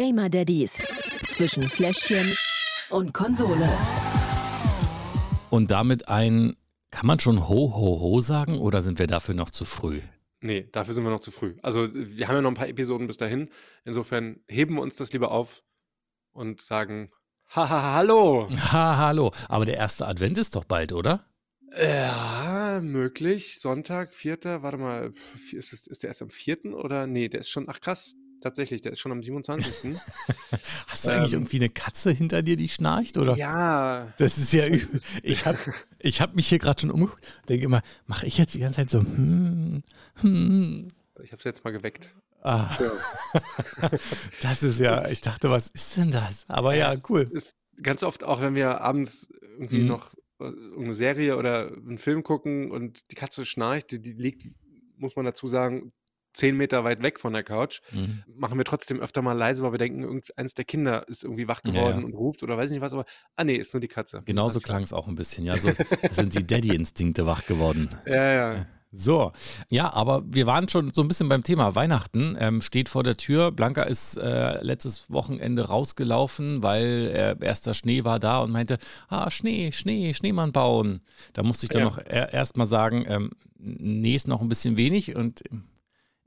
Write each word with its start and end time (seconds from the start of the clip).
Gamer 0.00 0.30
Daddies 0.30 0.82
zwischen 1.28 1.62
Fläschchen 1.62 2.34
und 2.88 3.12
Konsole. 3.12 3.68
Und 5.50 5.70
damit 5.70 6.08
ein, 6.08 6.56
kann 6.90 7.06
man 7.06 7.20
schon 7.20 7.50
Ho, 7.50 7.74
Ho, 7.74 8.00
Ho 8.00 8.20
sagen 8.22 8.60
oder 8.60 8.80
sind 8.80 8.98
wir 8.98 9.06
dafür 9.06 9.34
noch 9.34 9.50
zu 9.50 9.66
früh? 9.66 10.00
Nee, 10.40 10.66
dafür 10.72 10.94
sind 10.94 11.04
wir 11.04 11.10
noch 11.10 11.20
zu 11.20 11.30
früh. 11.30 11.58
Also 11.60 11.90
wir 11.92 12.28
haben 12.28 12.34
ja 12.36 12.40
noch 12.40 12.50
ein 12.50 12.54
paar 12.54 12.68
Episoden 12.68 13.08
bis 13.08 13.18
dahin. 13.18 13.50
Insofern 13.84 14.40
heben 14.48 14.76
wir 14.76 14.80
uns 14.80 14.96
das 14.96 15.12
lieber 15.12 15.32
auf 15.32 15.62
und 16.32 16.62
sagen, 16.62 17.10
haha, 17.54 17.96
hallo. 17.96 18.48
Ha, 18.72 18.96
hallo. 18.96 19.32
Aber 19.50 19.66
der 19.66 19.76
erste 19.76 20.06
Advent 20.08 20.38
ist 20.38 20.56
doch 20.56 20.64
bald, 20.64 20.94
oder? 20.94 21.26
Ja, 21.78 22.80
möglich. 22.82 23.60
Sonntag, 23.60 24.14
vierter, 24.14 24.62
warte 24.62 24.78
mal, 24.78 25.12
ist, 25.52 25.74
es, 25.74 25.86
ist 25.86 26.02
der 26.04 26.08
erst 26.08 26.22
am 26.22 26.30
vierten 26.30 26.72
oder? 26.72 27.06
Nee, 27.06 27.28
der 27.28 27.40
ist 27.40 27.50
schon, 27.50 27.68
ach 27.68 27.80
krass, 27.80 28.14
tatsächlich, 28.40 28.80
der 28.82 28.92
ist 28.92 29.00
schon 29.00 29.12
am 29.12 29.22
27. 29.22 29.94
Hast 30.88 31.06
du 31.06 31.12
eigentlich 31.12 31.32
Ähm. 31.32 31.40
irgendwie 31.40 31.56
eine 31.58 31.68
Katze 31.70 32.10
hinter 32.10 32.42
dir, 32.42 32.56
die 32.56 32.68
schnarcht, 32.68 33.16
oder? 33.18 33.36
ja, 33.36 34.12
Das 34.18 34.38
ist 34.38 34.52
ja 34.52 34.66
übel. 34.66 35.00
Ich 35.22 35.46
habe 35.46 35.58
ich 35.98 36.20
hab 36.20 36.34
mich 36.34 36.48
hier 36.48 36.58
gerade 36.58 36.80
schon 36.80 36.90
umgeguckt, 36.90 37.24
denke 37.48 37.64
immer, 37.64 37.82
mache 38.06 38.26
ich 38.26 38.38
jetzt 38.38 38.54
die 38.54 38.60
ganze 38.60 38.76
Zeit 38.76 38.90
so, 38.90 39.00
hm, 39.00 39.82
hm. 40.20 40.90
ich 41.22 41.32
habe 41.32 41.38
es 41.38 41.44
jetzt 41.44 41.64
mal 41.64 41.70
geweckt. 41.72 42.14
Ah. 42.42 42.74
Das 44.42 44.62
ist 44.62 44.80
ja, 44.80 45.08
ich 45.08 45.20
dachte, 45.20 45.50
was 45.50 45.68
ist 45.68 45.96
denn 45.96 46.10
das? 46.10 46.44
Aber 46.48 46.74
ja, 46.74 46.94
cool. 47.08 47.28
Ist 47.32 47.54
ganz 47.82 48.02
oft 48.02 48.24
auch, 48.24 48.40
wenn 48.40 48.54
wir 48.54 48.80
abends 48.80 49.28
irgendwie 49.58 49.80
Mhm. 49.80 49.86
noch 49.88 50.14
äh, 50.40 50.44
irgendeine 50.44 50.94
Serie 50.94 51.36
oder 51.36 51.68
einen 51.68 51.98
Film 51.98 52.22
gucken 52.22 52.70
und 52.70 53.10
die 53.10 53.14
Katze 53.14 53.44
schnarcht, 53.44 53.90
die, 53.90 54.00
die 54.00 54.12
liegt, 54.12 54.46
muss 54.96 55.16
man 55.16 55.24
dazu 55.26 55.48
sagen, 55.48 55.92
zehn 56.40 56.56
Meter 56.56 56.82
weit 56.84 57.02
weg 57.02 57.20
von 57.20 57.32
der 57.32 57.42
Couch, 57.44 57.80
Mhm. 57.92 58.24
machen 58.34 58.58
wir 58.58 58.64
trotzdem 58.64 58.98
öfter 59.00 59.22
mal 59.22 59.34
leise, 59.34 59.62
weil 59.62 59.72
wir 59.72 59.78
denken, 59.78 60.02
irgendeins 60.02 60.54
der 60.54 60.64
Kinder 60.64 61.06
ist 61.08 61.22
irgendwie 61.22 61.46
wach 61.46 61.60
Ja, 61.64 61.70
geworden 61.70 61.98
ja. 62.00 62.04
und 62.04 62.14
ruft 62.14 62.42
oder 62.42 62.56
weiß 62.56 62.70
ich 62.70 62.74
nicht 62.76 62.82
was, 62.82 62.92
aber 62.92 63.04
ah 63.36 63.44
nee, 63.44 63.56
ist 63.56 63.72
nur 63.74 63.80
die 63.80 63.88
Katze. 63.88 64.22
Genauso 64.24 64.60
klang 64.60 64.82
es 64.82 64.92
auch 64.92 65.06
ein 65.06 65.14
bisschen. 65.14 65.44
Ja, 65.44 65.56
so 65.58 65.72
sind 66.10 66.34
die 66.34 66.46
Daddy-Instinkte 66.46 67.26
wach 67.26 67.46
geworden. 67.46 67.90
Ja, 68.06 68.32
ja. 68.54 68.66
So, 68.92 69.30
ja, 69.68 69.92
aber 69.92 70.24
wir 70.26 70.46
waren 70.46 70.66
schon 70.68 70.92
so 70.92 71.02
ein 71.02 71.06
bisschen 71.06 71.28
beim 71.28 71.44
Thema 71.44 71.76
Weihnachten. 71.76 72.36
Ähm, 72.40 72.60
steht 72.60 72.88
vor 72.88 73.04
der 73.04 73.16
Tür. 73.16 73.52
Blanca 73.52 73.84
ist 73.84 74.16
äh, 74.16 74.60
letztes 74.64 75.08
Wochenende 75.12 75.68
rausgelaufen, 75.68 76.64
weil 76.64 77.36
äh, 77.40 77.44
erster 77.44 77.74
Schnee 77.74 78.02
war 78.02 78.18
da 78.18 78.40
und 78.40 78.50
meinte, 78.50 78.78
ah, 79.08 79.30
Schnee, 79.30 79.70
Schnee, 79.70 80.12
Schneemann 80.12 80.50
bauen. 80.50 81.02
Da 81.34 81.44
musste 81.44 81.66
ich 81.66 81.70
dann 81.70 81.82
Ja. 81.82 81.88
noch 81.88 81.98
er 81.98 82.32
erst 82.32 82.56
mal 82.56 82.66
sagen, 82.66 83.04
ähm, 83.06 83.30
nee, 83.58 84.16
ist 84.16 84.26
noch 84.26 84.40
ein 84.40 84.48
bisschen 84.48 84.76
wenig 84.76 85.14
und 85.14 85.42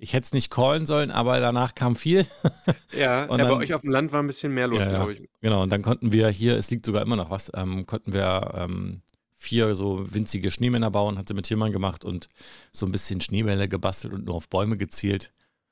ich 0.04 0.14
hätte 0.14 0.26
es 0.26 0.34
nicht 0.34 0.52
callen 0.52 0.86
sollen, 0.86 1.09
aber 1.12 1.40
danach 1.40 1.73
kam 1.76 1.96
viel. 1.96 2.26
Ja, 2.96 3.23
Und 3.26 3.40
ja 3.40 3.46
bei 3.46 3.50
dann- 3.52 3.59
euch 3.59 3.73
auf 3.73 3.82
dem 3.82 3.90
Land 3.90 4.12
war 4.12 4.22
ein 4.22 4.28
bisschen 4.28 4.54
mehr 4.54 4.68
los, 4.68 4.80
Ja, 4.80 4.90
glaube 4.90 5.14
ich. 5.14 5.30
Genau, 5.42 5.64
und 5.64 5.70
dann 5.72 5.82
konnten 5.82 6.12
wir 6.12 6.30
hier, 6.30 6.56
es 6.58 6.70
liegt 6.70 6.86
sogar 6.86 7.02
immer 7.02 7.16
noch 7.16 7.30
was, 7.32 7.52
ähm, 7.56 7.86
konnten 7.88 8.14
wir 8.14 8.54
ähm, 8.56 9.02
vier 9.34 9.74
so 9.76 10.06
winzige 10.14 10.52
Schneemänner 10.52 10.92
bauen, 10.92 11.18
hat 11.18 11.28
sie 11.28 11.34
mit 11.34 11.46
Tillmann 11.46 11.72
gemacht 11.72 12.06
und 12.06 12.28
so 12.72 12.86
ein 12.86 12.92
bisschen 12.92 13.20
Schneebälle 13.20 13.68
gebastelt 13.68 14.14
und 14.14 14.26
nur 14.26 14.36
auf 14.36 14.48
Bäume 14.48 14.78
gezielt. 14.78 15.31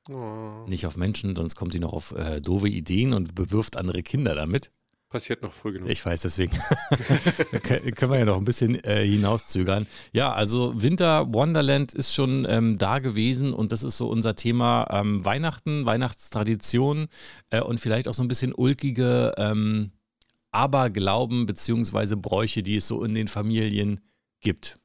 Oh, 0.09 0.66
Nicht 0.68 0.88
auf 0.88 0.98
Menschen, 0.98 1.36
sonst 1.36 1.56
kommt 1.56 1.74
die 1.76 1.80
noch 1.80 1.94
auf 1.94 2.12
äh, 2.14 2.42
doofe 2.42 2.68
Ideen 2.70 3.14
und 3.14 3.36
bewirft 3.36 3.78
andere 3.78 4.02
Kinder 4.02 4.34
damit. 4.34 4.72
Passiert 5.12 5.42
noch 5.44 5.54
früh 5.54 5.73
genug. 5.73 5.90
Ich 5.90 6.04
weiß, 6.06 6.22
deswegen 6.22 6.54
Kö- 7.52 7.92
können 7.94 8.12
wir 8.12 8.20
ja 8.20 8.26
noch 8.26 8.38
ein 8.38 8.45
bisschen 8.45 8.76
äh, 8.84 9.06
hinauszögern. 9.06 9.86
Ja, 10.14 10.34
also 10.34 10.73
Winter 10.81 11.31
Wonderland 11.34 11.94
ist 11.94 12.16
schon 12.16 12.48
ähm, 12.50 12.78
da 12.78 12.98
gewesen 13.00 13.53
und 13.53 13.72
das 13.72 13.84
ist 13.84 13.98
so 13.98 14.09
unser 14.09 14.36
Thema 14.36 14.88
ähm, 14.92 15.23
Weihnachten, 15.23 15.86
Weihnachtstradition 15.86 17.08
äh, 17.52 17.62
und 17.62 17.80
vielleicht 17.80 18.08
auch 18.08 18.14
so 18.16 18.23
ein 18.23 18.28
bisschen 18.28 18.53
ulkige 18.53 19.34
ähm, 19.38 19.92
Aberglauben 20.52 21.46
beziehungsweise 21.46 22.18
Bräuche, 22.18 22.64
die 22.64 22.78
es 22.78 22.88
so 22.88 23.03
in 23.03 23.14
den 23.14 23.28
Familien 23.28 24.02
gibt. 24.42 24.78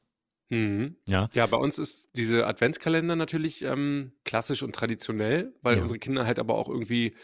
Mhm. 0.49 0.95
Ja, 1.09 1.27
Ja, 1.33 1.45
bei 1.45 1.57
uns 1.57 1.77
ist 1.77 2.09
diese 2.15 2.47
Adventskalender 2.47 3.15
natürlich 3.17 3.63
ähm, 3.63 4.13
klassisch 4.23 4.63
und 4.63 4.73
traditionell, 4.73 5.53
weil 5.61 5.75
Ja. 5.75 5.81
unsere 5.81 5.99
Kinder 5.99 6.25
halt 6.25 6.39
aber 6.39 6.55
auch 6.55 6.69
irgendwie, 6.69 7.15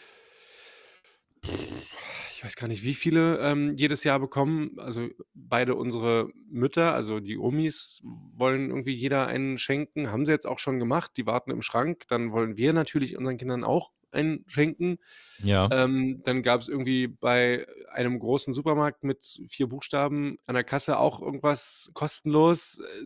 ich 2.43 2.47
weiß 2.47 2.55
gar 2.57 2.67
nicht, 2.67 2.83
wie 2.83 2.93
viele 2.93 3.39
ähm, 3.39 3.73
jedes 3.77 4.03
Jahr 4.03 4.19
bekommen. 4.19 4.71
Also 4.77 5.07
beide 5.33 5.75
unsere 5.75 6.27
Mütter, 6.49 6.93
also 6.93 7.21
die 7.21 7.37
Omis, 7.37 8.01
wollen 8.03 8.69
irgendwie 8.69 8.93
jeder 8.93 9.27
einen 9.27 9.57
schenken. 9.57 10.11
Haben 10.11 10.25
sie 10.25 10.33
jetzt 10.33 10.45
auch 10.45 10.59
schon 10.59 10.77
gemacht. 10.77 11.11
Die 11.15 11.25
warten 11.25 11.51
im 11.51 11.61
Schrank. 11.61 12.03
Dann 12.09 12.33
wollen 12.33 12.57
wir 12.57 12.73
natürlich 12.73 13.15
unseren 13.15 13.37
Kindern 13.37 13.63
auch 13.63 13.91
einen 14.11 14.43
schenken. 14.45 14.97
ja. 15.41 15.69
Ähm, 15.71 16.21
dann 16.25 16.43
gab 16.43 16.59
es 16.59 16.67
irgendwie 16.67 17.07
bei 17.07 17.65
einem 17.93 18.19
großen 18.19 18.53
Supermarkt 18.53 19.05
mit 19.05 19.39
vier 19.47 19.67
Buchstaben 19.67 20.35
an 20.45 20.55
der 20.55 20.65
Kasse 20.65 20.99
auch 20.99 21.21
irgendwas 21.21 21.91
kostenlos. 21.93 22.79
Äh, 22.79 23.05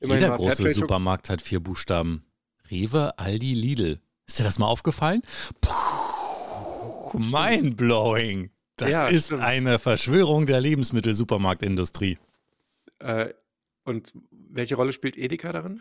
immerhin 0.00 0.24
Jeder 0.24 0.36
große 0.36 0.56
Fairtrade 0.56 0.74
Supermarkt 0.74 1.30
hat 1.30 1.40
vier 1.40 1.60
Buchstaben. 1.60 2.26
Rewe, 2.68 3.16
Aldi, 3.16 3.54
Lidl. 3.54 4.00
Ist 4.26 4.40
dir 4.40 4.44
das 4.44 4.58
mal 4.58 4.66
aufgefallen? 4.66 5.22
Puh, 5.60 5.70
mindblowing. 7.14 8.50
Das 8.76 8.90
Ja, 8.92 9.06
ist 9.08 9.26
stimmt. 9.26 9.42
eine 9.42 9.78
Verschwörung 9.78 10.46
der 10.46 10.60
Lebensmittelsupermarktindustrie. 10.60 12.18
Äh, 12.98 13.34
und 13.84 14.12
welche 14.30 14.76
Rolle 14.76 14.92
spielt 14.92 15.16
Edeka 15.16 15.52
darin? 15.52 15.80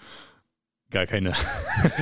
Gar 0.90 1.06
keine. 1.08 1.34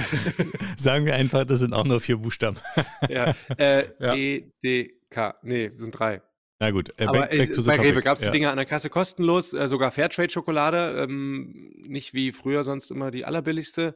Sagen 0.78 1.06
wir 1.06 1.16
einfach, 1.16 1.46
das 1.46 1.60
sind 1.60 1.74
auch 1.74 1.86
nur 1.86 2.00
vier 2.00 2.18
Buchstaben. 2.18 2.58
ja, 3.10 3.34
äh, 3.58 3.84
Ja. 4.00 4.16
EDK. 4.16 5.36
Nee, 5.44 5.72
sind 5.78 5.92
drei. 5.92 6.22
Na 6.60 6.72
gut, 6.72 6.90
äh, 6.98 7.06
Aber 7.06 7.20
back, 7.22 7.34
äh, 7.34 7.38
back 7.38 7.54
to 7.54 7.62
the 7.62 7.70
bei. 7.70 7.80
Rewe 7.80 8.02
gab 8.02 8.18
es 8.18 8.24
ja. 8.24 8.32
die 8.32 8.38
Dinger 8.38 8.52
an 8.52 8.58
der 8.58 8.66
Kasse 8.66 8.90
kostenlos, 8.90 9.54
äh, 9.54 9.68
sogar 9.68 9.92
Fairtrade-Schokolade, 9.92 11.04
ähm, 11.04 11.72
nicht 11.88 12.14
wie 12.14 12.32
früher 12.32 12.64
sonst 12.64 12.92
immer 12.92 13.12
die 13.12 13.24
allerbilligste. 13.26 13.96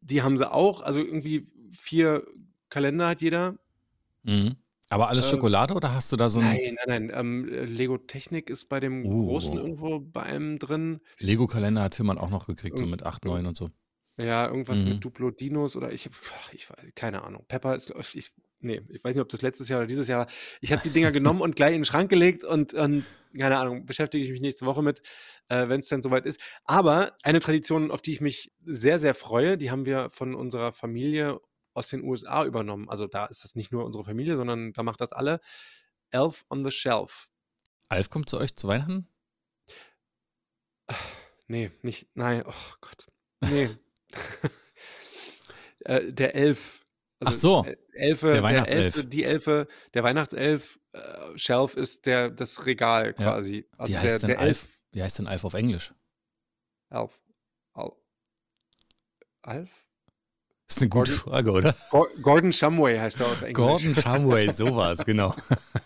Die 0.00 0.22
haben 0.22 0.36
sie 0.36 0.50
auch, 0.50 0.80
also 0.82 0.98
irgendwie 1.00 1.46
vier 1.72 2.26
Kalender 2.70 3.08
hat 3.08 3.22
jeder. 3.22 3.56
Mhm. 4.26 4.56
Aber 4.88 5.08
alles 5.08 5.26
Äh, 5.26 5.30
Schokolade 5.30 5.74
oder 5.74 5.94
hast 5.94 6.12
du 6.12 6.16
da 6.16 6.28
so 6.30 6.38
ein 6.40 6.46
Nein, 6.46 6.76
nein, 6.86 7.08
nein. 7.08 7.18
Ähm, 7.18 7.48
äh, 7.48 7.64
Lego 7.64 7.98
Technik 7.98 8.50
ist 8.50 8.68
bei 8.68 8.78
dem 8.78 9.04
Uh. 9.04 9.26
Großen 9.26 9.56
irgendwo 9.56 9.98
bei 10.00 10.22
einem 10.22 10.58
drin. 10.58 11.00
Lego-Kalender 11.18 11.82
hat 11.82 11.94
Tillmann 11.94 12.18
auch 12.18 12.30
noch 12.30 12.46
gekriegt, 12.46 12.78
so 12.78 12.86
mit 12.86 13.02
8, 13.02 13.24
9 13.24 13.46
und 13.46 13.56
so. 13.56 13.70
Ja, 14.18 14.46
irgendwas 14.46 14.82
Mhm. 14.82 14.90
mit 14.90 15.04
Duplo 15.04 15.30
Dinos 15.30 15.76
oder 15.76 15.92
ich, 15.92 16.08
ich 16.52 16.68
keine 16.94 17.24
Ahnung. 17.24 17.44
Pepper 17.48 17.74
ist, 17.74 17.92
ich, 18.14 18.30
nee, 18.60 18.80
ich 18.88 19.02
weiß 19.04 19.14
nicht, 19.16 19.22
ob 19.22 19.28
das 19.28 19.42
letztes 19.42 19.68
Jahr 19.68 19.80
oder 19.80 19.86
dieses 19.88 20.06
Jahr 20.08 20.20
war. 20.20 20.26
Ich 20.60 20.72
habe 20.72 20.80
die 20.82 20.90
Dinger 20.90 21.10
genommen 21.12 21.40
und 21.42 21.56
gleich 21.56 21.72
in 21.72 21.80
den 21.80 21.84
Schrank 21.84 22.08
gelegt 22.08 22.44
und, 22.44 22.72
und 22.72 23.04
keine 23.36 23.58
Ahnung, 23.58 23.84
beschäftige 23.86 24.24
ich 24.24 24.30
mich 24.30 24.40
nächste 24.40 24.64
Woche 24.66 24.82
mit, 24.82 25.02
äh, 25.48 25.68
wenn 25.68 25.80
es 25.80 25.88
dann 25.88 26.00
soweit 26.00 26.24
ist. 26.24 26.40
Aber 26.64 27.12
eine 27.24 27.40
Tradition, 27.40 27.90
auf 27.90 28.00
die 28.02 28.12
ich 28.12 28.20
mich 28.20 28.52
sehr, 28.64 28.98
sehr 28.98 29.14
freue, 29.14 29.58
die 29.58 29.70
haben 29.70 29.84
wir 29.84 30.08
von 30.10 30.34
unserer 30.34 30.72
Familie 30.72 31.40
aus 31.76 31.88
den 31.88 32.02
USA 32.02 32.44
übernommen. 32.44 32.88
Also 32.88 33.06
da 33.06 33.26
ist 33.26 33.44
das 33.44 33.54
nicht 33.54 33.72
nur 33.72 33.84
unsere 33.84 34.04
Familie, 34.04 34.36
sondern 34.36 34.72
da 34.72 34.82
macht 34.82 35.00
das 35.00 35.12
alle. 35.12 35.40
Elf 36.10 36.44
on 36.50 36.64
the 36.64 36.70
Shelf. 36.70 37.30
Alf 37.88 38.10
kommt 38.10 38.28
zu 38.28 38.38
euch 38.38 38.56
zu 38.56 38.68
Weihnachten? 38.68 39.08
Nee, 41.48 41.70
nicht, 41.82 42.08
nein, 42.14 42.42
oh 42.44 42.74
Gott. 42.80 43.06
Nee. 43.40 43.68
äh, 45.84 46.12
der 46.12 46.34
Elf. 46.34 46.84
Ach 47.24 47.32
so, 47.32 47.64
äh, 47.64 47.76
Elfe, 47.92 48.30
der 48.30 48.42
Weihnachtself. 48.42 48.96
Elfe, 48.96 49.06
die 49.06 49.22
Elfe, 49.22 49.68
der 49.94 50.02
Weihnachtself, 50.02 50.80
äh, 50.92 51.38
Shelf 51.38 51.76
ist 51.76 52.06
der, 52.06 52.30
das 52.30 52.66
Regal 52.66 53.06
Ja. 53.06 53.12
quasi. 53.12 53.68
Also 53.78 53.88
Wie 53.88 53.92
der, 53.92 54.02
heißt 54.02 54.22
denn 54.22 54.28
der 54.30 54.40
Alf? 54.40 54.80
Wie 54.90 55.02
heißt 55.02 55.18
denn 55.20 55.28
Alf 55.28 55.44
auf 55.44 55.54
Englisch? 55.54 55.94
Elf. 56.90 57.20
Al 57.74 57.92
Alf? 59.42 59.85
Das 60.68 60.78
ist 60.78 60.82
eine 60.82 60.88
gute 60.90 61.12
Gordon- 61.12 61.14
Frage, 61.32 61.50
oder? 61.52 61.74
Gor- 61.90 62.08
Gordon 62.22 62.52
Shumway 62.52 62.98
heißt 62.98 63.20
er 63.20 63.26
auf 63.26 63.42
Englisch. 63.42 63.54
Gordon 63.54 63.94
Shumway, 63.94 64.50
sowas, 64.52 65.04
genau. 65.04 65.34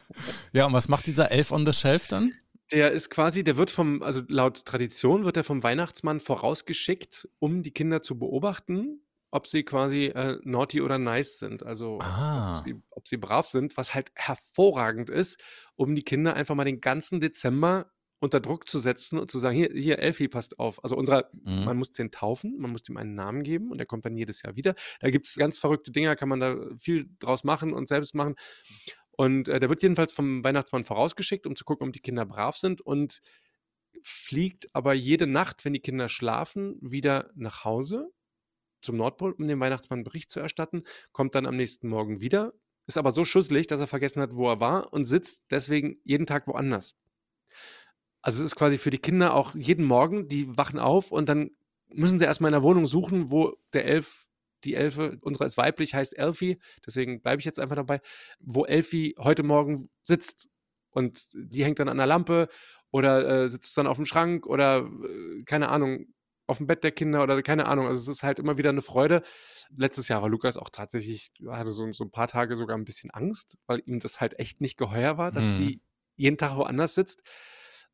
ja, 0.52 0.66
und 0.66 0.72
was 0.72 0.88
macht 0.88 1.06
dieser 1.06 1.30
Elf 1.30 1.52
on 1.52 1.66
the 1.66 1.72
Shelf 1.72 2.08
dann? 2.08 2.32
Der 2.72 2.92
ist 2.92 3.10
quasi, 3.10 3.42
der 3.44 3.56
wird 3.56 3.70
vom, 3.70 4.02
also 4.02 4.22
laut 4.28 4.64
Tradition 4.64 5.24
wird 5.24 5.36
er 5.36 5.44
vom 5.44 5.62
Weihnachtsmann 5.62 6.20
vorausgeschickt, 6.20 7.28
um 7.40 7.62
die 7.62 7.72
Kinder 7.72 8.00
zu 8.00 8.18
beobachten, 8.18 9.02
ob 9.32 9.46
sie 9.48 9.64
quasi 9.64 10.06
äh, 10.06 10.38
naughty 10.44 10.80
oder 10.80 10.96
nice 10.98 11.38
sind. 11.38 11.64
Also 11.64 11.98
Ah. 12.00 12.56
ob, 12.58 12.64
sie, 12.64 12.74
ob 12.90 13.08
sie 13.08 13.16
brav 13.16 13.46
sind, 13.48 13.76
was 13.76 13.94
halt 13.94 14.12
hervorragend 14.14 15.10
ist, 15.10 15.38
um 15.76 15.94
die 15.94 16.02
Kinder 16.04 16.34
einfach 16.34 16.54
mal 16.54 16.64
den 16.64 16.80
ganzen 16.80 17.20
Dezember 17.20 17.90
unter 18.20 18.40
Druck 18.40 18.68
zu 18.68 18.78
setzen 18.78 19.18
und 19.18 19.30
zu 19.30 19.38
sagen, 19.38 19.56
hier, 19.56 19.70
hier, 19.72 19.98
Elfi, 19.98 20.28
passt 20.28 20.58
auf. 20.58 20.82
Also 20.84 20.96
unserer, 20.96 21.28
Mhm. 21.32 21.64
man 21.64 21.76
muss 21.78 21.92
den 21.92 22.10
taufen, 22.10 22.58
man 22.58 22.70
muss 22.70 22.88
ihm 22.88 22.96
einen 22.96 23.14
Namen 23.14 23.42
geben 23.42 23.70
und 23.70 23.78
der 23.78 23.86
kommt 23.86 24.04
dann 24.04 24.16
jedes 24.16 24.42
Jahr 24.42 24.56
wieder. 24.56 24.74
Da 25.00 25.10
gibt 25.10 25.26
es 25.26 25.36
ganz 25.36 25.58
verrückte 25.58 25.90
Dinger, 25.92 26.16
kann 26.16 26.28
man 26.28 26.40
da 26.40 26.56
viel 26.78 27.08
draus 27.18 27.44
machen 27.44 27.72
und 27.72 27.88
selbst 27.88 28.14
machen. 28.14 28.34
Und 29.12 29.48
äh, 29.48 29.58
der 29.60 29.68
wird 29.68 29.82
jedenfalls 29.82 30.12
vom 30.12 30.44
Weihnachtsmann 30.44 30.84
vorausgeschickt, 30.84 31.46
um 31.46 31.56
zu 31.56 31.64
gucken, 31.64 31.88
ob 31.88 31.92
die 31.92 32.00
Kinder 32.00 32.24
brav 32.26 32.56
sind 32.56 32.80
und 32.80 33.20
fliegt 34.02 34.68
aber 34.74 34.94
jede 34.94 35.26
Nacht, 35.26 35.64
wenn 35.64 35.72
die 35.74 35.80
Kinder 35.80 36.08
schlafen, 36.08 36.78
wieder 36.80 37.30
nach 37.34 37.64
Hause 37.64 38.10
zum 38.82 38.96
Nordpol, 38.96 39.32
um 39.32 39.46
dem 39.48 39.60
Weihnachtsmann 39.60 40.04
Bericht 40.04 40.30
zu 40.30 40.40
erstatten, 40.40 40.84
kommt 41.12 41.34
dann 41.34 41.46
am 41.46 41.56
nächsten 41.56 41.88
Morgen 41.88 42.20
wieder, 42.20 42.54
ist 42.86 42.96
aber 42.98 43.12
so 43.12 43.24
schusselig, 43.26 43.66
dass 43.66 43.80
er 43.80 43.86
vergessen 43.86 44.22
hat, 44.22 44.34
wo 44.34 44.48
er 44.48 44.60
war 44.60 44.92
und 44.92 45.04
sitzt 45.04 45.44
deswegen 45.50 45.98
jeden 46.04 46.26
Tag 46.26 46.46
woanders. 46.46 46.96
Also 48.22 48.40
es 48.40 48.46
ist 48.46 48.56
quasi 48.56 48.78
für 48.78 48.90
die 48.90 48.98
Kinder 48.98 49.34
auch 49.34 49.54
jeden 49.54 49.84
Morgen, 49.84 50.28
die 50.28 50.56
wachen 50.56 50.78
auf 50.78 51.10
und 51.12 51.28
dann 51.28 51.50
müssen 51.92 52.18
sie 52.18 52.24
erstmal 52.24 52.50
in 52.50 52.54
der 52.54 52.62
Wohnung 52.62 52.86
suchen, 52.86 53.30
wo 53.30 53.56
der 53.72 53.84
Elf, 53.86 54.26
die 54.64 54.74
Elfe, 54.74 55.18
unsere 55.22 55.46
ist 55.46 55.56
weiblich, 55.56 55.94
heißt 55.94 56.16
Elfie, 56.18 56.60
deswegen 56.86 57.22
bleibe 57.22 57.40
ich 57.40 57.46
jetzt 57.46 57.58
einfach 57.58 57.76
dabei, 57.76 58.00
wo 58.38 58.64
Elfie 58.66 59.14
heute 59.18 59.42
Morgen 59.42 59.88
sitzt. 60.02 60.48
Und 60.90 61.28
die 61.34 61.64
hängt 61.64 61.78
dann 61.78 61.88
an 61.88 61.96
der 61.98 62.06
Lampe 62.06 62.48
oder 62.90 63.44
äh, 63.44 63.48
sitzt 63.48 63.76
dann 63.78 63.86
auf 63.86 63.96
dem 63.96 64.04
Schrank 64.04 64.46
oder 64.46 64.78
äh, 65.04 65.42
keine 65.44 65.68
Ahnung, 65.68 66.06
auf 66.46 66.58
dem 66.58 66.66
Bett 66.66 66.82
der 66.82 66.90
Kinder 66.90 67.22
oder 67.22 67.40
keine 67.42 67.66
Ahnung. 67.66 67.86
Also 67.86 68.00
es 68.02 68.08
ist 68.18 68.22
halt 68.24 68.40
immer 68.40 68.58
wieder 68.58 68.70
eine 68.70 68.82
Freude. 68.82 69.22
Letztes 69.76 70.08
Jahr 70.08 70.20
war 70.22 70.28
Lukas 70.28 70.56
auch 70.56 70.68
tatsächlich, 70.68 71.30
hatte 71.48 71.70
so, 71.70 71.90
so 71.92 72.04
ein 72.04 72.10
paar 72.10 72.26
Tage 72.26 72.56
sogar 72.56 72.76
ein 72.76 72.84
bisschen 72.84 73.10
Angst, 73.12 73.56
weil 73.66 73.82
ihm 73.86 74.00
das 74.00 74.20
halt 74.20 74.38
echt 74.40 74.60
nicht 74.60 74.76
geheuer 74.76 75.16
war, 75.16 75.30
dass 75.30 75.44
Mhm. 75.44 75.56
die 75.56 75.80
jeden 76.16 76.36
Tag 76.38 76.56
woanders 76.56 76.94
sitzt. 76.96 77.22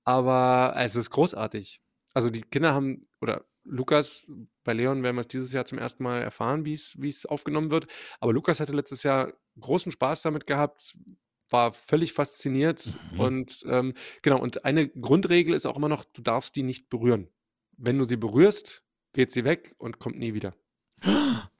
Aber 0.07 0.73
es 0.77 0.97
ist 0.97 1.11
großartig. 1.11 1.83
Also 2.15 2.31
die 2.31 2.41
Kinder 2.41 2.73
haben, 2.73 3.07
oder 3.21 3.45
Lukas, 3.65 4.31
bei 4.65 4.73
Leon 4.73 5.03
werden 5.03 5.17
wir 5.17 5.21
es 5.21 5.29
dieses 5.29 5.53
Jahr 5.53 5.65
zum 5.67 5.77
ersten 5.79 6.03
Mal 6.05 6.23
erfahren, 6.23 6.65
wie 6.65 6.75
es 6.75 7.27
aufgenommen 7.27 7.71
wird. 7.71 7.89
Aber 8.21 8.33
Lukas 8.33 8.61
hatte 8.61 8.73
letztes 8.73 9.03
Jahr 9.03 9.35
großen 9.61 9.91
Spaß 9.93 10.23
damit 10.23 10.47
gehabt, 10.47 10.97
war 11.51 11.73
völlig 11.73 12.13
fasziniert 12.13 12.97
Mhm. 13.13 13.21
und 13.21 13.65
ähm, 13.69 13.95
genau, 14.23 14.41
und 14.41 14.65
eine 14.65 14.89
Grundregel 14.89 15.55
ist 15.55 15.67
auch 15.67 15.77
immer 15.77 15.89
noch, 15.89 16.05
du 16.05 16.23
darfst 16.23 16.57
die 16.57 16.63
nicht 16.63 16.89
berühren. 16.89 17.29
Wenn 17.77 17.99
du 17.99 18.05
sie 18.05 18.17
berührst, 18.17 18.85
geht 19.13 19.31
sie 19.33 19.45
weg 19.45 19.75
und 19.79 19.99
kommt 19.99 20.19
nie 20.19 20.35
wieder. 20.35 20.55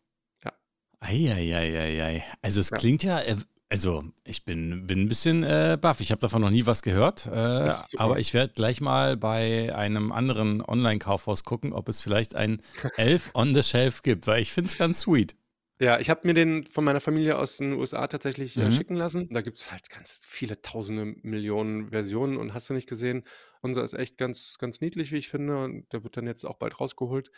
Eieieiei. 1.01 2.25
Also 2.43 2.61
es 2.61 2.71
Ja. 2.71 2.79
klingt 2.79 3.03
ja, 3.03 3.21
äh, 3.21 3.37
also 3.69 4.05
ich 4.25 4.45
bin, 4.45 4.87
bin 4.87 5.03
ein 5.03 5.09
bisschen 5.09 5.43
äh, 5.43 5.77
baff. 5.81 6.01
Ich 6.01 6.11
habe 6.13 6.21
davon 6.21 6.41
noch 6.41 6.51
nie 6.51 6.67
was 6.67 6.83
gehört. 6.83 7.27
Äh, 7.27 7.71
aber 7.97 8.19
ich 8.19 8.33
werde 8.33 8.53
gleich 8.55 8.81
mal 8.81 9.17
bei 9.17 9.75
einem 9.75 10.13
anderen 10.13 10.63
Online-Kaufhaus 10.63 11.45
gucken, 11.45 11.73
ob 11.73 11.89
es 11.89 12.01
vielleicht 12.01 12.35
ein 12.35 12.61
Elf 12.97 13.31
on 13.35 13.55
the 13.55 13.63
Shelf 13.63 14.03
gibt, 14.03 14.27
weil 14.27 14.41
ich 14.43 14.53
finde 14.53 14.71
es 14.71 14.79
ganz 14.79 15.01
sweet. 15.01 15.35
Ja, 15.79 16.01
ich 16.01 16.09
habe 16.09 16.21
mir 16.25 16.33
den 16.33 16.65
von 16.65 16.85
meiner 16.85 17.01
Familie 17.01 17.37
aus 17.37 17.59
den 17.59 17.75
USA 17.75 18.07
tatsächlich 18.07 18.57
äh, 18.57 18.65
Mhm. 18.65 18.73
schicken 18.73 18.95
lassen. 18.97 19.29
Da 19.31 19.43
gibt 19.43 19.59
es 19.59 19.71
halt 19.71 19.91
ganz 19.91 20.21
viele 20.27 20.63
tausende 20.63 21.05
Millionen 21.23 21.91
Versionen 21.91 22.39
und 22.39 22.55
hast 22.55 22.71
du 22.71 22.75
nicht 22.75 22.89
gesehen. 22.89 23.25
Unser 23.61 23.83
ist 23.85 23.93
echt 23.93 24.17
ganz, 24.17 24.57
ganz 24.59 24.81
niedlich, 24.81 25.13
wie 25.13 25.17
ich 25.19 25.29
finde. 25.29 25.63
Und 25.63 25.93
der 25.93 26.03
wird 26.03 26.17
dann 26.17 26.27
jetzt 26.27 26.45
auch 26.47 26.55
bald 26.57 26.81
rausgeholt. 26.81 27.31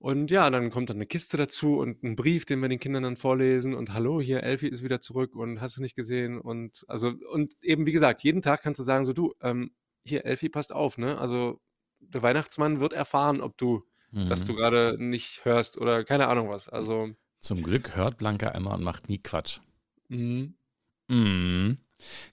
Und 0.00 0.30
ja, 0.30 0.48
dann 0.50 0.70
kommt 0.70 0.90
dann 0.90 0.98
eine 0.98 1.06
Kiste 1.06 1.36
dazu 1.36 1.76
und 1.78 2.04
ein 2.04 2.14
Brief, 2.14 2.44
den 2.44 2.60
wir 2.60 2.68
den 2.68 2.78
Kindern 2.78 3.02
dann 3.02 3.16
vorlesen. 3.16 3.74
Und 3.74 3.92
hallo, 3.92 4.20
hier, 4.20 4.42
Elfie 4.44 4.68
ist 4.68 4.84
wieder 4.84 5.00
zurück 5.00 5.34
und 5.34 5.60
hast 5.60 5.76
du 5.76 5.82
nicht 5.82 5.96
gesehen. 5.96 6.40
Und 6.40 6.84
also, 6.86 7.12
und 7.32 7.54
eben 7.62 7.84
wie 7.84 7.92
gesagt, 7.92 8.22
jeden 8.22 8.40
Tag 8.40 8.62
kannst 8.62 8.78
du 8.78 8.84
sagen, 8.84 9.04
so 9.04 9.12
du, 9.12 9.34
ähm, 9.42 9.72
hier, 10.04 10.24
Elfie, 10.24 10.48
passt 10.48 10.72
auf, 10.72 10.98
ne? 10.98 11.18
Also 11.18 11.60
der 12.00 12.22
Weihnachtsmann 12.22 12.78
wird 12.78 12.92
erfahren, 12.92 13.40
ob 13.40 13.56
du, 13.58 13.82
dass 14.12 14.44
du 14.44 14.52
Mhm. 14.52 14.56
gerade 14.56 14.96
nicht 15.00 15.44
hörst 15.44 15.78
oder 15.78 16.04
keine 16.04 16.28
Ahnung 16.28 16.48
was. 16.48 16.68
Also. 16.68 17.10
Zum 17.40 17.62
Glück 17.62 17.96
hört 17.96 18.18
Blanca 18.18 18.50
immer 18.50 18.74
und 18.74 18.84
macht 18.84 19.08
nie 19.08 19.18
Quatsch. 19.18 19.58
Mhm. 20.08 20.54
Mhm. 21.08 21.78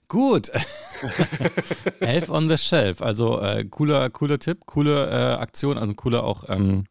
Gut. 0.08 0.50
Elf 2.00 2.28
on 2.30 2.48
the 2.48 2.56
Shelf. 2.58 3.02
Also 3.02 3.40
äh, 3.40 3.64
cooler, 3.64 4.08
cooler 4.10 4.38
Tipp, 4.38 4.66
coole 4.66 5.06
äh, 5.10 5.34
Aktion, 5.40 5.78
also 5.78 5.94
cooler 5.94 6.22
auch 6.24 6.44
ähm, 6.48 6.84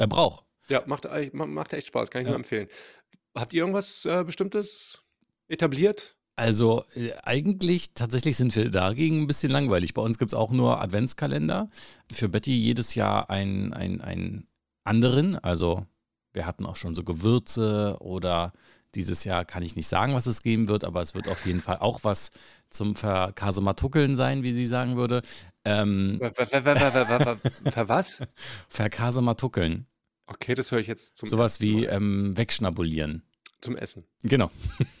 er 0.00 0.06
braucht. 0.06 0.44
Ja, 0.68 0.82
macht, 0.86 1.06
macht 1.32 1.72
echt 1.72 1.88
Spaß, 1.88 2.10
kann 2.10 2.22
ich 2.22 2.26
ja. 2.26 2.30
nur 2.30 2.38
empfehlen. 2.38 2.68
Habt 3.34 3.52
ihr 3.52 3.60
irgendwas 3.60 4.04
äh, 4.04 4.24
Bestimmtes 4.24 5.02
etabliert? 5.48 6.16
Also 6.36 6.84
eigentlich 7.22 7.92
tatsächlich 7.92 8.38
sind 8.38 8.56
wir 8.56 8.70
dagegen 8.70 9.20
ein 9.20 9.26
bisschen 9.26 9.52
langweilig. 9.52 9.92
Bei 9.92 10.00
uns 10.00 10.16
gibt 10.16 10.32
es 10.32 10.38
auch 10.38 10.52
nur 10.52 10.80
Adventskalender. 10.80 11.68
Für 12.10 12.30
Betty 12.30 12.56
jedes 12.56 12.94
Jahr 12.94 13.28
einen 13.28 13.74
ein 13.74 14.46
anderen. 14.84 15.36
Also 15.36 15.84
wir 16.32 16.46
hatten 16.46 16.64
auch 16.64 16.76
schon 16.76 16.94
so 16.94 17.04
Gewürze 17.04 17.98
oder 18.00 18.52
dieses 18.94 19.24
Jahr 19.24 19.44
kann 19.44 19.62
ich 19.62 19.76
nicht 19.76 19.86
sagen, 19.86 20.14
was 20.14 20.26
es 20.26 20.42
geben 20.42 20.68
wird, 20.68 20.84
aber 20.84 21.02
es 21.02 21.14
wird 21.14 21.28
auf 21.28 21.44
jeden 21.44 21.60
Fall 21.60 21.78
auch 21.78 22.04
was 22.04 22.30
zum 22.70 22.94
Verkasematuckeln 22.94 24.16
sein, 24.16 24.42
wie 24.42 24.52
sie 24.52 24.66
sagen 24.66 24.96
würde. 24.96 25.20
Ähm, 25.64 26.18
ver, 26.32 27.88
was? 27.88 28.18
Verkasematuckeln. 28.68 29.86
Okay, 30.32 30.54
das 30.54 30.70
höre 30.70 30.78
ich 30.78 30.86
jetzt 30.86 31.16
zum, 31.16 31.28
Sowas 31.28 31.60
wie 31.60 31.84
ähm, 31.86 32.36
wegschnabulieren. 32.36 33.24
Zum 33.60 33.76
Essen. 33.76 34.04
Genau. 34.22 34.50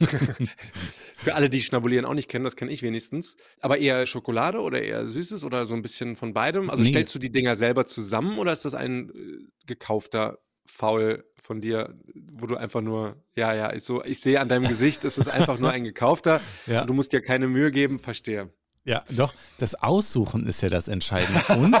Für 1.16 1.34
alle, 1.34 1.48
die 1.48 1.62
Schnabulieren 1.62 2.04
auch 2.04 2.14
nicht 2.14 2.28
kennen, 2.28 2.44
das 2.44 2.56
kenne 2.56 2.72
ich 2.72 2.82
wenigstens. 2.82 3.36
Aber 3.60 3.78
eher 3.78 4.06
Schokolade 4.06 4.60
oder 4.60 4.82
eher 4.82 5.06
Süßes 5.06 5.44
oder 5.44 5.66
so 5.66 5.74
ein 5.74 5.82
bisschen 5.82 6.16
von 6.16 6.32
beidem? 6.34 6.68
Also 6.68 6.82
Nee. 6.82 6.90
stellst 6.90 7.14
du 7.14 7.18
die 7.18 7.30
Dinger 7.32 7.54
selber 7.54 7.86
zusammen 7.86 8.38
oder 8.38 8.52
ist 8.52 8.64
das 8.64 8.74
ein 8.74 9.10
äh, 9.10 9.46
gekaufter 9.66 10.38
Faul 10.66 11.24
von 11.36 11.60
dir, 11.60 11.94
wo 12.14 12.46
du 12.46 12.56
einfach 12.56 12.80
nur, 12.80 13.16
ja, 13.34 13.54
ja, 13.54 13.72
ich, 13.72 13.82
so, 13.82 14.04
ich 14.04 14.20
sehe 14.20 14.40
an 14.40 14.48
deinem 14.48 14.68
Gesicht, 14.68 15.04
es 15.04 15.16
ist 15.18 15.28
einfach 15.28 15.58
nur 15.58 15.70
ein 15.70 15.84
gekaufter 15.84 16.40
Ja. 16.66 16.84
du 16.84 16.92
musst 16.92 17.12
dir 17.12 17.22
keine 17.22 17.48
Mühe 17.48 17.70
geben, 17.70 17.98
verstehe. 17.98 18.52
Ja, 18.84 19.04
doch, 19.10 19.34
das 19.58 19.74
Aussuchen 19.74 20.46
ist 20.46 20.62
ja 20.62 20.68
das 20.70 20.88
Entscheidende. 20.88 21.42
Und, 21.54 21.76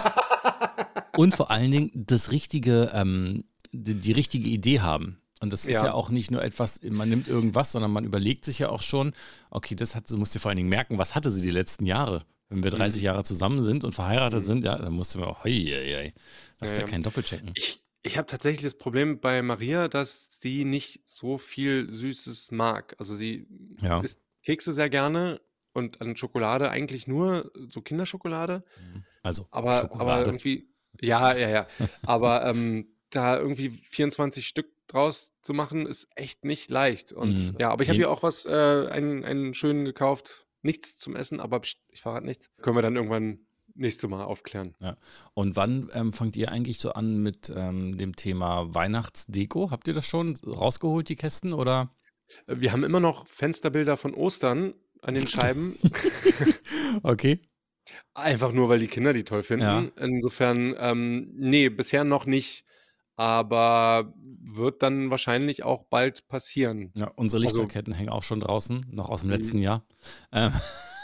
und 1.16 1.34
vor 1.34 1.50
allen 1.50 1.70
Dingen 1.70 1.90
das 1.94 2.30
richtige, 2.30 2.90
ähm, 2.94 3.44
die, 3.72 3.94
die 3.94 4.12
richtige 4.12 4.48
Idee 4.48 4.80
haben. 4.80 5.20
Und 5.42 5.52
das 5.54 5.64
ist 5.66 5.76
ja. 5.76 5.84
Ja. 5.86 5.92
auch 5.94 6.10
nicht 6.10 6.30
nur 6.30 6.42
etwas, 6.44 6.80
man 6.82 7.08
nimmt 7.08 7.26
irgendwas, 7.26 7.72
sondern 7.72 7.90
man 7.92 8.04
überlegt 8.04 8.44
sich 8.44 8.58
ja 8.58 8.68
auch 8.68 8.82
schon, 8.82 9.12
okay, 9.50 9.74
das 9.74 9.94
hat, 9.94 10.10
du 10.10 10.18
musst 10.18 10.34
dir 10.34 10.38
vor 10.38 10.50
allen 10.50 10.56
Dingen 10.58 10.68
merken, 10.68 10.98
was 10.98 11.14
hatte 11.14 11.30
sie 11.30 11.40
die 11.40 11.50
letzten 11.50 11.86
Jahre? 11.86 12.24
Wenn 12.50 12.62
wir 12.62 12.70
30 12.70 13.00
Mhm. 13.00 13.06
Jahre 13.06 13.24
zusammen 13.24 13.62
sind 13.62 13.84
und 13.84 13.92
verheiratet 13.94 14.40
Mhm. 14.40 14.44
sind, 14.44 14.64
ja, 14.64 14.76
dann 14.76 14.92
musst 14.92 15.14
du 15.14 15.18
mir 15.18 15.26
auch, 15.28 15.44
hei, 15.44 15.50
hei, 15.52 15.94
hei. 15.96 16.14
darfst 16.58 16.76
ja, 16.76 16.82
Ja, 16.82 16.88
keinen 16.90 17.02
Doppelchecken. 17.04 17.52
Ich, 17.54 17.80
ich 18.02 18.18
habe 18.18 18.26
tatsächlich 18.26 18.62
das 18.62 18.74
Problem 18.76 19.20
bei 19.20 19.40
Maria, 19.40 19.88
dass 19.88 20.40
sie 20.40 20.64
nicht 20.64 21.00
so 21.06 21.38
viel 21.38 21.90
Süßes 21.90 22.50
mag. 22.50 22.96
Also 22.98 23.14
sie 23.16 23.46
Ja. 23.80 24.00
isst 24.00 24.20
Kekse 24.42 24.74
sehr 24.74 24.90
gerne 24.90 25.40
und 25.72 26.00
an 26.02 26.16
Schokolade 26.16 26.70
eigentlich 26.70 27.06
nur 27.06 27.50
so 27.68 27.80
Kinderschokolade. 27.80 28.64
Also, 29.22 29.46
Aber, 29.52 29.70
aber 29.76 29.82
Schokolade. 29.82 30.26
irgendwie, 30.26 30.68
ja, 31.00 31.36
ja, 31.36 31.48
ja. 31.48 31.66
aber 32.04 32.44
ähm, 32.46 32.86
da 33.10 33.38
irgendwie 33.38 33.70
24 33.70 34.46
Stück 34.46 34.66
draus 34.86 35.32
zu 35.42 35.52
machen, 35.52 35.86
ist 35.86 36.08
echt 36.16 36.44
nicht 36.44 36.70
leicht. 36.70 37.12
Und 37.12 37.34
Mhm. 37.52 37.56
ja, 37.58 37.70
aber 37.70 37.82
ich 37.82 37.88
habe 37.88 37.96
hier 37.96 38.10
auch 38.10 38.22
was, 38.22 38.44
äh, 38.46 38.50
einen, 38.90 39.24
einen 39.24 39.54
schönen 39.54 39.84
gekauft. 39.84 40.46
Nichts 40.62 40.96
zum 40.98 41.16
Essen, 41.16 41.40
aber 41.40 41.60
pst, 41.60 41.78
ich 41.88 42.02
verrate 42.02 42.26
nichts. 42.26 42.50
Können 42.60 42.76
wir 42.76 42.82
dann 42.82 42.96
irgendwann 42.96 43.40
nächstes 43.74 44.10
Mal 44.10 44.22
aufklären. 44.24 44.74
Und 45.32 45.56
wann 45.56 45.90
ähm, 45.94 46.12
fangt 46.12 46.36
ihr 46.36 46.52
eigentlich 46.52 46.80
so 46.80 46.92
an 46.92 47.22
mit 47.22 47.50
ähm, 47.54 47.96
dem 47.96 48.14
Thema 48.14 48.74
Weihnachtsdeko? 48.74 49.70
Habt 49.70 49.88
ihr 49.88 49.94
das 49.94 50.06
schon 50.06 50.36
rausgeholt, 50.46 51.08
die 51.08 51.16
Kästen? 51.16 51.52
Oder? 51.54 51.94
Äh, 52.46 52.56
Wir 52.58 52.72
haben 52.72 52.84
immer 52.84 53.00
noch 53.00 53.26
Fensterbilder 53.26 53.96
von 53.96 54.12
Ostern 54.12 54.74
an 55.02 55.14
den 55.14 55.26
Scheiben. 55.26 55.74
Okay. 57.02 57.40
Einfach 58.14 58.52
nur, 58.52 58.68
weil 58.68 58.78
die 58.78 58.86
Kinder 58.86 59.12
die 59.12 59.24
toll 59.24 59.42
finden. 59.42 59.64
Ja. 59.64 59.84
Insofern, 60.04 60.74
ähm, 60.78 61.30
nee, 61.34 61.68
bisher 61.68 62.04
noch 62.04 62.26
nicht. 62.26 62.64
Aber 63.16 64.14
wird 64.42 64.82
dann 64.82 65.10
wahrscheinlich 65.10 65.62
auch 65.62 65.84
bald 65.84 66.26
passieren. 66.28 66.90
Ja, 66.96 67.10
unsere 67.16 67.42
Also- 67.42 67.58
Lichterketten 67.58 67.92
hängen 67.92 68.08
auch 68.08 68.22
schon 68.22 68.40
draußen, 68.40 68.86
noch 68.90 69.10
aus 69.10 69.20
dem 69.20 69.28
Mhm. 69.28 69.34
letzten 69.36 69.58
Jahr. 69.58 69.84
Ähm, 70.32 70.52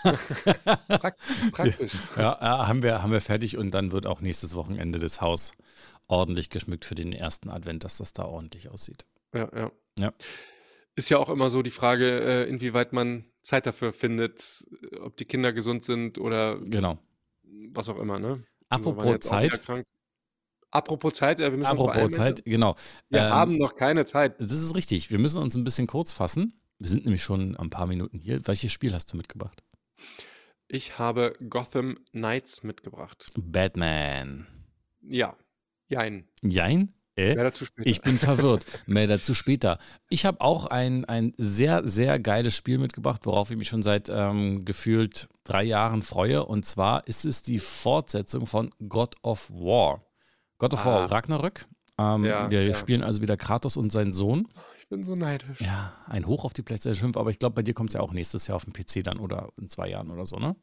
Prakt 0.88 1.20
praktisch. 1.52 1.92
ja, 2.16 2.38
ja, 2.40 2.68
haben 2.68 2.82
wir, 2.82 3.02
haben 3.02 3.12
wir 3.12 3.20
fertig 3.20 3.56
und 3.56 3.72
dann 3.72 3.92
wird 3.92 4.06
auch 4.06 4.20
nächstes 4.20 4.54
Wochenende 4.54 4.98
das 4.98 5.20
Haus 5.20 5.52
ordentlich 6.08 6.48
geschmückt 6.50 6.84
für 6.84 6.94
den 6.94 7.12
ersten 7.12 7.50
Advent, 7.50 7.84
dass 7.84 7.98
das 7.98 8.12
da 8.12 8.24
ordentlich 8.24 8.68
aussieht. 8.70 9.04
Ja, 9.34 9.48
ja. 9.54 9.70
Ja. 9.98 10.12
Ist 10.96 11.08
ja 11.10 11.18
auch 11.18 11.28
immer 11.28 11.50
so 11.50 11.62
die 11.62 11.70
Frage, 11.70 12.20
äh, 12.20 12.48
inwieweit 12.48 12.92
man 12.92 13.24
Zeit 13.42 13.66
dafür 13.66 13.92
findet, 13.92 14.64
ob 15.00 15.16
die 15.16 15.24
Kinder 15.26 15.52
gesund 15.52 15.84
sind 15.84 16.18
oder 16.18 16.58
Genau. 16.60 16.98
was 17.72 17.88
auch 17.88 17.98
immer, 17.98 18.18
ne? 18.18 18.28
Waren 18.28 18.44
Apropos 18.68 19.20
Zeit. 19.20 19.60
Apropos 20.72 21.14
Zeit, 21.14 21.38
wir 21.38 21.50
müssen 21.50 21.64
apropos 21.64 22.10
Zeit, 22.12 22.38
Mensch. 22.38 22.44
genau. 22.44 22.74
Wir 23.08 23.20
Ähm, 23.20 23.30
haben 23.30 23.56
noch 23.58 23.74
keine 23.76 24.04
Zeit. 24.04 24.40
Das 24.40 24.50
ist 24.50 24.74
richtig. 24.74 25.10
Wir 25.10 25.18
müssen 25.18 25.40
uns 25.40 25.54
ein 25.54 25.62
bisschen 25.64 25.86
kurz 25.86 26.12
fassen. 26.12 26.60
Wir 26.78 26.88
sind 26.88 27.04
nämlich 27.04 27.22
schon 27.22 27.56
ein 27.56 27.70
paar 27.70 27.86
Minuten 27.86 28.18
hier. 28.18 28.44
Welches 28.46 28.72
Spiel 28.72 28.92
hast 28.92 29.12
du 29.12 29.16
mitgebracht? 29.16 29.62
Ich 30.68 30.98
habe 30.98 31.34
Gotham 31.48 31.96
Knights 32.10 32.64
mitgebracht. 32.64 33.26
Batman. 33.38 34.46
Ja, 35.02 35.36
jein. 35.88 36.28
Jein? 36.42 36.92
Äh? 37.16 37.34
Mehr 37.34 37.44
dazu 37.44 37.64
später. 37.64 37.88
Ich 37.88 38.02
bin 38.02 38.18
verwirrt. 38.18 38.64
Mehr 38.86 39.06
dazu 39.06 39.32
später. 39.34 39.78
Ich 40.10 40.26
habe 40.26 40.40
auch 40.42 40.66
ein, 40.66 41.04
ein 41.06 41.32
sehr, 41.38 41.86
sehr 41.88 42.18
geiles 42.18 42.54
Spiel 42.54 42.78
mitgebracht, 42.78 43.22
worauf 43.24 43.50
ich 43.50 43.56
mich 43.56 43.68
schon 43.68 43.82
seit 43.82 44.08
ähm, 44.10 44.64
gefühlt 44.64 45.28
drei 45.44 45.62
Jahren 45.64 46.02
freue. 46.02 46.44
Und 46.44 46.64
zwar 46.66 47.06
ist 47.08 47.24
es 47.24 47.42
die 47.42 47.58
Fortsetzung 47.58 48.46
von 48.46 48.70
God 48.88 49.14
of 49.22 49.50
War. 49.50 50.02
God 50.58 50.74
of 50.74 50.86
Ah. 50.86 50.90
War 50.90 51.10
Ragnarök. 51.10 51.66
Ähm, 51.98 52.24
Ja, 52.24 52.50
wir 52.50 52.66
ja. 52.66 52.74
spielen 52.74 53.02
also 53.02 53.22
wieder 53.22 53.36
Kratos 53.38 53.76
und 53.78 53.90
seinen 53.90 54.12
Sohn. 54.12 54.48
Ich 54.78 54.88
bin 54.88 55.02
so 55.02 55.16
neidisch. 55.16 55.60
Ja, 55.60 55.94
ein 56.06 56.26
Hoch 56.26 56.44
auf 56.44 56.52
die 56.52 56.62
PlayStation 56.62 57.06
5, 57.08 57.16
aber 57.16 57.30
ich 57.30 57.38
glaube, 57.38 57.54
bei 57.54 57.62
dir 57.62 57.74
kommt 57.74 57.90
es 57.90 57.94
ja 57.94 58.00
auch 58.00 58.12
nächstes 58.12 58.46
Jahr 58.46 58.56
auf 58.56 58.64
den 58.66 58.72
PC 58.72 59.02
dann 59.02 59.18
oder 59.18 59.48
in 59.58 59.68
zwei 59.68 59.88
Jahren 59.88 60.10
oder 60.10 60.26
so, 60.26 60.36
ne? 60.36 60.54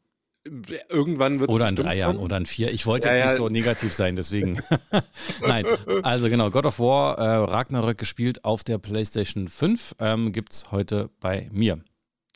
Irgendwann 0.44 1.40
wird 1.40 1.48
Oder 1.50 1.68
in 1.70 1.76
drei 1.76 1.96
Jahren 1.96 2.18
oder 2.18 2.36
in 2.36 2.44
vier. 2.44 2.70
Ich 2.70 2.84
wollte 2.84 3.08
Ja, 3.08 3.14
jetzt 3.14 3.20
ja. 3.24 3.26
nicht 3.30 3.36
so 3.38 3.48
negativ 3.48 3.92
sein, 3.94 4.14
deswegen. 4.14 4.60
Nein, 5.40 5.64
also 6.02 6.28
genau, 6.28 6.50
God 6.50 6.66
of 6.66 6.78
War, 6.78 7.18
äh, 7.18 7.36
Ragnarök 7.50 7.96
gespielt 7.96 8.44
auf 8.44 8.62
der 8.62 8.76
PlayStation 8.78 9.48
5, 9.48 9.96
ähm, 10.00 10.32
gibt 10.32 10.52
es 10.52 10.70
heute 10.70 11.08
bei 11.20 11.48
mir. 11.50 11.82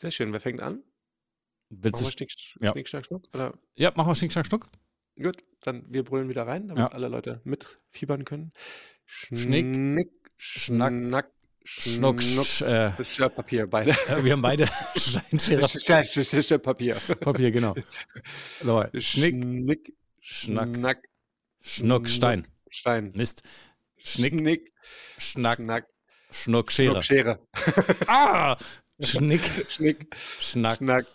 Sehr 0.00 0.11
schön. 0.11 0.33
Wer 0.33 0.41
fängt 0.41 0.62
an? 0.62 0.83
Willst 1.69 2.00
Machen 2.00 2.07
wir 2.07 2.12
Schnick, 2.12 2.33
ja. 2.62 2.73
Schnick, 2.73 2.88
Schnack, 2.88 3.05
Schnuck? 3.07 3.25
Oder? 3.35 3.53
ja, 3.75 3.93
mach 3.95 4.07
mal 4.07 4.15
Schnick, 4.15 4.33
Schnack, 4.33 4.47
Schnuck. 4.47 4.69
Gut, 5.21 5.45
dann 5.61 5.85
wir 5.88 6.03
brüllen 6.03 6.31
wieder 6.31 6.47
rein, 6.47 6.69
damit 6.69 6.79
Ja. 6.79 6.87
alle 6.93 7.09
Leute 7.09 7.43
mitfiebern 7.45 8.25
können. 8.25 8.53
Schnick, 9.05 9.75
Schnick, 9.75 10.11
Schnack, 10.38 10.93
Schnack, 10.95 11.31
Schnuck, 11.80 12.22
Schnuck. 12.22 12.44
sch, 12.46 12.62
äh, 12.62 12.90
Papier, 13.30 13.66
beide. 13.66 13.92
wir 14.22 14.32
haben 14.32 14.42
beide 14.42 14.66
Steinschere 14.96 16.20
ist 16.38 16.50
ja 16.50 16.58
Papier. 16.58 16.94
Papier, 17.20 17.50
genau. 17.50 17.75
So, 18.62 18.84
Schnick, 18.98 19.42
Schnick, 19.42 19.92
Schnack, 20.20 20.75
Schnack, 20.75 20.98
Schnuck, 21.60 22.08
Stein. 22.08 22.48
Stein. 22.68 23.12
Mist. 23.14 23.42
Schnick, 23.98 24.38
Schnick, 24.38 24.72
Schnack, 25.18 25.58
Schnack, 25.58 25.87
Schnuck, 26.30 26.72
Schere. 26.72 27.02
Schnuck, 27.02 27.04
Schere. 27.04 27.38
Ah! 28.06 28.56
Schnick, 29.00 29.44
Schnick, 29.68 30.06
Schnack, 30.40 30.78
Schnack, 30.78 31.06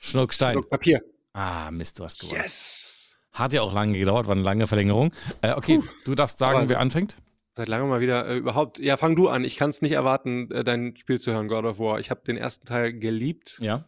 Schnuck, 0.00 0.34
Stein. 0.34 0.54
Schnuck, 0.54 0.70
Papier. 0.70 1.00
Ah, 1.32 1.70
Mist, 1.70 1.98
du 1.98 2.04
hast 2.04 2.20
gewonnen. 2.20 2.40
Yes! 2.42 3.16
Hat 3.32 3.52
ja 3.52 3.62
auch 3.62 3.72
lange 3.72 3.96
gedauert, 3.98 4.26
war 4.26 4.34
eine 4.34 4.42
lange 4.42 4.66
Verlängerung. 4.66 5.12
Äh, 5.40 5.52
okay, 5.52 5.80
du 6.04 6.14
darfst 6.14 6.38
sagen, 6.38 6.58
Aber- 6.58 6.68
wer 6.68 6.80
anfängt. 6.80 7.16
Seit 7.60 7.68
langem 7.68 7.90
mal 7.90 8.00
wieder 8.00 8.26
äh, 8.26 8.38
überhaupt. 8.38 8.78
Ja, 8.78 8.96
fang 8.96 9.16
du 9.16 9.28
an. 9.28 9.44
Ich 9.44 9.56
kann 9.58 9.68
es 9.68 9.82
nicht 9.82 9.92
erwarten, 9.92 10.50
äh, 10.50 10.64
dein 10.64 10.96
Spiel 10.96 11.20
zu 11.20 11.30
hören, 11.30 11.46
God 11.46 11.66
of 11.66 11.78
War. 11.78 12.00
Ich 12.00 12.08
habe 12.10 12.22
den 12.26 12.38
ersten 12.38 12.64
Teil 12.64 12.94
geliebt 12.98 13.58
Ja. 13.60 13.86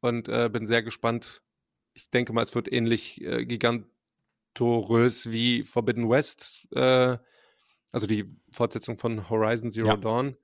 und 0.00 0.28
äh, 0.28 0.50
bin 0.52 0.66
sehr 0.66 0.82
gespannt. 0.82 1.40
Ich 1.94 2.10
denke 2.10 2.32
mal, 2.32 2.42
es 2.42 2.52
wird 2.56 2.72
ähnlich 2.72 3.20
äh, 3.20 3.46
gigantorös 3.46 5.30
wie 5.30 5.62
Forbidden 5.62 6.10
West, 6.10 6.66
äh, 6.72 7.16
also 7.92 8.08
die 8.08 8.24
Fortsetzung 8.50 8.98
von 8.98 9.30
Horizon 9.30 9.70
Zero 9.70 9.86
Ja. 9.86 9.96
Dawn. 9.96 10.36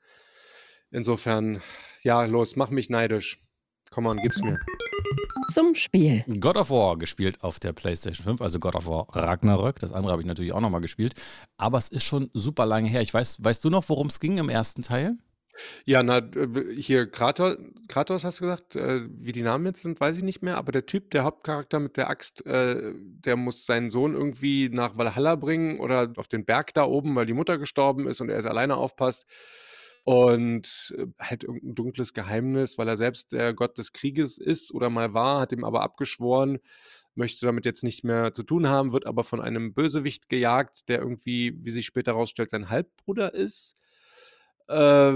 Insofern, 0.92 1.60
ja, 2.04 2.26
los, 2.26 2.54
mach 2.54 2.70
mich 2.70 2.90
neidisch. 2.90 3.40
Komm 3.90 4.06
on, 4.06 4.16
gib's 4.18 4.40
mir. 4.40 4.58
Zum 5.50 5.74
Spiel. 5.74 6.24
God 6.40 6.56
of 6.56 6.70
War 6.70 6.98
gespielt 6.98 7.42
auf 7.42 7.58
der 7.58 7.72
PlayStation 7.72 8.24
5, 8.24 8.42
also 8.42 8.58
God 8.58 8.74
of 8.76 8.86
War 8.86 9.06
Ragnarök. 9.14 9.78
Das 9.78 9.92
andere 9.92 10.12
habe 10.12 10.22
ich 10.22 10.28
natürlich 10.28 10.52
auch 10.52 10.60
nochmal 10.60 10.80
gespielt. 10.80 11.14
Aber 11.56 11.78
es 11.78 11.88
ist 11.88 12.04
schon 12.04 12.30
super 12.34 12.66
lange 12.66 12.88
her. 12.88 13.00
Ich 13.00 13.14
weiß, 13.14 13.42
weißt 13.42 13.64
du 13.64 13.70
noch, 13.70 13.88
worum 13.88 14.08
es 14.08 14.20
ging 14.20 14.38
im 14.38 14.48
ersten 14.48 14.82
Teil? 14.82 15.16
Ja, 15.84 16.02
na, 16.02 16.18
äh, 16.18 16.74
hier 16.76 17.10
Kratos, 17.10 17.56
Kratos 17.88 18.24
hast 18.24 18.40
du 18.40 18.44
gesagt, 18.44 18.76
äh, 18.76 19.02
wie 19.08 19.32
die 19.32 19.42
Namen 19.42 19.66
jetzt 19.66 19.82
sind, 19.82 20.00
weiß 20.00 20.16
ich 20.16 20.22
nicht 20.22 20.42
mehr, 20.42 20.56
aber 20.56 20.72
der 20.72 20.86
Typ, 20.86 21.10
der 21.10 21.24
Hauptcharakter 21.24 21.80
mit 21.80 21.96
der 21.96 22.10
Axt, 22.10 22.44
äh, 22.46 22.94
der 22.94 23.36
muss 23.36 23.66
seinen 23.66 23.90
Sohn 23.90 24.14
irgendwie 24.14 24.68
nach 24.68 24.96
Valhalla 24.96 25.34
bringen 25.36 25.80
oder 25.80 26.12
auf 26.16 26.28
den 26.28 26.44
Berg 26.44 26.74
da 26.74 26.84
oben, 26.84 27.14
weil 27.14 27.26
die 27.26 27.32
Mutter 27.32 27.58
gestorben 27.58 28.06
ist 28.06 28.20
und 28.20 28.28
er 28.28 28.38
ist 28.38 28.46
alleine 28.46 28.76
aufpasst. 28.76 29.26
Und 30.04 30.94
äh, 30.96 31.06
halt 31.20 31.44
irgendein 31.44 31.74
dunkles 31.74 32.14
Geheimnis, 32.14 32.78
weil 32.78 32.88
er 32.88 32.96
selbst 32.96 33.32
der 33.32 33.52
Gott 33.54 33.76
des 33.78 33.92
Krieges 33.92 34.38
ist 34.38 34.72
oder 34.72 34.90
mal 34.90 35.12
war, 35.14 35.40
hat 35.40 35.52
ihm 35.52 35.64
aber 35.64 35.82
abgeschworen, 35.82 36.58
möchte 37.14 37.44
damit 37.44 37.64
jetzt 37.66 37.84
nicht 37.84 38.04
mehr 38.04 38.32
zu 38.32 38.42
tun 38.42 38.68
haben, 38.68 38.92
wird 38.92 39.06
aber 39.06 39.24
von 39.24 39.40
einem 39.40 39.74
Bösewicht 39.74 40.28
gejagt, 40.28 40.88
der 40.88 41.00
irgendwie, 41.00 41.54
wie 41.62 41.70
sich 41.70 41.86
später 41.86 42.12
herausstellt, 42.12 42.50
sein 42.50 42.70
Halbbruder 42.70 43.34
ist. 43.34 43.74
Äh, 44.68 45.14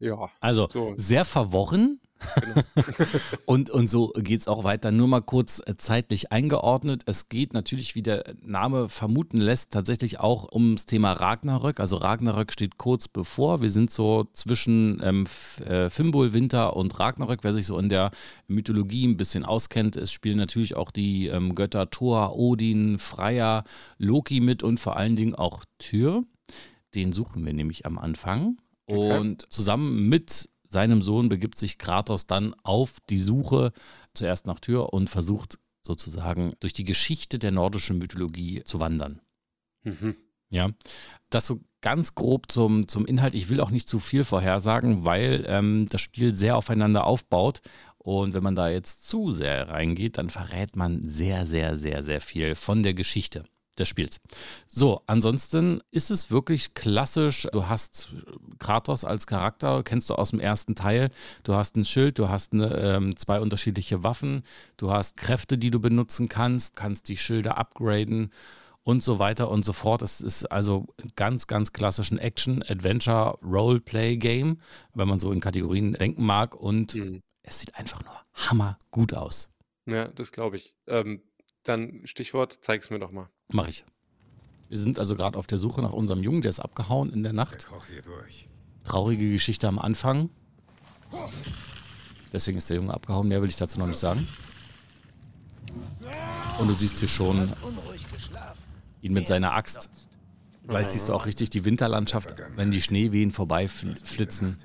ja, 0.00 0.30
Also 0.40 0.68
So. 0.68 0.94
sehr 0.96 1.24
verworren. 1.24 2.00
Genau. 2.40 2.62
Und, 3.46 3.70
und 3.70 3.88
so 3.88 4.12
geht 4.16 4.40
es 4.40 4.48
auch 4.48 4.64
weiter. 4.64 4.90
Nur 4.90 5.08
mal 5.08 5.20
kurz 5.20 5.60
äh, 5.64 5.76
zeitlich 5.76 6.32
eingeordnet. 6.32 7.02
Es 7.06 7.28
geht 7.28 7.52
natürlich, 7.52 7.94
wie 7.94 8.02
der 8.02 8.34
Name 8.42 8.88
vermuten 8.88 9.38
lässt, 9.38 9.72
tatsächlich 9.72 10.20
auch 10.20 10.52
ums 10.52 10.86
Thema 10.86 11.12
Ragnarök. 11.12 11.80
Also 11.80 11.96
Ragnarök 11.96 12.52
steht 12.52 12.78
kurz 12.78 13.08
bevor. 13.08 13.62
Wir 13.62 13.70
sind 13.70 13.90
so 13.90 14.26
zwischen 14.32 15.00
ähm, 15.02 15.26
äh, 15.66 15.90
Fimbul, 15.90 16.32
Winter 16.32 16.76
und 16.76 16.98
Ragnarök. 16.98 17.40
Wer 17.42 17.52
sich 17.52 17.66
so 17.66 17.78
in 17.78 17.88
der 17.88 18.10
Mythologie 18.48 19.06
ein 19.06 19.16
bisschen 19.16 19.44
auskennt, 19.44 19.96
es 19.96 20.12
spielen 20.12 20.38
natürlich 20.38 20.76
auch 20.76 20.90
die 20.90 21.26
ähm, 21.26 21.54
Götter 21.54 21.90
Thor, 21.90 22.36
Odin, 22.36 22.98
Freya, 22.98 23.64
Loki 23.98 24.40
mit 24.40 24.62
und 24.62 24.80
vor 24.80 24.96
allen 24.96 25.16
Dingen 25.16 25.34
auch 25.34 25.64
Tyr. 25.78 26.24
Den 26.94 27.12
suchen 27.12 27.44
wir 27.44 27.52
nämlich 27.52 27.86
am 27.86 27.98
Anfang. 27.98 28.58
Okay. 28.86 29.18
Und 29.18 29.46
zusammen 29.50 30.08
mit 30.08 30.48
seinem 30.74 31.00
Sohn 31.00 31.30
begibt 31.30 31.56
sich 31.56 31.78
Kratos 31.78 32.26
dann 32.26 32.54
auf 32.64 32.98
die 33.08 33.20
Suche 33.20 33.72
zuerst 34.12 34.46
nach 34.46 34.60
Tyr 34.60 34.92
und 34.92 35.08
versucht 35.08 35.58
sozusagen 35.86 36.52
durch 36.60 36.74
die 36.74 36.84
Geschichte 36.84 37.38
der 37.38 37.52
nordischen 37.52 37.96
Mythologie 37.96 38.62
zu 38.64 38.80
wandern. 38.80 39.20
Mhm. 39.84 40.16
Ja, 40.50 40.70
das 41.30 41.46
so 41.46 41.60
ganz 41.80 42.14
grob 42.14 42.50
zum, 42.50 42.88
zum 42.88 43.06
Inhalt. 43.06 43.34
Ich 43.34 43.48
will 43.48 43.60
auch 43.60 43.70
nicht 43.70 43.88
zu 43.88 44.00
viel 44.00 44.24
vorhersagen, 44.24 45.04
weil 45.04 45.44
ähm, 45.46 45.86
das 45.88 46.00
Spiel 46.00 46.34
sehr 46.34 46.56
aufeinander 46.56 47.06
aufbaut. 47.06 47.60
Und 47.98 48.34
wenn 48.34 48.42
man 48.42 48.56
da 48.56 48.68
jetzt 48.68 49.08
zu 49.08 49.32
sehr 49.32 49.68
reingeht, 49.68 50.18
dann 50.18 50.28
verrät 50.28 50.76
man 50.76 51.08
sehr, 51.08 51.46
sehr, 51.46 51.76
sehr, 51.78 52.02
sehr 52.02 52.20
viel 52.20 52.54
von 52.54 52.82
der 52.82 52.94
Geschichte 52.94 53.44
des 53.78 53.88
Spiels. 53.88 54.20
So, 54.68 55.02
ansonsten 55.06 55.80
ist 55.90 56.10
es 56.10 56.30
wirklich 56.30 56.74
klassisch. 56.74 57.46
Du 57.52 57.68
hast 57.68 58.10
Kratos 58.58 59.04
als 59.04 59.26
Charakter, 59.26 59.82
kennst 59.82 60.10
du 60.10 60.14
aus 60.14 60.30
dem 60.30 60.40
ersten 60.40 60.74
Teil. 60.74 61.10
Du 61.42 61.54
hast 61.54 61.76
ein 61.76 61.84
Schild, 61.84 62.18
du 62.18 62.28
hast 62.28 62.52
eine, 62.52 62.74
ähm, 62.76 63.16
zwei 63.16 63.40
unterschiedliche 63.40 64.02
Waffen, 64.02 64.42
du 64.76 64.90
hast 64.90 65.16
Kräfte, 65.16 65.58
die 65.58 65.70
du 65.70 65.80
benutzen 65.80 66.28
kannst, 66.28 66.76
kannst 66.76 67.08
die 67.08 67.16
Schilder 67.16 67.58
upgraden 67.58 68.30
und 68.82 69.02
so 69.02 69.18
weiter 69.18 69.50
und 69.50 69.64
so 69.64 69.72
fort. 69.72 70.02
Es 70.02 70.20
ist 70.20 70.44
also 70.52 70.86
ganz, 71.16 71.46
ganz 71.46 71.72
klassischen 71.72 72.18
Action, 72.18 72.62
Adventure, 72.62 73.38
Roleplay-Game, 73.42 74.58
wenn 74.94 75.08
man 75.08 75.18
so 75.18 75.32
in 75.32 75.40
Kategorien 75.40 75.94
denken 75.94 76.24
mag. 76.24 76.54
Und 76.54 76.94
Mhm. 76.94 77.22
es 77.42 77.60
sieht 77.60 77.74
einfach 77.76 78.02
nur 78.04 78.14
hammergut 78.34 79.14
aus. 79.14 79.48
Ja, 79.86 80.08
das 80.08 80.32
glaube 80.32 80.56
ich. 80.56 80.74
Ähm, 80.86 81.22
dann 81.68 82.00
Stichwort, 82.04 82.58
zeig's 82.62 82.90
mir 82.90 82.98
doch 82.98 83.10
mal. 83.10 83.28
Mach 83.48 83.68
ich. 83.68 83.84
Wir 84.68 84.78
sind 84.78 84.98
also 84.98 85.14
gerade 85.14 85.38
auf 85.38 85.46
der 85.46 85.58
Suche 85.58 85.82
nach 85.82 85.92
unserem 85.92 86.22
Jungen, 86.22 86.42
der 86.42 86.50
ist 86.50 86.60
abgehauen 86.60 87.12
in 87.12 87.22
der 87.22 87.32
Der 87.32 87.44
Nacht. 87.44 87.66
Koch 87.66 87.86
hier 87.86 88.02
durch. 88.02 88.48
Traurige 88.84 89.30
Geschichte 89.30 89.68
am 89.68 89.78
Anfang. 89.78 90.30
Deswegen 92.32 92.58
ist 92.58 92.68
der 92.68 92.76
Junge 92.76 92.92
abgehauen, 92.92 93.28
mehr 93.28 93.40
will 93.42 93.48
ich 93.48 93.56
dazu 93.56 93.78
noch 93.78 93.86
nicht 93.86 93.98
sagen. 93.98 94.26
Und 96.58 96.68
du 96.68 96.74
siehst 96.74 96.98
hier 96.98 97.08
schon 97.08 97.52
ihn 99.02 99.12
mit 99.12 99.26
seiner 99.26 99.52
Axt. 99.52 99.88
Gleich 100.66 100.88
siehst 100.88 101.08
du 101.08 101.12
auch 101.12 101.26
richtig 101.26 101.50
die 101.50 101.64
Winterlandschaft, 101.64 102.34
wenn 102.56 102.70
die 102.70 102.80
Schneewehen 102.80 103.30
vorbeiflitzen. 103.30 104.56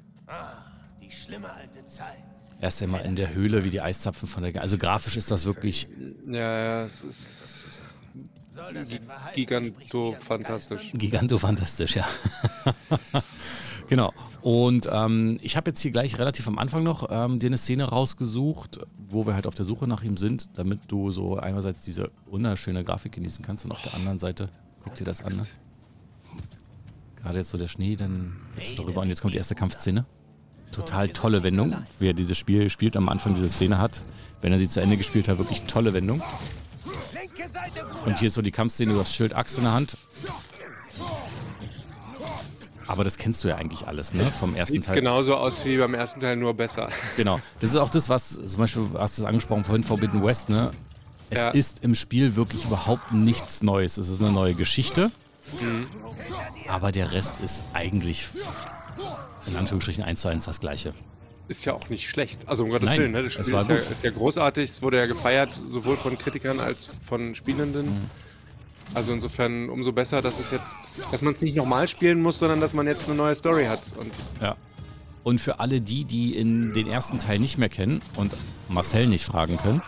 Die 1.01 1.11
schlimme 1.11 1.51
alte 1.51 1.85
Zeit. 1.85 2.23
Erst 2.61 2.83
einmal 2.83 3.05
in 3.05 3.15
der 3.15 3.33
Höhle, 3.33 3.63
wie 3.63 3.69
die 3.69 3.79
Eiszapfen 3.81 4.27
von 4.27 4.43
der. 4.43 4.61
Also 4.61 4.77
grafisch 4.77 5.15
ist 5.15 5.31
das 5.31 5.45
wirklich 5.45 5.87
Ja, 6.27 6.39
ja, 6.39 6.83
es 6.83 7.03
ist 7.05 7.81
Soll 8.51 8.73
das 8.73 8.91
etwa 8.91 9.13
heißen, 9.23 9.23
du 9.23 9.31
sprichst 9.31 9.35
giganto 9.35 10.07
wieder 10.07 10.11
mit 10.11 10.23
fantastisch. 10.23 10.91
gigantofantastisch, 10.93 11.95
ja. 11.95 12.07
genau. 13.87 14.13
Und 14.41 14.89
ähm, 14.91 15.39
ich 15.41 15.55
habe 15.55 15.69
jetzt 15.71 15.79
hier 15.79 15.91
gleich 15.91 16.19
relativ 16.19 16.47
am 16.49 16.59
Anfang 16.59 16.83
noch 16.83 17.07
ähm, 17.09 17.39
dir 17.39 17.47
eine 17.47 17.57
Szene 17.57 17.85
rausgesucht, 17.85 18.79
wo 19.07 19.25
wir 19.25 19.35
halt 19.35 19.47
auf 19.47 19.55
der 19.55 19.65
Suche 19.65 19.87
nach 19.87 20.03
ihm 20.03 20.17
sind, 20.17 20.57
damit 20.57 20.81
du 20.89 21.11
so 21.11 21.37
einerseits 21.37 21.81
diese 21.83 22.11
wunderschöne 22.25 22.83
Grafik 22.83 23.13
genießen 23.13 23.43
kannst 23.45 23.63
und 23.63 23.71
auf 23.71 23.81
der 23.81 23.93
anderen 23.93 24.19
Seite, 24.19 24.49
guck 24.83 24.95
dir 24.95 25.05
das 25.05 25.21
an. 25.21 25.35
Ne? 25.35 25.43
Gerade 27.15 27.37
jetzt 27.39 27.51
so 27.51 27.57
der 27.57 27.67
Schnee, 27.69 27.95
dann 27.95 28.35
geht's 28.57 28.75
darüber 28.75 29.01
und 29.01 29.07
jetzt 29.07 29.21
kommt 29.21 29.33
die 29.33 29.37
erste 29.37 29.55
Kampfszene. 29.55 30.05
Total 30.71 31.09
tolle 31.09 31.43
Wendung, 31.43 31.75
wie 31.99 32.07
er 32.09 32.13
dieses 32.13 32.37
Spiel 32.37 32.69
spielt, 32.69 32.95
am 32.95 33.09
Anfang 33.09 33.35
diese 33.35 33.49
Szene 33.49 33.77
hat. 33.79 34.01
Wenn 34.41 34.51
er 34.51 34.59
sie 34.59 34.69
zu 34.69 34.79
Ende 34.79 34.95
gespielt 34.97 35.27
hat, 35.27 35.37
wirklich 35.37 35.63
tolle 35.63 35.93
Wendung. 35.93 36.21
Und 38.05 38.19
hier 38.19 38.27
ist 38.27 38.35
so 38.35 38.41
die 38.41 38.51
Kampfszene, 38.51 38.93
du 38.93 38.99
hast 38.99 39.13
Schild, 39.13 39.35
Axt 39.35 39.57
in 39.57 39.63
der 39.65 39.73
Hand. 39.73 39.97
Aber 42.87 43.03
das 43.03 43.17
kennst 43.17 43.43
du 43.43 43.49
ja 43.49 43.55
eigentlich 43.55 43.87
alles, 43.87 44.13
ne? 44.13 44.25
Vom 44.25 44.55
ersten 44.55 44.75
Sieht 44.75 44.85
Teil. 44.85 44.95
genauso 44.95 45.35
aus 45.35 45.63
wie 45.65 45.77
beim 45.77 45.93
ersten 45.93 46.19
Teil, 46.21 46.35
nur 46.37 46.55
besser. 46.55 46.89
Genau. 47.17 47.39
Das 47.59 47.69
ist 47.69 47.75
auch 47.75 47.89
das, 47.89 48.09
was, 48.09 48.39
zum 48.43 48.57
Beispiel 48.59 48.83
hast 48.97 49.17
du 49.17 49.21
es 49.21 49.27
angesprochen 49.27 49.63
vorhin, 49.63 49.83
Forbidden 49.83 50.23
West, 50.23 50.49
ne? 50.49 50.71
Es 51.29 51.37
Ja. 51.39 51.47
ist 51.49 51.83
im 51.83 51.93
Spiel 51.93 52.35
wirklich 52.35 52.65
überhaupt 52.65 53.11
nichts 53.11 53.61
Neues. 53.61 53.97
Es 53.99 54.09
ist 54.09 54.21
eine 54.21 54.31
neue 54.31 54.55
Geschichte. 54.55 55.11
Aber 56.67 56.91
der 56.91 57.11
Rest 57.11 57.39
ist 57.41 57.61
eigentlich 57.73 58.27
in 59.47 59.55
Anführungsstrichen 59.55 60.03
eins 60.03 60.21
zu 60.21 60.27
eins 60.27 60.45
das 60.45 60.59
gleiche. 60.59 60.93
Ist 61.47 61.65
ja 61.65 61.73
auch 61.73 61.89
nicht 61.89 62.07
schlecht. 62.07 62.47
Also 62.47 62.63
um 62.63 62.69
Gottes 62.69 62.89
Nein, 62.89 62.99
Willen, 62.99 63.11
ne? 63.11 63.23
das 63.23 63.33
Spiel 63.33 63.51
war 63.53 63.61
ist 63.61 63.69
ja, 63.69 63.75
ist 63.75 64.03
ja 64.03 64.11
großartig. 64.11 64.69
Es 64.69 64.81
wurde 64.81 64.97
ja 64.97 65.07
gefeiert, 65.07 65.49
sowohl 65.67 65.97
von 65.97 66.17
Kritikern 66.17 66.59
als 66.59 66.91
von 67.05 67.33
Spielenden. 67.33 67.87
Mhm. 67.87 68.09
Also 68.93 69.13
insofern 69.13 69.69
umso 69.69 69.91
besser, 69.91 70.21
dass 70.21 70.39
es 70.39 70.51
jetzt, 70.51 70.75
dass 71.11 71.21
man 71.21 71.33
es 71.33 71.41
nicht 71.41 71.55
nochmal 71.55 71.87
spielen 71.87 72.21
muss, 72.21 72.39
sondern 72.39 72.61
dass 72.61 72.73
man 72.73 72.87
jetzt 72.87 73.05
eine 73.07 73.15
neue 73.15 73.35
Story 73.35 73.65
hat. 73.65 73.81
Und 73.97 74.11
Ja. 74.41 74.55
Und 75.23 75.41
für 75.41 75.59
alle 75.59 75.81
die, 75.81 76.05
die 76.05 76.35
in 76.35 76.73
den 76.73 76.87
ersten 76.87 77.19
Teil 77.19 77.39
nicht 77.39 77.57
mehr 77.57 77.69
kennen 77.69 78.01
und 78.15 78.31
Marcel 78.67 79.07
nicht 79.07 79.25
fragen 79.25 79.57
können, 79.57 79.81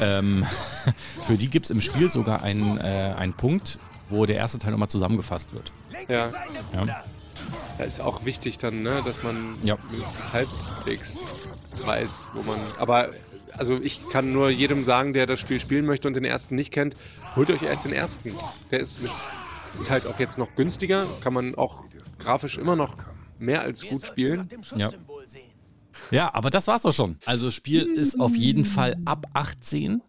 ähm, 0.00 0.46
für 1.26 1.36
die 1.36 1.48
gibt 1.48 1.66
es 1.66 1.70
im 1.70 1.80
Spiel 1.80 2.08
sogar 2.10 2.42
einen, 2.42 2.78
äh, 2.78 3.14
einen 3.16 3.32
Punkt, 3.32 3.78
wo 4.08 4.24
der 4.24 4.36
erste 4.36 4.58
Teil 4.58 4.70
nochmal 4.72 4.88
zusammengefasst 4.88 5.52
wird. 5.52 5.72
Ja. 6.08 6.30
Ja. 6.74 7.04
Da 7.78 7.84
ist 7.84 8.00
auch 8.00 8.24
wichtig 8.24 8.58
dann, 8.58 8.82
ne, 8.82 9.00
dass 9.04 9.22
man 9.22 9.54
Ja. 9.62 9.76
mindestens 9.90 10.32
halbwegs 10.32 11.18
weiß, 11.84 12.26
wo 12.34 12.42
man. 12.42 12.58
Aber 12.78 13.10
also 13.56 13.76
ich 13.76 14.00
kann 14.10 14.32
nur 14.32 14.50
jedem 14.50 14.84
sagen, 14.84 15.12
der 15.12 15.26
das 15.26 15.40
Spiel 15.40 15.60
spielen 15.60 15.86
möchte 15.86 16.08
und 16.08 16.14
den 16.14 16.24
ersten 16.24 16.54
nicht 16.56 16.72
kennt, 16.72 16.94
holt 17.36 17.50
euch 17.50 17.62
erst 17.62 17.84
den 17.84 17.92
ersten. 17.92 18.34
Der 18.70 18.80
ist, 18.80 19.00
mit, 19.02 19.10
ist 19.80 19.90
halt 19.90 20.06
auch 20.06 20.18
jetzt 20.18 20.38
noch 20.38 20.54
günstiger, 20.56 21.06
kann 21.22 21.32
man 21.32 21.54
auch 21.54 21.82
grafisch 22.18 22.58
immer 22.58 22.76
noch 22.76 22.96
mehr 23.38 23.62
als 23.62 23.86
gut 23.86 24.06
spielen. 24.06 24.48
sehen. 24.62 24.90
Ja, 26.10 26.32
aber 26.34 26.50
das 26.50 26.66
war's 26.66 26.86
auch 26.86 26.92
schon. 26.92 27.16
Also 27.26 27.50
Spiel 27.50 27.82
ist 27.84 28.18
auf 28.20 28.34
jeden 28.34 28.64
Fall 28.64 28.96
ab 29.04 29.26
18. 29.34 30.02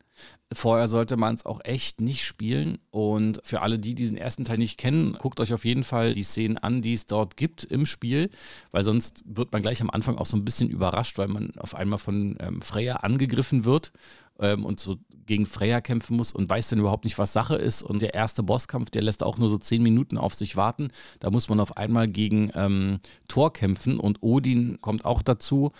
Vorher 0.51 0.87
sollte 0.87 1.15
man 1.15 1.35
es 1.35 1.45
auch 1.45 1.61
echt 1.63 2.01
nicht 2.01 2.23
spielen. 2.23 2.79
Und 2.89 3.39
für 3.43 3.61
alle, 3.61 3.77
die 3.77 3.93
diesen 3.93 4.17
ersten 4.17 4.45
Teil 4.45 4.57
nicht 4.57 4.79
kennen, 4.79 5.13
guckt 5.19 5.39
euch 5.39 5.53
auf 5.53 5.63
jeden 5.63 5.83
Fall 5.83 6.13
die 6.13 6.23
Szenen 6.23 6.57
an, 6.57 6.81
die 6.81 6.93
es 6.93 7.05
dort 7.05 7.37
gibt 7.37 7.63
im 7.63 7.85
Spiel, 7.85 8.31
weil 8.71 8.83
sonst 8.83 9.23
wird 9.25 9.51
man 9.51 9.61
gleich 9.61 9.79
am 9.81 9.91
Anfang 9.91 10.17
auch 10.17 10.25
so 10.25 10.35
ein 10.35 10.45
bisschen 10.45 10.69
überrascht, 10.69 11.19
weil 11.19 11.27
man 11.27 11.51
auf 11.57 11.75
einmal 11.75 11.99
von 11.99 12.35
ähm, 12.39 12.61
Freya 12.63 12.97
angegriffen 12.97 13.63
wird 13.63 13.91
ähm, 14.39 14.65
und 14.65 14.79
so 14.79 14.95
gegen 15.27 15.45
Freya 15.45 15.79
kämpfen 15.79 16.17
muss 16.17 16.33
und 16.33 16.49
weiß 16.49 16.69
dann 16.69 16.79
überhaupt 16.79 17.03
nicht, 17.03 17.19
was 17.19 17.31
Sache 17.31 17.55
ist. 17.55 17.83
Und 17.83 18.01
der 18.01 18.15
erste 18.15 18.41
Bosskampf, 18.41 18.89
der 18.89 19.03
lässt 19.03 19.21
auch 19.21 19.37
nur 19.37 19.47
so 19.47 19.59
zehn 19.59 19.83
Minuten 19.83 20.17
auf 20.17 20.33
sich 20.33 20.55
warten. 20.55 20.87
Da 21.19 21.29
muss 21.29 21.47
man 21.49 21.59
auf 21.59 21.77
einmal 21.77 22.07
gegen 22.07 22.51
ähm, 22.55 22.99
Thor 23.27 23.53
kämpfen 23.53 23.99
und 23.99 24.23
Odin 24.23 24.81
kommt 24.81 25.05
auch 25.05 25.21
dazu 25.21 25.71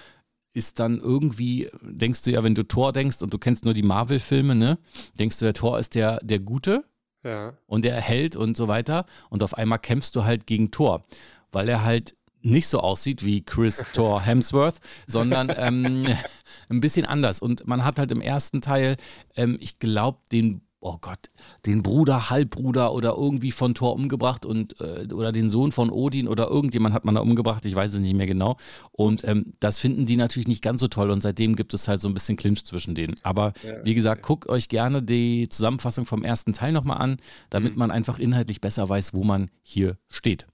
ist 0.54 0.80
dann 0.80 1.00
irgendwie, 1.00 1.70
denkst 1.82 2.24
du 2.24 2.32
ja, 2.32 2.44
wenn 2.44 2.56
du 2.56 2.64
Thor 2.64 2.92
denkst 2.92 3.22
und 3.22 3.34
du 3.34 3.38
kennst 3.38 3.66
nur 3.66 3.74
die 3.74 3.84
Marvel-Filme, 3.84 4.56
ne, 4.56 4.78
denkst 5.20 5.38
du, 5.40 5.46
der 5.46 5.54
Thor 5.54 5.78
ist 5.80 5.96
der, 5.96 6.20
der 6.24 6.40
Gute 6.40 6.84
Ja. 7.24 7.54
und 7.68 7.86
der 7.86 8.00
Held 8.02 8.36
und 8.36 8.58
so 8.58 8.68
weiter. 8.68 9.06
Und 9.30 9.44
auf 9.44 9.54
einmal 9.58 9.80
kämpfst 9.80 10.16
du 10.16 10.24
halt 10.24 10.48
gegen 10.48 10.72
Thor, 10.72 11.06
weil 11.52 11.70
er 11.70 11.84
halt 11.84 12.16
nicht 12.42 12.68
so 12.68 12.80
aussieht 12.80 13.26
wie 13.26 13.44
Chris 13.44 13.84
Thor 13.94 14.22
Hemsworth, 14.22 14.80
sondern 15.08 15.52
ähm, 15.56 16.06
ein 16.70 16.80
bisschen 16.80 17.06
anders. 17.06 17.42
Und 17.42 17.68
man 17.68 17.84
hat 17.84 18.00
halt 18.00 18.12
im 18.12 18.22
ersten 18.22 18.62
Teil, 18.62 18.96
ähm, 19.36 19.58
ich 19.60 19.78
glaube, 19.80 20.20
den 20.32 20.62
oh 20.82 20.98
Gott, 21.02 21.30
den 21.66 21.84
Bruder, 21.84 22.30
Halbbruder 22.30 22.94
oder 22.94 23.16
irgendwie 23.18 23.52
von 23.52 23.74
Thor 23.76 23.94
umgebracht 23.96 24.46
und 24.46 24.80
äh, 24.80 25.14
oder 25.14 25.32
den 25.32 25.50
Sohn 25.50 25.72
von 25.74 25.90
Odin 25.90 26.28
oder 26.28 26.48
irgendjemand 26.48 26.94
hat 26.96 27.04
man 27.04 27.16
da 27.16 27.22
umgebracht, 27.22 27.66
ich 27.66 27.76
weiß 27.76 27.94
es 27.94 28.00
nicht 28.00 28.14
mehr 28.14 28.28
genau. 28.28 28.56
Und 28.92 29.26
ähm, 29.28 29.54
das 29.60 29.78
finden 29.80 30.06
die 30.06 30.16
natürlich 30.16 30.48
nicht 30.48 30.62
ganz 30.64 30.80
so 30.82 30.88
toll 30.88 31.10
und 31.12 31.22
seitdem 31.22 31.56
gibt 31.58 31.74
es 31.74 31.88
halt 31.88 32.00
so 32.00 32.08
ein 32.08 32.14
bisschen 32.14 32.38
Clinch 32.38 32.64
zwischen 32.64 32.96
denen. 32.96 33.16
Aber 33.24 33.52
Ja, 33.64 33.84
wie 33.84 33.94
gesagt, 33.94 34.24
guckt 34.24 34.48
euch 34.48 34.70
gerne 34.70 35.04
die 35.04 35.50
Zusammenfassung 35.50 36.06
vom 36.06 36.24
ersten 36.24 36.54
Teil 36.54 36.72
nochmal 36.72 36.98
an, 37.00 37.18
damit 37.50 37.74
Mhm. 37.74 37.80
man 37.80 37.92
einfach 37.92 38.18
inhaltlich 38.20 38.62
besser 38.62 38.88
weiß, 38.88 39.14
wo 39.14 39.24
man 39.26 39.52
hier 39.62 39.98
steht. 40.08 40.48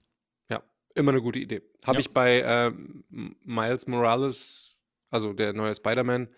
Ja, 0.50 0.62
immer 0.96 1.12
eine 1.12 1.22
gute 1.22 1.38
Idee. 1.38 1.62
Habe 1.84 1.98
Ja. 1.98 2.00
ich 2.00 2.10
bei 2.12 2.42
ähm, 2.44 3.04
Miles 3.44 3.86
Morales, 3.86 4.80
also 5.10 5.32
der 5.32 5.52
neue 5.52 5.74
Spider-Man, 5.74 6.28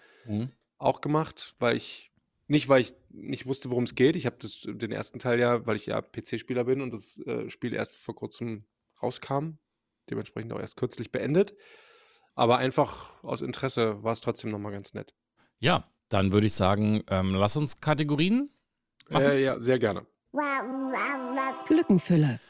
auch 0.76 1.00
gemacht, 1.00 1.54
weil 1.58 1.76
ich 1.76 2.12
nicht, 2.48 2.68
weil 2.68 2.80
ich 2.80 2.94
nicht 3.10 3.46
wusste, 3.46 3.70
worum 3.70 3.84
es 3.84 3.94
geht. 3.94 4.16
Ich 4.16 4.26
habe 4.26 4.36
das 4.40 4.62
den 4.64 4.90
ersten 4.90 5.18
Teil 5.18 5.38
ja, 5.38 5.66
weil 5.66 5.76
ich 5.76 5.86
ja 5.86 6.00
PC-Spieler 6.00 6.64
bin 6.64 6.80
und 6.80 6.92
das 6.92 7.18
äh, 7.18 7.48
Spiel 7.50 7.74
erst 7.74 7.94
vor 7.96 8.14
kurzem 8.16 8.64
rauskam, 9.02 9.58
dementsprechend 10.10 10.52
auch 10.52 10.60
erst 10.60 10.76
kürzlich 10.76 11.12
beendet. 11.12 11.54
Aber 12.34 12.58
einfach 12.58 13.22
aus 13.22 13.42
Interesse 13.42 14.02
war 14.02 14.12
es 14.12 14.20
trotzdem 14.20 14.50
nochmal 14.50 14.72
ganz 14.72 14.94
nett. 14.94 15.14
Ja, 15.58 15.90
dann 16.08 16.32
würde 16.32 16.46
ich 16.46 16.54
sagen, 16.54 17.02
ähm, 17.08 17.34
lass 17.34 17.56
uns 17.56 17.80
Kategorien 17.80 18.50
machen. 19.10 19.24
Äh, 19.24 19.42
ja, 19.42 19.60
sehr 19.60 19.78
gerne. 19.78 20.06
Lückenfüller. 21.68 22.40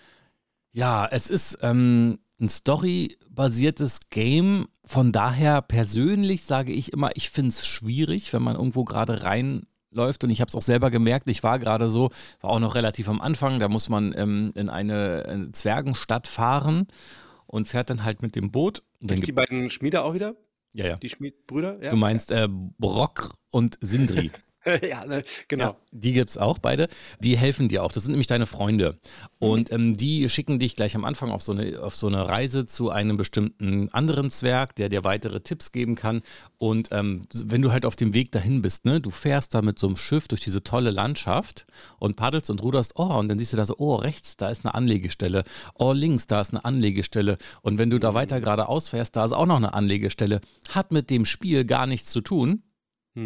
Ja, 0.72 1.06
es 1.10 1.30
ist 1.30 1.58
ähm, 1.62 2.20
ein 2.40 2.48
storybasiertes 2.48 4.10
Game. 4.10 4.68
Von 4.84 5.10
daher 5.10 5.62
persönlich 5.62 6.44
sage 6.44 6.72
ich 6.72 6.92
immer, 6.92 7.16
ich 7.16 7.30
finde 7.30 7.48
es 7.48 7.66
schwierig, 7.66 8.32
wenn 8.32 8.42
man 8.42 8.56
irgendwo 8.56 8.84
gerade 8.84 9.24
reinläuft. 9.92 10.24
Und 10.24 10.30
ich 10.30 10.40
habe 10.40 10.48
es 10.48 10.54
auch 10.54 10.62
selber 10.62 10.90
gemerkt, 10.90 11.28
ich 11.28 11.42
war 11.42 11.58
gerade 11.58 11.90
so, 11.90 12.10
war 12.40 12.50
auch 12.50 12.60
noch 12.60 12.74
relativ 12.74 13.08
am 13.08 13.20
Anfang, 13.20 13.58
da 13.58 13.68
muss 13.68 13.88
man 13.88 14.14
ähm, 14.16 14.50
in 14.54 14.68
eine, 14.68 15.24
eine 15.28 15.52
Zwergenstadt 15.52 16.26
fahren 16.26 16.86
und 17.46 17.68
fährt 17.68 17.90
dann 17.90 18.04
halt 18.04 18.22
mit 18.22 18.36
dem 18.36 18.50
Boot. 18.50 18.82
Gibt's 19.00 19.16
die 19.20 19.26
gibt- 19.26 19.36
beiden 19.36 19.70
Schmiede 19.70 20.02
auch 20.02 20.14
wieder? 20.14 20.34
ja, 20.74 20.86
ja. 20.86 20.96
Die 20.96 21.08
Schmiedbrüder? 21.08 21.82
Ja, 21.82 21.90
Du 21.90 21.96
meinst 21.96 22.30
äh, 22.30 22.46
Brock 22.78 23.34
und 23.50 23.78
Sindri. 23.80 24.30
ja 24.82 25.04
ne, 25.04 25.22
genau. 25.46 25.64
Ja, 25.64 25.76
die 25.92 26.12
gibt 26.12 26.30
es 26.30 26.38
auch 26.38 26.58
beide. 26.58 26.88
Die 27.20 27.36
helfen 27.36 27.68
dir 27.68 27.82
auch. 27.82 27.92
Das 27.92 28.04
sind 28.04 28.12
nämlich 28.12 28.26
deine 28.26 28.46
Freunde. 28.46 28.98
Und 29.38 29.72
ähm, 29.72 29.96
die 29.96 30.28
schicken 30.28 30.58
dich 30.58 30.76
gleich 30.76 30.96
am 30.96 31.04
Anfang 31.04 31.30
auf 31.30 31.42
so, 31.42 31.52
eine, 31.52 31.80
auf 31.80 31.94
so 31.94 32.06
eine 32.06 32.28
Reise 32.28 32.66
zu 32.66 32.90
einem 32.90 33.16
bestimmten 33.16 33.88
anderen 33.92 34.30
Zwerg, 34.30 34.74
der 34.74 34.88
dir 34.88 35.04
weitere 35.04 35.40
Tipps 35.40 35.72
geben 35.72 35.94
kann. 35.94 36.22
Und 36.56 36.88
ähm, 36.92 37.26
wenn 37.32 37.62
du 37.62 37.72
halt 37.72 37.86
auf 37.86 37.96
dem 37.96 38.14
Weg 38.14 38.32
dahin 38.32 38.62
bist, 38.62 38.84
ne, 38.84 39.00
du 39.00 39.10
fährst 39.10 39.54
da 39.54 39.62
mit 39.62 39.78
so 39.78 39.86
einem 39.86 39.96
Schiff 39.96 40.28
durch 40.28 40.40
diese 40.40 40.62
tolle 40.62 40.90
Landschaft 40.90 41.66
und 41.98 42.16
paddelst 42.16 42.50
und 42.50 42.62
ruderst, 42.62 42.92
oh, 42.96 43.18
und 43.18 43.28
dann 43.28 43.38
siehst 43.38 43.52
du 43.52 43.56
da 43.56 43.64
so, 43.64 43.76
oh, 43.78 43.94
rechts, 43.94 44.36
da 44.36 44.48
ist 44.48 44.64
eine 44.64 44.74
Anlegestelle. 44.74 45.44
Oh, 45.74 45.92
links, 45.92 46.26
da 46.26 46.40
ist 46.40 46.50
eine 46.52 46.64
Anlegestelle. 46.64 47.38
Und 47.62 47.78
wenn 47.78 47.90
du 47.90 47.98
da 47.98 48.14
weiter 48.14 48.40
geradeaus 48.40 48.88
fährst, 48.88 49.16
da 49.16 49.24
ist 49.24 49.32
auch 49.32 49.46
noch 49.46 49.56
eine 49.56 49.74
Anlegestelle. 49.74 50.40
Hat 50.70 50.90
mit 50.90 51.10
dem 51.10 51.24
Spiel 51.24 51.64
gar 51.64 51.86
nichts 51.86 52.10
zu 52.10 52.20
tun. 52.20 52.62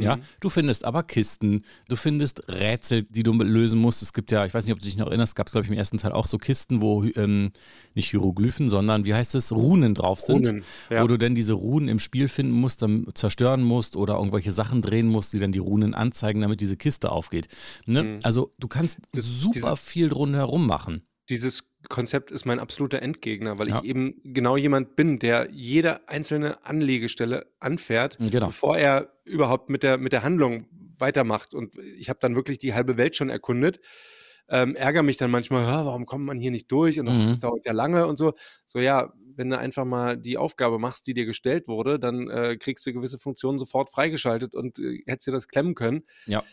Ja, 0.00 0.16
Mhm. 0.16 0.22
du 0.40 0.48
findest 0.48 0.84
aber 0.84 1.02
Kisten, 1.02 1.62
du 1.88 1.96
findest 1.96 2.48
Rätsel, 2.48 3.02
die 3.02 3.22
du 3.22 3.32
lösen 3.34 3.78
musst. 3.78 4.02
Es 4.02 4.12
gibt 4.12 4.30
ja, 4.32 4.46
ich 4.46 4.54
weiß 4.54 4.64
nicht, 4.64 4.72
ob 4.72 4.78
du 4.78 4.84
dich 4.84 4.96
noch 4.96 5.08
erinnerst, 5.08 5.34
gab 5.36 5.46
es, 5.48 5.52
glaube 5.52 5.64
ich, 5.66 5.70
im 5.70 5.76
ersten 5.76 5.98
Teil 5.98 6.12
auch 6.12 6.26
so 6.26 6.38
Kisten, 6.38 6.80
wo 6.80 7.04
ähm, 7.04 7.50
nicht 7.94 8.10
Hieroglyphen, 8.10 8.68
sondern 8.68 9.04
wie 9.04 9.14
heißt 9.14 9.34
es, 9.34 9.52
Runen 9.52 9.94
drauf 9.94 10.20
sind. 10.20 10.46
Runen, 10.48 10.64
ja. 10.90 11.02
Wo 11.02 11.06
du 11.06 11.18
dann 11.18 11.34
diese 11.34 11.52
Runen 11.54 11.88
im 11.88 11.98
Spiel 11.98 12.28
finden 12.28 12.52
musst, 12.52 12.82
dann 12.82 13.06
zerstören 13.14 13.62
musst 13.62 13.96
oder 13.96 14.16
irgendwelche 14.16 14.52
Sachen 14.52 14.82
drehen 14.82 15.08
musst, 15.08 15.32
die 15.32 15.38
dann 15.38 15.52
die 15.52 15.58
Runen 15.58 15.94
anzeigen, 15.94 16.40
damit 16.40 16.60
diese 16.60 16.76
Kiste 16.76 17.10
aufgeht. 17.12 17.48
Ne? 17.86 18.02
Mhm. 18.02 18.18
Also 18.22 18.52
du 18.58 18.68
kannst 18.68 18.98
Das- 19.12 19.24
super 19.40 19.76
viel 19.76 20.08
drumherum 20.08 20.66
machen. 20.66 21.02
Dieses 21.28 21.70
Konzept 21.88 22.30
ist 22.32 22.44
mein 22.46 22.58
absoluter 22.58 23.00
Endgegner, 23.02 23.58
weil 23.58 23.68
Ja. 23.68 23.78
ich 23.78 23.84
eben 23.84 24.20
genau 24.24 24.56
jemand 24.56 24.96
bin, 24.96 25.18
der 25.18 25.48
jede 25.52 26.08
einzelne 26.08 26.64
Anlegestelle 26.66 27.46
anfährt, 27.60 28.18
Genau. 28.18 28.46
bevor 28.46 28.76
er 28.76 29.12
überhaupt 29.24 29.70
mit 29.70 29.82
der, 29.82 29.98
mit 29.98 30.12
der 30.12 30.22
Handlung 30.24 30.66
weitermacht. 30.98 31.54
Und 31.54 31.74
ich 31.78 32.08
habe 32.08 32.18
dann 32.20 32.34
wirklich 32.36 32.58
die 32.58 32.74
halbe 32.74 32.96
Welt 32.96 33.14
schon 33.16 33.30
erkundet. 33.30 33.80
Ähm, 34.48 34.74
ärgere 34.74 35.02
mich 35.04 35.16
dann 35.16 35.30
manchmal, 35.30 35.66
"Ha, 35.66 35.86
warum 35.86 36.04
kommt 36.06 36.24
man 36.24 36.38
hier 36.38 36.50
nicht 36.50 36.70
durch? 36.72 36.98
Und 37.00 37.08
Mhm. 37.08 37.26
das 37.28 37.38
dauert 37.38 37.64
ja 37.64 37.72
lange 37.72 38.06
und 38.06 38.16
so. 38.16 38.34
So, 38.66 38.80
ja, 38.80 39.12
wenn 39.36 39.48
du 39.50 39.58
einfach 39.58 39.84
mal 39.84 40.16
die 40.18 40.36
Aufgabe 40.36 40.78
machst, 40.78 41.06
die 41.06 41.14
dir 41.14 41.24
gestellt 41.24 41.68
wurde, 41.68 41.98
dann 42.00 42.28
äh, 42.28 42.56
kriegst 42.58 42.84
du 42.86 42.92
gewisse 42.92 43.18
Funktionen 43.18 43.58
sofort 43.58 43.90
freigeschaltet 43.90 44.54
und 44.54 44.78
äh, 44.80 45.02
hättest 45.06 45.28
dir 45.28 45.32
das 45.32 45.48
klemmen 45.48 45.74
können. 45.74 46.02
Ja. 46.26 46.52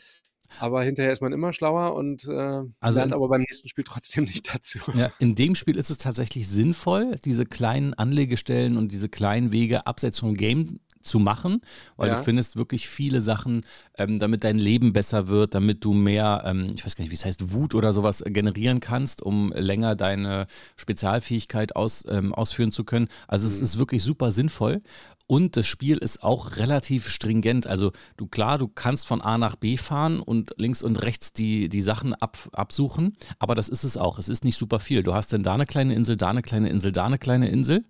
Aber 0.60 0.84
hinterher 0.84 1.14
ist 1.14 1.22
man 1.22 1.34
immer 1.34 1.54
schlauer 1.54 1.94
und 1.96 2.26
äh, 2.26 2.64
Also 2.80 3.00
lernt 3.00 3.14
aber 3.14 3.28
beim 3.28 3.42
nächsten 3.42 3.70
Spiel 3.70 3.84
trotzdem 3.84 4.24
nicht 4.26 4.54
dazu. 4.54 4.80
Ja, 4.94 5.12
in 5.20 5.36
dem 5.36 5.56
Spiel 5.56 5.78
ist 5.78 5.90
es 5.90 5.98
tatsächlich 5.98 6.48
sinnvoll, 6.48 7.18
diese 7.24 7.46
kleinen 7.46 7.94
Anlegestellen 7.94 8.78
und 8.78 8.92
diese 8.92 9.10
kleinen 9.10 9.52
Wege 9.52 9.86
abseits 9.86 10.20
vom 10.20 10.36
Game 10.36 10.80
zu 11.02 11.20
machen, 11.20 11.62
weil 11.96 12.10
Ja. 12.10 12.16
du 12.16 12.24
findest 12.24 12.58
wirklich 12.58 12.90
viele 12.90 13.22
Sachen, 13.22 13.62
ähm, 13.98 14.20
damit 14.20 14.44
dein 14.44 14.60
Leben 14.60 14.92
besser 14.94 15.28
wird, 15.30 15.56
damit 15.56 15.86
du 15.86 15.94
mehr, 15.94 16.44
ähm, 16.46 16.72
ich 16.76 16.86
weiß 16.86 16.96
gar 16.96 17.04
nicht, 17.04 17.12
wie 17.12 17.16
es 17.16 17.24
heißt, 17.26 17.54
Wut 17.54 17.74
oder 17.74 17.94
sowas 17.94 18.24
generieren 18.26 18.80
kannst, 18.82 19.22
um 19.22 19.54
länger 19.56 19.96
deine 19.96 20.46
Spezialfähigkeit 20.76 21.76
aus, 21.76 22.04
ähm, 22.10 22.34
ausführen 22.34 22.72
zu 22.72 22.84
können. 22.84 23.08
Also 23.28 23.48
es 23.48 23.58
Mhm. 23.58 23.64
ist 23.64 23.80
wirklich 23.80 24.04
super 24.04 24.32
sinnvoll. 24.32 24.82
Und 25.28 25.56
das 25.58 25.68
Spiel 25.68 25.98
ist 25.98 26.24
auch 26.24 26.58
relativ 26.58 27.08
stringent. 27.08 27.68
Also 27.68 27.92
du 28.18 28.26
klar, 28.26 28.58
du 28.58 28.68
kannst 28.68 29.06
von 29.06 29.22
A 29.22 29.38
nach 29.38 29.56
B 29.56 29.78
fahren 29.78 30.20
und 30.20 30.50
links 30.58 30.82
und 30.82 30.96
rechts 31.04 31.32
die, 31.34 31.70
die 31.70 31.82
Sachen 31.82 32.16
ab, 32.16 32.38
absuchen, 32.52 33.16
aber 33.38 33.54
das 33.54 33.70
ist 33.70 33.84
es 33.84 33.96
auch. 33.96 34.18
Es 34.18 34.28
ist 34.28 34.44
nicht 34.44 34.58
super 34.58 34.80
viel. 34.80 35.04
Du 35.04 35.14
hast 35.14 35.32
dann 35.32 35.44
da 35.44 35.54
eine 35.54 35.68
kleine 35.68 35.94
Insel, 35.94 36.16
da 36.16 36.30
eine 36.30 36.42
kleine 36.42 36.70
Insel, 36.70 36.92
da 36.92 37.06
eine 37.06 37.20
kleine 37.20 37.48
Insel. 37.50 37.86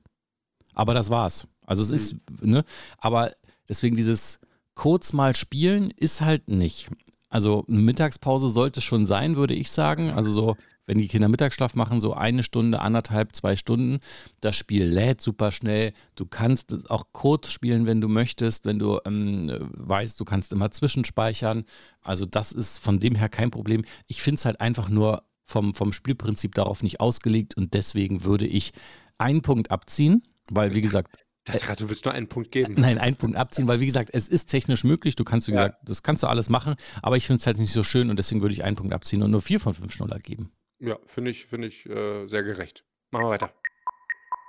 Aber 0.76 0.94
das 0.94 1.10
war's. 1.10 1.48
Also 1.70 1.84
es 1.84 1.92
ist, 1.92 2.16
ne? 2.42 2.66
Aber 2.98 3.32
deswegen 3.70 3.96
dieses 3.96 4.40
kurz 4.74 5.14
mal 5.14 5.36
spielen 5.36 5.92
ist 5.92 6.22
halt 6.22 6.48
nicht. 6.48 6.90
Also 7.30 7.64
eine 7.68 7.78
Mittagspause 7.78 8.50
sollte 8.50 8.82
schon 8.82 9.06
sein, 9.06 9.36
würde 9.36 9.54
ich 9.54 9.70
sagen. 9.70 10.10
Also 10.10 10.32
so, 10.32 10.58
wenn 10.88 10.98
die 10.98 11.08
Kinder 11.08 11.28
Mittagsschlaf 11.28 11.76
machen, 11.76 12.00
so 12.00 12.16
eine 12.16 12.42
Stunde, 12.42 12.80
anderthalb, 12.80 13.36
zwei 13.36 13.56
Stunden. 13.56 14.00
Das 14.42 14.56
Spiel 14.56 14.86
lädt 14.86 15.22
super 15.22 15.52
schnell. 15.52 15.94
Du 16.16 16.26
kannst 16.26 16.72
es 16.72 16.90
auch 16.90 17.06
kurz 17.12 17.52
spielen, 17.52 17.86
wenn 17.86 18.02
du 18.02 18.08
möchtest, 18.08 18.66
wenn 18.66 18.80
du 18.80 18.98
ähm, 19.06 19.70
weißt, 19.74 20.20
du 20.20 20.26
kannst 20.26 20.52
immer 20.54 20.72
zwischenspeichern. 20.72 21.66
Also 22.02 22.26
das 22.26 22.52
ist 22.52 22.80
von 22.80 23.00
dem 23.00 23.14
her 23.14 23.30
kein 23.30 23.52
Problem. 23.52 23.86
Ich 24.08 24.24
finde 24.24 24.40
es 24.40 24.46
halt 24.46 24.60
einfach 24.60 24.90
nur 24.90 25.22
vom, 25.46 25.76
vom 25.76 25.94
Spielprinzip 25.94 26.56
darauf 26.56 26.82
nicht 26.82 27.00
ausgelegt 27.00 27.56
und 27.56 27.76
deswegen 27.76 28.24
würde 28.24 28.48
ich 28.48 28.72
einen 29.20 29.44
Punkt 29.44 29.70
abziehen, 29.70 30.24
weil 30.50 30.74
wie 30.74 30.82
gesagt, 30.82 31.18
dachte 31.54 31.66
gerade, 31.66 31.84
du 31.84 31.90
willst 31.90 32.06
nur 32.06 32.14
einen 32.14 32.28
Punkt 32.28 32.52
geben. 32.52 32.76
nein, 32.78 32.98
einen 32.98 33.16
Punkt 33.16 33.36
abziehen, 33.38 33.68
weil 33.68 33.80
wie 33.80 33.86
gesagt, 33.86 34.10
es 34.14 34.28
ist 34.28 34.48
technisch 34.48 34.84
möglich, 34.84 35.16
du 35.16 35.24
kannst, 35.24 35.48
wie 35.48 35.52
Ja. 35.52 35.68
gesagt, 35.68 35.80
das 35.90 36.04
kannst 36.04 36.24
du 36.24 36.28
alles 36.28 36.50
machen, 36.50 36.76
aber 37.02 37.18
ich 37.18 37.26
finde 37.28 37.40
es 37.40 37.48
halt 37.48 37.58
nicht 37.58 37.72
so 37.72 37.84
schön 37.84 38.10
und 38.10 38.18
deswegen 38.20 38.42
würde 38.42 38.54
ich 38.54 38.64
einen 38.64 38.76
Punkt 38.76 38.94
abziehen 38.94 39.22
und 39.24 39.32
nur 39.32 39.42
vier 39.42 39.60
von 39.60 39.74
fünf 39.74 39.94
Schnuller 39.94 40.20
geben. 40.20 40.52
Ja, 40.80 40.98
finde 41.06 41.32
ich, 41.32 41.46
finde 41.46 41.68
ich 41.68 41.86
äh, 41.88 42.28
sehr 42.28 42.44
gerecht. 42.44 42.84
Machen 43.12 43.26
wir 43.26 43.30
weiter. 43.32 43.54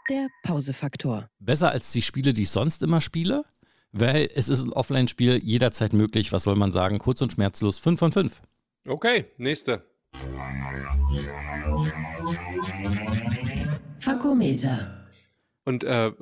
Der 0.09 0.29
Pausefaktor. 0.43 1.29
Besser 1.39 1.71
als 1.71 1.93
die 1.93 2.03
Spiele, 2.03 2.33
die 2.33 2.43
ich 2.43 2.51
sonst 2.51 2.83
immer 2.83 3.01
spiele, 3.01 3.45
weil 3.93 4.29
es 4.35 4.49
ist 4.49 4.63
ein 4.65 4.73
Offline-Spiel 4.73 5.39
jederzeit 5.43 5.93
möglich, 5.93 6.33
was 6.33 6.45
soll 6.45 6.57
man 6.57 6.73
sagen, 6.73 6.99
kurz 6.99 7.21
und 7.23 7.33
schmerzlos, 7.33 7.79
fünf 7.79 7.99
von 8.01 8.13
fünf. 8.13 8.41
Okay, 8.87 9.27
nächste. 9.37 9.85
Fakometer. 13.99 15.07
Und 15.65 15.85
äh, 15.85 16.13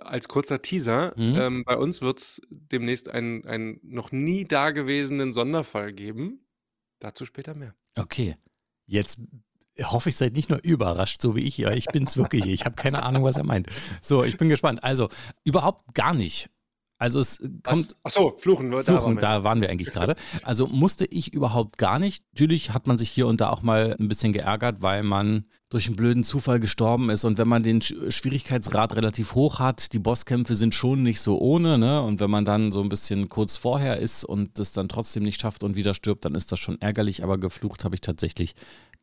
als 0.00 0.28
kurzer 0.28 0.60
Teaser, 0.62 1.12
Mhm. 1.16 1.34
ähm, 1.36 1.64
bei 1.64 1.76
uns 1.76 2.02
wird 2.02 2.18
es 2.18 2.42
demnächst 2.50 3.08
einen, 3.08 3.44
einen 3.46 3.80
noch 3.82 4.12
nie 4.12 4.44
dagewesenen 4.44 5.32
Sonderfall 5.32 5.92
geben. 5.92 6.40
Dazu 7.00 7.24
später 7.24 7.54
mehr. 7.54 7.74
Okay, 7.98 8.36
jetzt 8.86 9.18
hoffe 9.82 10.10
ich, 10.10 10.16
seid 10.16 10.34
nicht 10.34 10.50
nur 10.50 10.60
überrascht, 10.62 11.22
so 11.22 11.34
wie 11.34 11.40
ich. 11.40 11.56
Ja, 11.58 11.72
ich 11.72 11.86
bin 11.86 12.04
es 12.04 12.16
wirklich. 12.16 12.46
Ich 12.46 12.64
habe 12.64 12.76
keine 12.76 13.02
Ahnung, 13.02 13.24
was 13.24 13.36
er 13.38 13.44
meint. 13.44 13.68
So, 14.02 14.22
ich 14.24 14.36
bin 14.36 14.48
gespannt. 14.48 14.84
Also, 14.84 15.08
überhaupt 15.44 15.94
gar 15.94 16.14
nicht. 16.14 16.50
Also, 16.98 17.18
es 17.18 17.42
kommt. 17.64 17.96
Ach 18.04 18.10
so, 18.10 18.36
Fluchen. 18.38 18.70
da 18.70 18.80
Fluchen, 18.82 19.16
da 19.16 19.42
waren 19.42 19.60
wir 19.60 19.70
eigentlich 19.70 19.90
gerade. 19.90 20.14
Also 20.44 20.68
musste 20.68 21.04
ich 21.06 21.32
überhaupt 21.32 21.78
gar 21.78 21.98
nicht. 21.98 22.22
Natürlich 22.34 22.70
hat 22.74 22.86
man 22.86 22.98
sich 22.98 23.10
hier 23.10 23.26
und 23.26 23.40
da 23.40 23.48
auch 23.50 23.62
mal 23.62 23.96
ein 23.98 24.06
bisschen 24.06 24.32
geärgert, 24.32 24.82
weil 24.82 25.02
man 25.02 25.46
durch 25.72 25.86
einen 25.86 25.96
blöden 25.96 26.22
Zufall 26.22 26.60
gestorben 26.60 27.08
ist. 27.08 27.24
Und 27.24 27.38
wenn 27.38 27.48
man 27.48 27.62
den 27.62 27.80
Sch- 27.80 28.10
Schwierigkeitsgrad 28.10 28.94
relativ 28.94 29.34
hoch 29.34 29.58
hat, 29.58 29.92
die 29.94 29.98
Bosskämpfe 29.98 30.54
sind 30.54 30.74
schon 30.74 31.02
nicht 31.02 31.20
so 31.20 31.38
ohne, 31.38 31.78
ne? 31.78 32.02
Und 32.02 32.20
wenn 32.20 32.30
man 32.30 32.44
dann 32.44 32.72
so 32.72 32.82
ein 32.82 32.90
bisschen 32.90 33.28
kurz 33.30 33.56
vorher 33.56 33.98
ist 33.98 34.24
und 34.24 34.58
das 34.58 34.72
dann 34.72 34.88
trotzdem 34.88 35.22
nicht 35.22 35.40
schafft 35.40 35.64
und 35.64 35.74
wieder 35.74 35.94
stirbt, 35.94 36.24
dann 36.26 36.34
ist 36.34 36.52
das 36.52 36.60
schon 36.60 36.80
ärgerlich. 36.80 37.22
Aber 37.22 37.38
geflucht 37.38 37.84
habe 37.84 37.94
ich 37.94 38.02
tatsächlich 38.02 38.54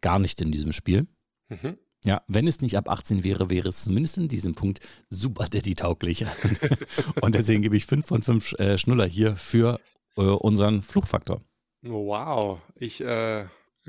gar 0.02 0.20
nicht 0.20 0.42
in 0.42 0.52
diesem 0.52 0.72
Spiel. 0.72 1.08
Mhm. 1.50 1.78
Ja, 2.06 2.22
wenn 2.28 2.48
es 2.48 2.62
nicht 2.62 2.78
ab 2.78 2.88
18 2.88 3.24
wäre, 3.24 3.50
wäre 3.50 3.68
es 3.70 3.84
zumindest 3.84 4.18
in 4.20 4.28
diesem 4.28 4.54
Punkt 4.54 4.80
super 5.10 5.46
Daddy-tauglich. 5.46 6.26
Und 7.22 7.36
deswegen 7.36 7.62
gebe 7.64 7.76
ich 7.76 7.86
5 7.88 8.06
von 8.06 8.22
5 8.22 8.54
äh, 8.60 8.78
Schnuller 8.78 9.06
hier 9.08 9.36
für 9.36 9.80
äh, 10.18 10.22
unseren 10.22 10.82
Fluchfaktor. 10.82 11.42
Wow, 11.82 12.60
ich 12.76 13.02
äh, 13.02 13.46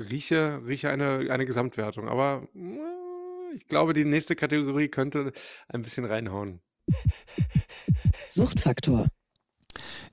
rieche, 0.09 0.61
rieche 0.65 0.89
eine, 0.89 1.27
eine 1.29 1.45
Gesamtwertung, 1.45 2.07
aber 2.09 2.47
äh, 2.55 3.55
ich 3.55 3.67
glaube, 3.67 3.93
die 3.93 4.05
nächste 4.05 4.35
Kategorie 4.35 4.87
könnte 4.87 5.31
ein 5.67 5.81
bisschen 5.81 6.05
reinhauen. 6.05 6.61
Suchtfaktor. 8.29 9.07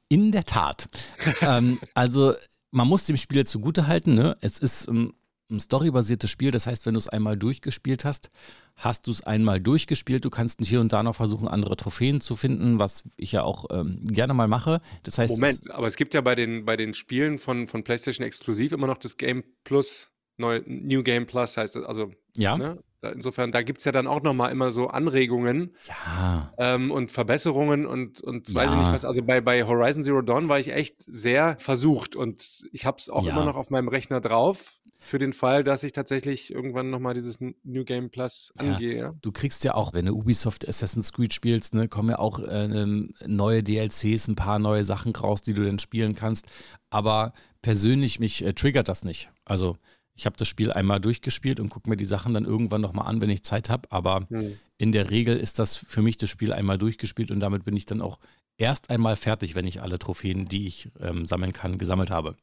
In 0.08 0.32
der 0.32 0.44
Tat. 0.44 0.88
ähm, 1.40 1.78
also, 1.94 2.34
man 2.70 2.88
muss 2.88 3.04
dem 3.04 3.16
Spiel 3.16 3.46
zugutehalten, 3.46 4.14
ne? 4.14 4.36
Es 4.40 4.58
ist 4.58 4.88
ähm, 4.88 5.14
ein 5.50 5.60
storybasiertes 5.60 6.30
Spiel, 6.30 6.50
das 6.50 6.66
heißt, 6.66 6.84
wenn 6.86 6.94
du 6.94 6.98
es 6.98 7.08
einmal 7.08 7.36
durchgespielt 7.36 8.04
hast, 8.04 8.30
hast 8.76 9.06
du 9.06 9.10
es 9.10 9.22
einmal 9.24 9.60
durchgespielt. 9.60 10.24
Du 10.24 10.30
kannst 10.30 10.60
hier 10.62 10.80
und 10.80 10.92
da 10.92 11.02
noch 11.02 11.14
versuchen, 11.14 11.48
andere 11.48 11.76
Trophäen 11.76 12.20
zu 12.20 12.36
finden, 12.36 12.78
was 12.78 13.04
ich 13.16 13.32
ja 13.32 13.42
auch 13.42 13.66
ähm, 13.70 14.00
gerne 14.04 14.34
mal 14.34 14.48
mache. 14.48 14.80
Das 15.04 15.18
heißt, 15.18 15.32
es- 15.32 15.38
Moment, 15.38 15.70
aber 15.70 15.86
es 15.86 15.96
gibt 15.96 16.14
ja 16.14 16.20
bei 16.20 16.34
den, 16.34 16.64
bei 16.64 16.76
den 16.76 16.92
Spielen 16.94 17.38
von, 17.38 17.66
von 17.66 17.82
PlayStation 17.82 18.26
exklusiv 18.26 18.72
immer 18.72 18.86
noch 18.86 18.98
das 18.98 19.16
Game 19.16 19.42
Plus, 19.64 20.10
neu, 20.36 20.60
New 20.66 21.02
Game 21.02 21.26
Plus 21.26 21.56
heißt 21.56 21.76
es. 21.76 21.84
Also, 21.84 22.10
ja, 22.36 22.56
ne? 22.56 22.78
Insofern, 23.14 23.52
da 23.52 23.62
gibt 23.62 23.78
es 23.78 23.84
ja 23.84 23.92
dann 23.92 24.08
auch 24.08 24.22
nochmal 24.24 24.50
immer 24.50 24.72
so 24.72 24.88
Anregungen 24.88 25.72
ja, 25.86 26.52
ähm, 26.58 26.90
und 26.90 27.12
Verbesserungen 27.12 27.86
und, 27.86 28.20
und 28.20 28.52
weiß 28.52 28.70
ich 28.70 28.72
Ja. 28.72 28.78
nicht 28.82 28.90
was. 28.92 29.04
Also 29.04 29.22
bei, 29.22 29.40
bei 29.40 29.62
Horizon 29.64 30.02
Zero 30.02 30.20
Dawn 30.20 30.48
war 30.48 30.58
ich 30.58 30.72
echt 30.72 30.96
sehr 31.06 31.56
versucht 31.60 32.16
und 32.16 32.64
ich 32.72 32.86
habe 32.86 32.96
es 32.98 33.08
auch 33.08 33.22
Ja. 33.24 33.30
immer 33.30 33.44
noch 33.44 33.54
auf 33.54 33.70
meinem 33.70 33.86
Rechner 33.86 34.20
drauf, 34.20 34.77
für 35.00 35.18
den 35.18 35.32
Fall, 35.32 35.62
dass 35.64 35.84
ich 35.84 35.92
tatsächlich 35.92 36.52
irgendwann 36.52 36.90
nochmal 36.90 37.14
dieses 37.14 37.38
New 37.40 37.84
Game 37.84 38.10
Plus 38.10 38.52
Ja. 38.60 38.74
angehe. 38.74 39.12
Du 39.22 39.30
kriegst 39.32 39.62
ja 39.64 39.74
auch, 39.74 39.92
wenn 39.92 40.06
du 40.06 40.12
Ubisoft 40.14 40.66
Assassin's 40.68 41.12
Creed 41.12 41.32
spielst, 41.32 41.74
ne, 41.74 41.88
kommen 41.88 42.10
ja 42.10 42.18
auch 42.18 42.40
äh, 42.40 42.86
neue 43.26 43.62
DLCs, 43.62 44.28
ein 44.28 44.34
paar 44.34 44.58
neue 44.58 44.84
Sachen 44.84 45.14
raus, 45.14 45.42
die 45.42 45.54
du 45.54 45.64
dann 45.64 45.78
spielen 45.78 46.14
kannst. 46.14 46.46
Aber 46.90 47.32
persönlich 47.62 48.18
mich 48.18 48.44
äh, 48.44 48.52
triggert 48.54 48.88
das 48.88 49.04
nicht. 49.04 49.30
Also 49.44 49.76
ich 50.14 50.26
habe 50.26 50.36
das 50.36 50.48
Spiel 50.48 50.72
einmal 50.72 50.98
durchgespielt 51.00 51.60
und 51.60 51.68
gucke 51.68 51.88
mir 51.88 51.96
die 51.96 52.04
Sachen 52.04 52.34
dann 52.34 52.44
irgendwann 52.44 52.80
nochmal 52.80 53.06
an, 53.06 53.20
wenn 53.22 53.30
ich 53.30 53.44
Zeit 53.44 53.70
habe. 53.70 53.90
Aber 53.92 54.26
Hm. 54.30 54.58
in 54.78 54.90
der 54.90 55.10
Regel 55.10 55.36
ist 55.36 55.60
das 55.60 55.76
für 55.76 56.02
mich 56.02 56.16
das 56.16 56.28
Spiel 56.28 56.52
einmal 56.52 56.76
durchgespielt 56.76 57.30
und 57.30 57.38
damit 57.38 57.64
bin 57.64 57.76
ich 57.76 57.86
dann 57.86 58.00
auch 58.00 58.18
erst 58.56 58.90
einmal 58.90 59.14
fertig, 59.14 59.54
wenn 59.54 59.66
ich 59.68 59.80
alle 59.80 60.00
Trophäen, 60.00 60.46
die 60.46 60.66
ich 60.66 60.90
ähm, 60.98 61.24
sammeln 61.24 61.52
kann, 61.52 61.78
gesammelt 61.78 62.10
habe. 62.10 62.34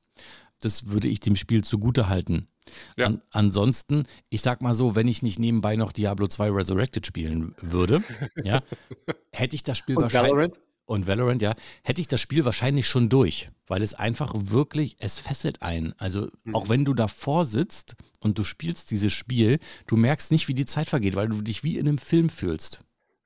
Das 0.61 0.87
würde 0.89 1.07
ich 1.07 1.19
dem 1.19 1.35
Spiel 1.35 1.63
zugute 1.63 2.09
halten. 2.09 2.47
Ja. 2.97 3.07
An, 3.07 3.21
ansonsten, 3.29 4.05
ich 4.29 4.41
sag 4.41 4.61
mal 4.61 4.73
so, 4.73 4.95
wenn 4.95 5.07
ich 5.07 5.21
nicht 5.21 5.37
nebenbei 5.37 5.75
noch 5.75 5.91
Diablo 5.91 6.27
2 6.27 6.49
Resurrected 6.49 7.05
spielen 7.05 7.53
würde, 7.61 8.01
ja, 8.43 8.63
hätte 9.31 9.55
ich 9.55 9.63
das 9.63 9.77
Spiel 9.77 9.97
Und 9.97 10.03
wahrscheinlich 10.03 10.31
Valorant? 10.31 10.59
und 10.85 11.05
Valorant, 11.07 11.41
ja, 11.43 11.53
hätte 11.83 12.01
ich 12.01 12.07
das 12.07 12.21
Spiel 12.21 12.43
wahrscheinlich 12.45 12.87
schon 12.87 13.07
durch, 13.09 13.49
weil 13.67 13.83
es 13.83 13.93
einfach 13.93 14.33
wirklich, 14.35 14.95
es 14.99 15.19
fesselt 15.19 15.61
ein. 15.61 15.93
Also 15.97 16.29
Mhm. 16.43 16.55
auch 16.55 16.69
wenn 16.69 16.85
du 16.85 16.93
davor 16.95 17.45
sitzt 17.45 17.95
und 18.19 18.39
du 18.39 18.43
spielst 18.43 18.89
dieses 18.89 19.13
Spiel, 19.13 19.59
du 19.85 19.95
merkst 19.97 20.31
nicht, 20.31 20.47
wie 20.47 20.53
die 20.55 20.65
Zeit 20.65 20.89
vergeht, 20.89 21.15
weil 21.15 21.27
du 21.29 21.41
dich 21.43 21.63
wie 21.63 21.77
in 21.77 21.87
einem 21.87 21.97
Film 21.99 22.29
fühlst. 22.29 22.79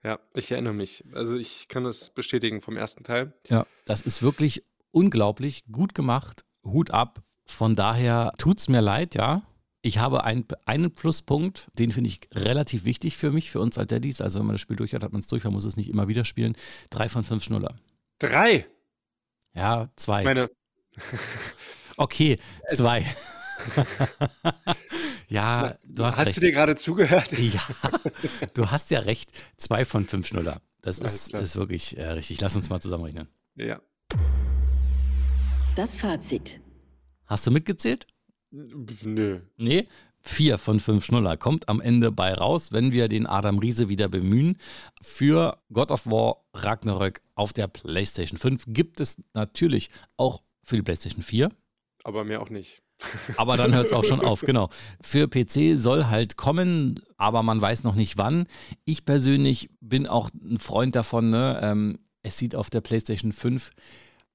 Ja, 0.03 0.19
ich 0.33 0.51
erinnere 0.51 0.73
mich. 0.73 1.03
Also 1.13 1.37
ich 1.37 1.67
kann 1.69 1.83
das 1.85 2.09
bestätigen 2.09 2.59
vom 2.61 2.75
ersten 2.75 3.03
Teil. 3.03 3.33
Ja, 3.49 3.65
das 3.85 4.01
ist 4.01 4.21
wirklich 4.21 4.63
unglaublich 4.91 5.63
gut 5.71 5.93
gemacht. 5.93 6.43
Hut 6.63 6.91
ab. 6.91 7.21
Von 7.45 7.75
daher 7.75 8.33
tut's 8.37 8.67
mir 8.69 8.81
leid, 8.81 9.15
ja. 9.15 9.43
Ich 9.81 9.97
habe 9.97 10.25
ein, 10.25 10.45
einen 10.65 10.93
Pluspunkt, 10.93 11.69
den 11.73 11.91
finde 11.91 12.09
ich 12.09 12.19
relativ 12.33 12.83
wichtig 12.83 13.15
für 13.17 13.31
mich, 13.31 13.49
für 13.49 13.61
uns 13.61 13.77
als 13.77 13.87
Daddies. 13.87 14.19
Also 14.19 14.39
wenn 14.39 14.45
man 14.45 14.55
das 14.55 14.61
Spiel 14.61 14.75
durch 14.75 14.93
hat, 14.93 15.03
hat 15.03 15.13
man 15.13 15.21
es 15.21 15.27
durch, 15.27 15.43
man 15.45 15.53
muss 15.53 15.65
es 15.65 15.77
nicht 15.77 15.89
immer 15.89 16.07
wieder 16.07 16.25
spielen. 16.25 16.55
Drei 16.89 17.07
von 17.07 17.23
fünf 17.23 17.43
Schnuller. 17.43 17.75
Drei! 18.19 18.67
Ja, 19.53 19.89
zwei. 19.95 20.23
Meine, 20.23 20.49
okay, 21.97 22.39
zwei. 22.69 23.05
ja, 25.29 25.75
du 25.87 26.05
hast, 26.05 26.17
hast 26.17 26.27
recht. 26.27 26.37
du 26.37 26.41
dir 26.41 26.51
gerade 26.51 26.75
zugehört? 26.75 27.31
ja, 27.31 27.61
du 28.53 28.69
hast 28.69 28.91
ja 28.91 28.99
recht. 28.99 29.31
Zwei 29.57 29.85
von 29.85 30.07
fünf 30.07 30.27
Schnuller. 30.27 30.61
Das 30.81 30.99
ist, 30.99 31.33
ist 31.33 31.55
wirklich 31.55 31.97
äh, 31.97 32.05
richtig. 32.11 32.39
Lass 32.41 32.55
uns 32.55 32.69
mal 32.69 32.81
zusammenrechnen. 32.81 33.27
Ja. 33.55 33.81
Das 35.79 35.95
Fazit. 35.95 36.59
Hast 37.25 37.47
du 37.47 37.51
mitgezählt? 37.51 38.05
Nö. 38.51 39.39
Nee, 39.55 39.87
vier 40.19 40.57
von 40.57 40.81
fünf 40.81 41.05
Schnuller 41.05 41.37
kommt 41.37 41.69
am 41.69 41.79
Ende 41.79 42.11
bei 42.11 42.33
raus, 42.33 42.73
wenn 42.73 42.91
wir 42.91 43.07
den 43.07 43.25
Adam 43.25 43.59
Riese 43.59 43.87
wieder 43.87 44.09
bemühen. 44.09 44.57
Für 45.01 45.57
God 45.71 45.91
of 45.91 46.05
War 46.05 46.43
Ragnarök 46.53 47.21
auf 47.35 47.53
der 47.53 47.69
PlayStation 47.69 48.37
5 48.37 48.65
gibt 48.67 48.99
es 48.99 49.23
natürlich 49.33 49.87
auch 50.17 50.43
für 50.63 50.75
die 50.75 50.81
PlayStation 50.81 51.23
4. 51.23 51.47
Aber 52.03 52.25
mehr 52.25 52.41
auch 52.41 52.49
nicht. 52.49 52.81
Aber 53.37 53.55
dann 53.55 53.73
hört 53.73 53.85
es 53.85 53.93
auch 53.93 54.03
schon 54.03 54.19
auf, 54.19 54.41
genau. 54.41 54.67
Für 54.99 55.29
PC 55.29 55.77
soll 55.77 56.07
halt 56.07 56.35
kommen, 56.35 56.99
aber 57.15 57.41
man 57.41 57.61
weiß 57.61 57.85
noch 57.85 57.95
nicht 57.95 58.17
wann. 58.17 58.47
Ich 58.83 59.05
persönlich 59.05 59.69
bin 59.79 60.07
auch 60.07 60.29
ein 60.43 60.57
Freund 60.57 60.97
davon, 60.97 61.29
ne? 61.29 61.57
ähm, 61.63 61.99
es 62.21 62.37
sieht 62.37 62.53
auf 62.53 62.69
der 62.69 62.81
PlayStation 62.81 63.31
5 63.31 63.71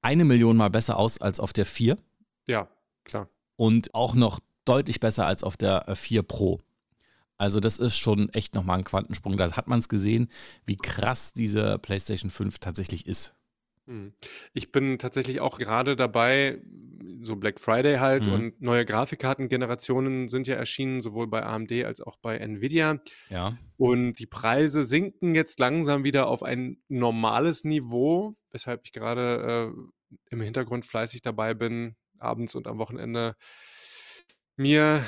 eine 0.04 0.24
Million 0.24 0.56
Mal 0.56 0.70
besser 0.70 0.96
aus 0.98 1.18
als 1.20 1.40
auf 1.40 1.52
der 1.52 1.66
4 1.66 1.96
Ja, 2.46 2.68
klar. 3.04 3.28
und 3.56 3.94
auch 3.94 4.14
noch 4.14 4.40
deutlich 4.64 5.00
besser 5.00 5.26
als 5.26 5.42
auf 5.42 5.56
der 5.56 5.88
äh, 5.88 5.96
4 5.96 6.22
Pro. 6.22 6.60
Also 7.38 7.58
das 7.58 7.78
ist 7.78 7.96
schon 7.96 8.28
echt 8.32 8.54
nochmal 8.54 8.78
ein 8.78 8.84
Quantensprung. 8.84 9.36
Da 9.36 9.50
hat 9.56 9.66
man 9.66 9.80
es 9.80 9.88
gesehen, 9.88 10.28
wie 10.66 10.76
krass 10.76 11.32
diese 11.32 11.78
PlayStation 11.78 12.30
5 12.30 12.58
tatsächlich 12.58 13.06
ist. 13.06 13.34
Hm. 13.86 14.12
Ich 14.52 14.70
bin 14.72 14.98
tatsächlich 14.98 15.40
auch 15.40 15.58
gerade 15.58 15.96
dabei, 15.96 16.58
so 17.24 17.36
Black 17.36 17.58
Friday 17.60 17.96
halt 17.96 18.26
Mhm. 18.26 18.32
und 18.32 18.60
neue 18.62 18.84
Grafikkartengenerationen 18.84 20.28
sind 20.28 20.46
ja 20.46 20.54
erschienen, 20.54 21.00
sowohl 21.00 21.26
bei 21.26 21.42
AMD 21.44 21.72
als 21.84 22.00
auch 22.00 22.16
bei 22.16 22.36
Nvidia. 22.36 23.00
Ja, 23.30 23.56
Und 23.76 24.14
die 24.18 24.26
Preise 24.26 24.84
sinken 24.84 25.34
jetzt 25.34 25.58
langsam 25.58 26.04
wieder 26.04 26.28
auf 26.28 26.42
ein 26.42 26.78
normales 26.88 27.64
Niveau, 27.64 28.34
weshalb 28.50 28.82
ich 28.84 28.92
gerade 28.92 29.72
äh, 29.74 30.14
im 30.30 30.40
Hintergrund 30.40 30.86
fleißig 30.86 31.22
dabei 31.22 31.54
bin, 31.54 31.96
abends 32.18 32.54
und 32.54 32.66
am 32.68 32.78
Wochenende 32.78 33.36
mir 34.56 35.04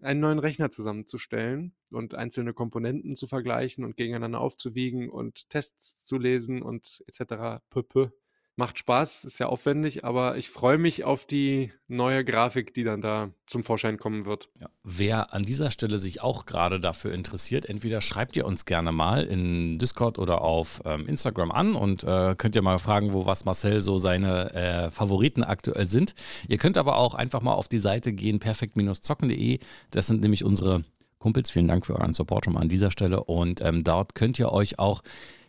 einen 0.00 0.20
neuen 0.20 0.38
Rechner 0.38 0.68
zusammenzustellen 0.68 1.74
und 1.90 2.14
einzelne 2.14 2.52
Komponenten 2.52 3.14
zu 3.16 3.26
vergleichen 3.26 3.84
und 3.84 3.96
gegeneinander 3.96 4.40
aufzuwiegen 4.40 5.08
und 5.08 5.48
Tests 5.48 6.04
zu 6.04 6.18
lesen 6.18 6.60
und 6.62 7.02
etc. 7.06 7.62
pp. 7.70 8.10
Macht 8.58 8.78
Spaß, 8.78 9.24
ist 9.24 9.36
sehr 9.36 9.50
aufwendig, 9.50 10.02
aber 10.04 10.38
ich 10.38 10.48
freue 10.48 10.78
mich 10.78 11.04
auf 11.04 11.26
die 11.26 11.72
neue 11.88 12.24
Grafik, 12.24 12.72
die 12.72 12.84
dann 12.84 13.02
da 13.02 13.28
zum 13.44 13.62
Vorschein 13.62 13.98
kommen 13.98 14.24
wird. 14.24 14.48
Ja. 14.58 14.70
Wer 14.82 15.34
an 15.34 15.42
dieser 15.42 15.70
Stelle 15.70 15.98
sich 15.98 16.22
auch 16.22 16.46
gerade 16.46 16.80
dafür 16.80 17.12
interessiert, 17.12 17.66
entweder 17.66 18.00
schreibt 18.00 18.34
ihr 18.34 18.46
uns 18.46 18.64
gerne 18.64 18.92
mal 18.92 19.24
in 19.24 19.78
Discord 19.78 20.18
oder 20.18 20.40
auf 20.40 20.80
ähm, 20.86 21.06
Instagram 21.06 21.52
an 21.52 21.74
und 21.74 22.02
äh, 22.04 22.34
könnt 22.38 22.56
ihr 22.56 22.62
mal 22.62 22.78
fragen, 22.78 23.12
wo 23.12 23.26
was 23.26 23.44
Marcel 23.44 23.82
so 23.82 23.98
seine 23.98 24.54
äh, 24.54 24.90
Favoriten 24.90 25.44
aktuell 25.44 25.84
sind. 25.84 26.14
Ihr 26.48 26.56
könnt 26.56 26.78
aber 26.78 26.96
auch 26.96 27.14
einfach 27.14 27.42
mal 27.42 27.52
auf 27.52 27.68
die 27.68 27.78
Seite 27.78 28.14
gehen, 28.14 28.38
perfekt-zocken.de. 28.38 29.58
Das 29.90 30.06
sind 30.06 30.22
nämlich 30.22 30.44
unsere 30.44 30.82
Kumpels. 31.18 31.50
Vielen 31.50 31.68
Dank 31.68 31.84
für 31.84 31.96
euren 31.96 32.14
Support 32.14 32.44
schon 32.44 32.54
mal 32.54 32.60
an 32.60 32.68
dieser 32.68 32.90
Stelle. 32.90 33.24
Und 33.24 33.60
ähm, 33.60 33.84
dort 33.84 34.14
könnt 34.14 34.38
ihr 34.38 34.52
euch 34.52 34.78
auch 34.78 35.02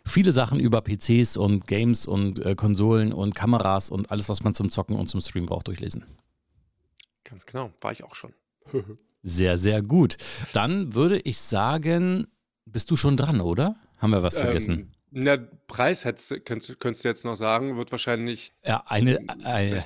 viele 0.08 0.32
Sachen 0.32 0.60
über 0.60 0.82
PCs 0.82 1.36
und 1.36 1.66
Games 1.66 2.06
und 2.06 2.44
äh, 2.44 2.54
Konsolen 2.54 3.12
und 3.12 3.34
Kameras 3.34 3.90
und 3.90 4.10
alles, 4.10 4.28
was 4.28 4.42
man 4.42 4.54
zum 4.54 4.70
Zocken 4.70 4.96
und 4.96 5.08
zum 5.08 5.20
Stream 5.20 5.46
braucht, 5.46 5.68
durchlesen. 5.68 6.04
Ganz 7.24 7.46
genau, 7.46 7.72
war 7.80 7.92
ich 7.92 8.04
auch 8.04 8.14
schon. 8.14 8.32
Sehr, 9.24 9.58
sehr 9.58 9.82
gut. 9.82 10.16
Dann 10.52 10.94
würde 10.94 11.18
ich 11.18 11.38
sagen, 11.38 12.28
bist 12.64 12.88
du 12.90 12.96
schon 12.96 13.16
dran, 13.16 13.40
oder? 13.40 13.74
Haben 13.98 14.12
wir 14.12 14.22
was 14.22 14.38
vergessen? 14.38 14.92
Na, 15.10 15.38
Preis 15.66 16.04
hättest, 16.04 16.44
könntest, 16.44 16.80
könntest 16.80 17.04
du 17.04 17.08
jetzt 17.08 17.24
noch 17.24 17.34
sagen, 17.34 17.76
wird 17.76 17.90
wahrscheinlich. 17.92 18.52
Ja, 18.64 18.82
eine. 18.86 19.18
eine 19.42 19.84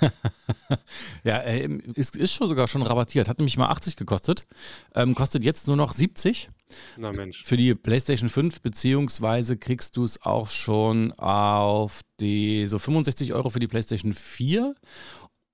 ja, 1.24 1.38
äh, 1.38 1.68
ist, 1.94 2.16
ist 2.16 2.32
schon 2.32 2.48
sogar 2.48 2.66
schon 2.66 2.82
rabattiert. 2.82 3.28
Hat 3.28 3.38
nämlich 3.38 3.56
mal 3.56 3.68
80 3.68 3.94
gekostet. 3.96 4.46
Ähm, 4.94 5.14
kostet 5.14 5.44
jetzt 5.44 5.68
nur 5.68 5.76
noch 5.76 5.92
70 5.92 6.48
Na 6.96 7.12
Mensch. 7.12 7.44
für 7.44 7.56
die 7.56 7.74
PlayStation 7.74 8.28
5, 8.28 8.62
beziehungsweise 8.62 9.56
kriegst 9.56 9.96
du 9.96 10.04
es 10.04 10.20
auch 10.22 10.48
schon 10.50 11.12
auf 11.12 12.00
die 12.20 12.66
so 12.66 12.78
65 12.78 13.32
Euro 13.32 13.50
für 13.50 13.60
die 13.60 13.68
PlayStation 13.68 14.12
4. 14.12 14.74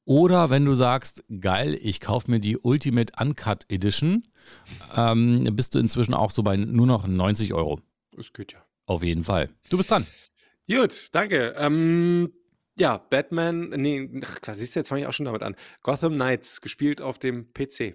Oder 0.06 0.48
wenn 0.48 0.64
du 0.64 0.74
sagst, 0.74 1.24
geil, 1.40 1.78
ich 1.80 2.00
kaufe 2.00 2.30
mir 2.30 2.40
die 2.40 2.56
Ultimate 2.56 3.12
Uncut 3.20 3.66
Edition, 3.68 4.24
ähm, 4.96 5.46
bist 5.52 5.74
du 5.74 5.78
inzwischen 5.78 6.14
auch 6.14 6.30
so 6.30 6.42
bei 6.42 6.56
nur 6.56 6.86
noch 6.86 7.06
90 7.06 7.52
Euro. 7.52 7.80
Es 8.16 8.32
geht 8.32 8.52
ja. 8.54 8.64
Auf 8.90 9.04
jeden 9.04 9.22
Fall. 9.22 9.48
Du 9.68 9.76
bist 9.76 9.88
dran. 9.88 10.04
Gut, 10.68 11.10
danke. 11.12 11.54
Ähm, 11.56 12.32
ja, 12.76 12.98
Batman, 12.98 13.68
nee, 13.68 14.10
ach, 14.24 14.38
was 14.42 14.58
siehst 14.58 14.74
du, 14.74 14.80
jetzt 14.80 14.88
fange 14.88 15.02
ich 15.02 15.06
auch 15.06 15.12
schon 15.12 15.26
damit 15.26 15.44
an. 15.44 15.54
Gotham 15.84 16.14
Knights, 16.14 16.60
gespielt 16.60 17.00
auf 17.00 17.20
dem 17.20 17.52
PC. 17.52 17.94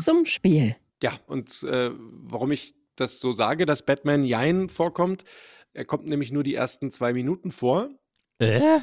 Zum 0.00 0.26
Spiel. 0.26 0.76
Ja, 1.02 1.18
und 1.28 1.62
äh, 1.62 1.92
warum 1.94 2.52
ich 2.52 2.74
das 2.94 3.20
so 3.20 3.32
sage, 3.32 3.64
dass 3.64 3.86
Batman 3.86 4.24
Jein 4.24 4.68
vorkommt, 4.68 5.24
er 5.72 5.86
kommt 5.86 6.06
nämlich 6.06 6.30
nur 6.30 6.42
die 6.42 6.54
ersten 6.54 6.90
zwei 6.90 7.14
Minuten 7.14 7.52
vor. 7.52 7.88
Äh? 8.38 8.80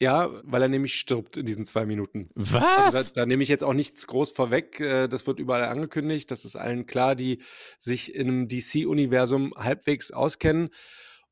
Ja, 0.00 0.30
weil 0.44 0.62
er 0.62 0.68
nämlich 0.68 0.94
stirbt 0.94 1.36
in 1.36 1.46
diesen 1.46 1.64
zwei 1.64 1.86
Minuten. 1.86 2.28
Was? 2.34 2.94
Also 2.94 3.14
da, 3.14 3.22
da 3.22 3.26
nehme 3.26 3.42
ich 3.42 3.48
jetzt 3.48 3.64
auch 3.64 3.72
nichts 3.74 4.06
groß 4.06 4.32
vorweg. 4.32 4.80
äh, 4.80 5.08
Das 5.08 5.26
wird 5.26 5.38
überall 5.38 5.64
angekündigt. 5.64 6.30
Das 6.30 6.44
ist 6.44 6.56
allen 6.56 6.86
klar, 6.86 7.14
die 7.14 7.40
sich 7.78 8.14
in 8.14 8.28
einem 8.28 8.48
DC-Universum 8.48 9.54
halbwegs 9.56 10.10
auskennen. 10.10 10.70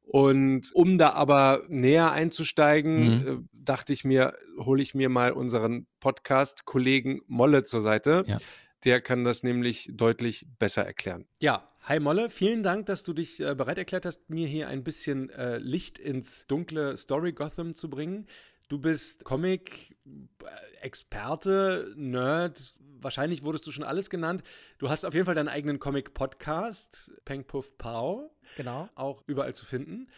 Und 0.05 0.71
um 0.75 0.99
da 0.99 1.11
aber 1.13 1.63
näher 1.69 2.11
einzusteigen, 2.11 3.27
äh, 3.27 3.37
dachte 3.55 3.93
ich 3.93 4.05
mir, 4.05 4.35
hole 4.59 4.83
ich 4.83 4.95
mir 4.95 5.09
mal 5.09 5.33
unseren 5.33 5.87
Podcast-Kollegen 6.01 7.23
Molle 7.27 7.65
zur 7.65 7.81
Seite. 7.81 8.25
Ja. 8.27 8.39
Der 8.85 9.01
kann 9.01 9.23
das 9.25 9.43
nämlich 9.45 9.89
deutlich 9.93 10.47
besser 10.59 10.85
erklären. 10.85 11.27
Ja, 11.41 11.69
hi 11.83 12.01
Molle, 12.01 12.31
vielen 12.31 12.65
Dank, 12.65 12.87
dass 12.87 13.05
du 13.05 13.13
dich 13.13 13.39
äh, 13.41 13.55
bereit 13.55 13.79
erklärt 13.79 14.05
hast, 14.07 14.29
mir 14.29 14.49
hier 14.49 14.67
ein 14.69 14.83
bisschen 14.83 15.31
äh, 15.31 15.59
Licht 15.59 15.99
ins 15.99 16.47
dunkle 16.49 16.97
Story 16.97 17.33
Gotham 17.33 17.77
zu 17.77 17.89
bringen. 17.89 18.27
Du 18.69 18.79
bist 18.79 19.25
Comic-Experte, 19.25 21.93
Nerd, 21.97 22.75
wahrscheinlich 23.01 23.43
wurdest 23.43 23.67
du 23.67 23.73
schon 23.73 23.85
alles 23.85 24.11
genannt. 24.11 24.43
Du 24.79 24.89
hast 24.89 25.05
auf 25.05 25.15
jeden 25.15 25.27
Fall 25.27 25.35
deinen 25.35 25.49
eigenen 25.49 25.79
Comic-Podcast, 25.79 27.13
Peng 27.25 27.45
Puff 27.45 27.77
Pow, 27.79 28.31
Genau. 28.57 28.89
auch 28.95 29.23
überall 29.27 29.55
zu 29.55 29.65
finden. 29.67 30.09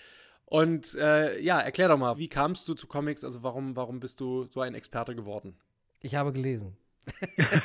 Und 0.46 0.94
äh, 0.94 1.40
ja, 1.40 1.58
erklär 1.60 1.88
doch 1.88 1.98
mal, 1.98 2.18
wie 2.18 2.28
kamst 2.28 2.68
du 2.68 2.74
zu 2.74 2.86
Comics? 2.86 3.24
Also 3.24 3.42
warum, 3.42 3.74
warum 3.76 3.98
bist 4.00 4.20
du 4.20 4.44
so 4.44 4.60
ein 4.60 4.74
Experte 4.74 5.14
geworden? 5.16 5.56
Ich 6.00 6.14
habe 6.14 6.32
gelesen. 6.32 6.76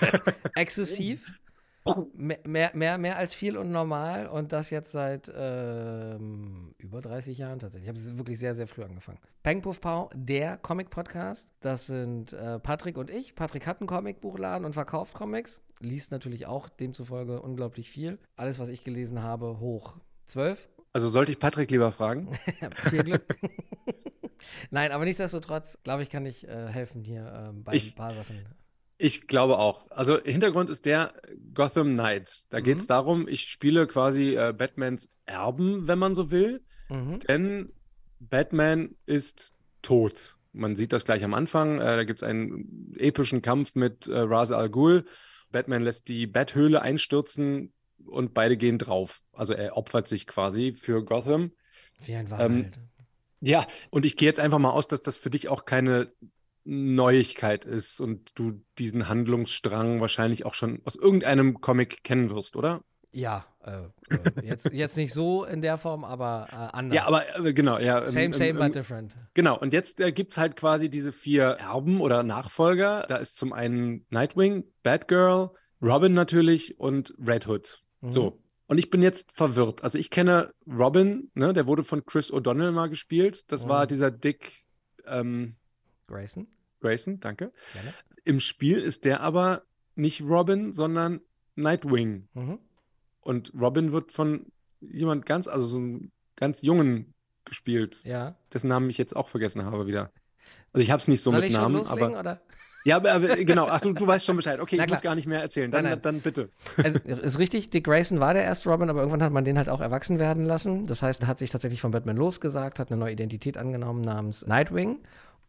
Exzessiv. 0.55 1.39
Mehr, 2.13 2.39
mehr, 2.45 2.71
mehr, 2.75 2.97
mehr 2.97 3.17
als 3.17 3.33
viel 3.33 3.57
und 3.57 3.71
normal 3.71 4.27
und 4.27 4.51
das 4.51 4.69
jetzt 4.69 4.91
seit 4.91 5.31
ähm, 5.35 6.75
über 6.77 7.01
30 7.01 7.37
Jahren 7.37 7.57
tatsächlich. 7.59 7.89
Ich 7.89 8.05
habe 8.07 8.17
wirklich 8.17 8.37
sehr, 8.37 8.53
sehr 8.53 8.67
früh 8.67 8.83
angefangen. 8.83 9.17
Peng 9.43 9.61
Puff 9.61 9.81
Pau, 9.81 10.09
der 10.13 10.57
Comic-Podcast. 10.57 11.49
Das 11.61 11.87
sind 11.87 12.33
äh, 12.33 12.59
Patrick 12.59 12.97
und 12.97 13.09
ich. 13.09 13.33
Patrick 13.33 13.65
hat 13.65 13.79
einen 13.81 13.87
Comicbuchladen 13.87 14.65
und 14.65 14.73
verkauft 14.73 15.15
Comics. 15.15 15.61
Liest 15.79 16.11
natürlich 16.11 16.45
auch 16.45 16.69
demzufolge 16.69 17.41
unglaublich 17.41 17.89
viel. 17.89 18.19
Alles, 18.35 18.59
was 18.59 18.69
ich 18.69 18.83
gelesen 18.83 19.23
habe, 19.23 19.59
hoch 19.59 19.95
12. 20.27 20.67
Also 20.93 21.07
sollte 21.07 21.31
ich 21.31 21.39
Patrick 21.39 21.71
lieber 21.71 21.91
fragen? 21.91 22.29
Viel 22.89 23.03
Glück. 23.03 23.23
Nein, 24.71 24.91
aber 24.91 25.05
nichtsdestotrotz, 25.05 25.77
glaube 25.83 26.03
ich, 26.03 26.09
kann 26.09 26.25
ich 26.25 26.47
äh, 26.47 26.67
helfen 26.67 27.03
hier 27.03 27.31
ähm, 27.49 27.63
bei 27.63 27.73
Ich- 27.73 27.93
ein 27.93 27.95
paar 27.95 28.13
Sachen. 28.13 28.45
Ich 29.01 29.27
glaube 29.27 29.57
auch. 29.57 29.89
Also 29.91 30.21
Hintergrund 30.21 30.69
ist 30.69 30.85
der 30.85 31.13
Gotham 31.53 31.93
Knights. 31.93 32.47
Da 32.49 32.59
geht 32.59 32.77
es 32.79 32.83
Mhm. 32.83 32.87
darum, 32.87 33.27
ich 33.29 33.43
spiele 33.43 33.87
quasi 33.87 34.35
äh, 34.35 34.53
Batmans 34.55 35.09
Erben, 35.25 35.87
wenn 35.87 35.97
man 35.97 36.13
so 36.15 36.31
will. 36.31 36.61
Mhm. 36.89 37.19
Denn 37.21 37.71
Batman 38.19 38.95
ist 39.05 39.53
tot. 39.81 40.35
Man 40.51 40.75
sieht 40.75 40.91
das 40.91 41.05
gleich 41.05 41.23
am 41.23 41.33
Anfang. 41.33 41.79
Äh, 41.79 41.95
da 41.95 42.03
gibt 42.03 42.19
es 42.21 42.23
einen 42.27 42.93
epischen 42.97 43.41
Kampf 43.41 43.73
mit 43.75 44.07
äh, 44.07 44.19
Ra's 44.19 44.51
al 44.51 44.69
Ghul. 44.69 45.05
Batman 45.49 45.81
lässt 45.81 46.09
die 46.09 46.27
Bathöhle 46.27 46.81
einstürzen 46.81 47.71
und 48.05 48.33
beide 48.33 48.57
gehen 48.57 48.79
drauf. 48.79 49.21
Also 49.31 49.53
er 49.53 49.77
opfert 49.77 50.09
sich 50.09 50.27
quasi 50.27 50.73
für 50.73 51.05
Gotham. 51.05 51.53
Wie 52.03 52.15
ein 52.15 52.25
Ähm, 52.25 52.31
Wahrheit. 52.31 52.79
Ja, 53.39 53.65
und 53.91 54.05
ich 54.05 54.17
gehe 54.17 54.27
jetzt 54.27 54.41
einfach 54.41 54.59
mal 54.59 54.71
aus, 54.71 54.89
dass 54.89 55.01
das 55.01 55.17
für 55.17 55.29
dich 55.29 55.47
auch 55.47 55.63
keine 55.63 56.11
Neuigkeit 56.69 57.65
ist 57.65 57.99
und 57.99 58.31
du 58.35 58.61
diesen 58.77 59.09
Handlungsstrang 59.09 60.01
wahrscheinlich 60.01 60.45
auch 60.45 60.53
schon 60.53 60.81
aus 60.85 60.95
irgendeinem 60.95 61.61
Comic 61.61 62.03
kennen 62.03 62.29
wirst, 62.29 62.55
oder? 62.55 62.81
Ja, 63.11 63.45
äh, 63.63 63.85
äh, 64.13 64.45
jetzt, 64.45 64.71
jetzt 64.71 64.95
nicht 64.95 65.11
so 65.13 65.43
in 65.43 65.61
der 65.61 65.77
Form, 65.79 66.03
aber 66.03 66.47
äh, 66.51 66.55
anders. 66.77 66.95
Ja, 66.95 67.07
aber 67.07 67.43
äh, 67.43 67.53
genau, 67.53 67.79
ja. 67.79 68.05
Same, 68.05 68.25
ähm, 68.25 68.33
same, 68.33 68.49
ähm, 68.49 68.57
but 68.57 68.75
different. 68.75 69.15
Genau, 69.33 69.57
und 69.57 69.73
jetzt 69.73 69.99
äh, 69.99 70.11
gibt 70.11 70.33
es 70.33 70.37
halt 70.37 70.55
quasi 70.55 70.89
diese 70.89 71.11
vier 71.11 71.45
Erben 71.45 72.01
oder 72.01 72.21
Nachfolger. 72.21 73.05
Da 73.09 73.17
ist 73.17 73.37
zum 73.37 73.51
einen 73.51 74.05
Nightwing, 74.11 74.65
Batgirl, 74.83 75.49
Robin 75.81 76.13
natürlich 76.13 76.79
und 76.79 77.15
Red 77.25 77.47
Hood. 77.47 77.81
Mhm. 78.01 78.11
So. 78.11 78.39
Und 78.67 78.77
ich 78.77 78.91
bin 78.91 79.01
jetzt 79.01 79.31
verwirrt. 79.31 79.83
Also 79.83 79.97
ich 79.97 80.11
kenne 80.11 80.53
Robin, 80.67 81.31
ne, 81.33 81.53
der 81.53 81.65
wurde 81.65 81.83
von 81.83 82.05
Chris 82.05 82.31
O'Donnell 82.31 82.71
mal 82.71 82.89
gespielt. 82.89 83.51
Das 83.51 83.67
war 83.67 83.85
Mhm. 83.85 83.87
dieser 83.87 84.11
Dick 84.11 84.65
ähm, 85.07 85.55
Grayson, 86.05 86.45
Grayson, 86.81 87.19
danke. 87.19 87.51
gerne. 87.73 87.93
Im 88.25 88.39
Spiel 88.39 88.79
ist 88.79 89.05
der 89.05 89.21
aber 89.21 89.63
nicht 89.95 90.21
Robin, 90.21 90.71
sondern 90.73 91.21
Nightwing. 91.55 92.27
Mhm. 92.33 92.59
Und 93.21 93.51
Robin 93.59 93.91
wird 93.91 94.11
von 94.11 94.45
jemand 94.81 95.25
ganz, 95.25 95.47
also 95.47 95.65
so 95.67 95.77
einem 95.77 96.11
ganz 96.35 96.61
Jungen 96.61 97.13
gespielt, 97.45 98.01
Ja. 98.05 98.35
dessen 98.53 98.67
Namen 98.69 98.89
ich 98.89 98.97
jetzt 98.97 99.15
auch 99.15 99.27
vergessen 99.27 99.65
habe 99.65 99.87
wieder. 99.87 100.11
Also 100.71 100.83
ich 100.83 100.91
habe 100.91 100.99
es 100.99 101.07
nicht 101.07 101.21
so 101.21 101.31
Soll 101.31 101.41
mit 101.41 101.51
Namen, 101.51 101.77
loslegen, 101.77 102.03
aber. 102.15 102.19
oder? 102.19 102.41
Ja, 102.85 102.95
aber, 102.95 103.19
genau. 103.43 103.67
Ach, 103.67 103.81
du, 103.81 103.91
du 103.91 104.07
weißt 104.07 104.25
schon 104.25 104.37
Bescheid. 104.37 104.59
Okay, 104.61 104.79
ich 104.81 104.89
muss 104.89 105.01
gar 105.01 105.13
nicht 105.15 105.27
mehr 105.27 105.41
erzählen. 105.41 105.69
Dann, 105.69 105.83
Nein, 105.83 105.93
nein. 105.93 106.01
dann 106.01 106.21
bitte. 106.21 106.49
Also, 106.77 106.97
ist 106.99 107.37
richtig, 107.37 107.69
Dick 107.71 107.83
Grayson 107.83 108.21
war 108.21 108.33
der 108.33 108.43
erste 108.43 108.69
Robin, 108.69 108.89
aber 108.89 108.99
irgendwann 109.01 109.21
hat 109.21 109.33
man 109.33 109.43
den 109.43 109.57
halt 109.57 109.67
auch 109.67 109.81
erwachsen 109.81 110.17
werden 110.17 110.45
lassen. 110.45 110.87
Das 110.87 111.01
heißt, 111.01 111.21
er 111.23 111.27
hat 111.27 111.39
sich 111.39 111.49
tatsächlich 111.49 111.81
von 111.81 111.91
Batman 111.91 112.15
losgesagt, 112.15 112.79
hat 112.79 112.89
eine 112.89 112.97
neue 112.99 113.11
Identität 113.13 113.57
angenommen 113.57 113.99
namens 114.01 114.47
Nightwing. 114.47 114.99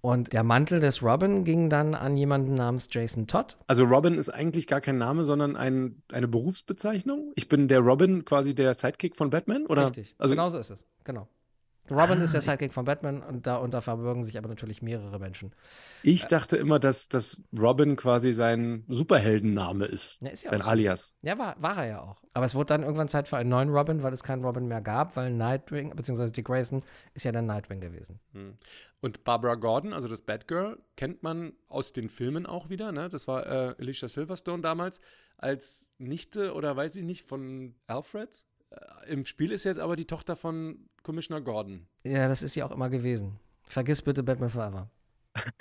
Und 0.02 0.32
der 0.32 0.42
Mantel 0.42 0.80
des 0.80 1.02
Robin 1.02 1.44
ging 1.44 1.68
dann 1.68 1.94
an 1.94 2.16
jemanden 2.16 2.54
namens 2.54 2.88
Jason 2.90 3.26
Todd. 3.26 3.56
Also 3.66 3.84
Robin 3.84 4.14
ist 4.14 4.30
eigentlich 4.30 4.66
gar 4.66 4.80
kein 4.80 4.98
Name, 4.98 5.24
sondern 5.24 5.56
ein, 5.56 6.02
eine 6.10 6.26
Berufsbezeichnung. 6.26 7.32
Ich 7.36 7.48
bin 7.48 7.68
der 7.68 7.80
Robin, 7.80 8.24
quasi 8.24 8.54
der 8.54 8.72
Sidekick 8.74 9.16
von 9.16 9.30
Batman, 9.30 9.66
oder? 9.66 9.84
Richtig. 9.86 10.14
Also 10.18 10.34
genau 10.34 10.48
so 10.48 10.58
ist 10.58 10.70
es. 10.70 10.86
Genau. 11.04 11.28
Robin 11.90 12.20
Ah, 12.20 12.24
ist 12.24 12.34
der 12.34 12.42
Sidekick 12.42 12.72
von 12.72 12.84
Batman 12.84 13.22
und 13.22 13.46
darunter 13.46 13.82
verbirgen 13.82 14.24
sich 14.24 14.38
aber 14.38 14.48
natürlich 14.48 14.82
mehrere 14.82 15.18
Menschen. 15.18 15.52
ich 16.02 16.26
dachte 16.26 16.56
immer, 16.56 16.78
dass, 16.78 17.08
dass 17.08 17.42
Robin 17.58 17.96
quasi 17.96 18.32
sein 18.32 18.84
Superheldenname 18.88 19.84
ist. 19.86 20.18
Ja, 20.20 20.28
ist 20.28 20.44
ja 20.44 20.50
sein. 20.50 20.62
Alias. 20.62 21.14
Ja, 21.22 21.38
war, 21.38 21.60
war 21.60 21.76
er 21.78 21.86
ja 21.88 22.00
auch. 22.02 22.22
Aber 22.32 22.46
es 22.46 22.54
wurde 22.54 22.66
dann 22.66 22.82
irgendwann 22.82 23.08
Zeit 23.08 23.26
für 23.28 23.36
einen 23.36 23.50
neuen 23.50 23.70
Robin, 23.70 24.02
weil 24.02 24.12
es 24.12 24.22
keinen 24.22 24.44
Robin 24.44 24.66
mehr 24.66 24.80
gab, 24.80 25.16
weil 25.16 25.32
Nightwing, 25.32 25.94
beziehungsweise 25.96 26.32
Dick 26.32 26.46
Grayson, 26.46 26.82
ist 27.14 27.24
ja 27.24 27.32
dann 27.32 27.46
Nightwing 27.46 27.80
gewesen. 27.80 28.20
Hm. 28.32 28.56
Und 29.00 29.24
Barbara 29.24 29.54
Gordon, 29.54 29.92
also 29.92 30.08
das 30.08 30.22
Batgirl, 30.22 30.78
kennt 30.96 31.22
man 31.22 31.54
aus 31.68 31.92
den 31.92 32.08
Filmen 32.08 32.46
auch 32.46 32.68
wieder. 32.68 32.92
Ne? 32.92 33.08
Das 33.08 33.26
war 33.26 33.46
äh, 33.46 33.74
Alicia 33.78 34.08
Silverstone 34.08 34.62
damals 34.62 35.00
als 35.38 35.88
Nichte 35.98 36.52
oder 36.52 36.76
weiß 36.76 36.96
ich 36.96 37.04
nicht 37.04 37.26
von 37.26 37.74
Alfred. 37.86 38.44
Äh, 38.70 39.10
Im 39.10 39.24
Spiel 39.24 39.52
ist 39.52 39.64
jetzt 39.64 39.80
aber 39.80 39.96
die 39.96 40.06
Tochter 40.06 40.36
von 40.36 40.89
Commissioner 41.02 41.40
Gordon. 41.40 41.86
Ja, 42.04 42.28
das 42.28 42.42
ist 42.42 42.54
ja 42.54 42.66
auch 42.66 42.70
immer 42.70 42.90
gewesen. 42.90 43.38
Vergiss 43.64 44.02
bitte 44.02 44.22
Batman 44.22 44.50
Forever. 44.50 44.90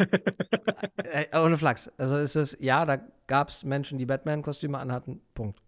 äh, 1.04 1.26
ohne 1.38 1.58
Flachs. 1.58 1.90
Also 1.98 2.18
ist 2.18 2.36
es, 2.36 2.58
ja, 2.60 2.86
da 2.86 3.00
gab 3.28 3.50
es 3.50 3.64
Menschen, 3.64 3.98
die 3.98 4.06
Batman-Kostüme 4.06 4.78
anhatten. 4.78 5.22
Punkt. 5.34 5.62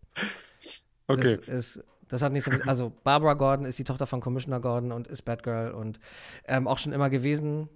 Okay. 1.08 1.38
Das, 1.38 1.48
ist, 1.48 1.84
das 2.08 2.22
hat 2.22 2.34
nichts 2.34 2.50
damit. 2.50 2.68
Also 2.68 2.92
Barbara 3.04 3.36
Gordon 3.36 3.66
ist 3.66 3.80
die 3.80 3.84
Tochter 3.84 4.08
von 4.08 4.22
Commissioner 4.22 4.60
Gordon 4.60 4.92
und 4.92 5.08
ist 5.08 5.24
Batgirl 5.24 5.72
und 5.72 6.00
ähm, 6.46 6.68
auch 6.68 6.78
schon 6.78 6.94
immer 6.94 7.10
gewesen. 7.10 7.70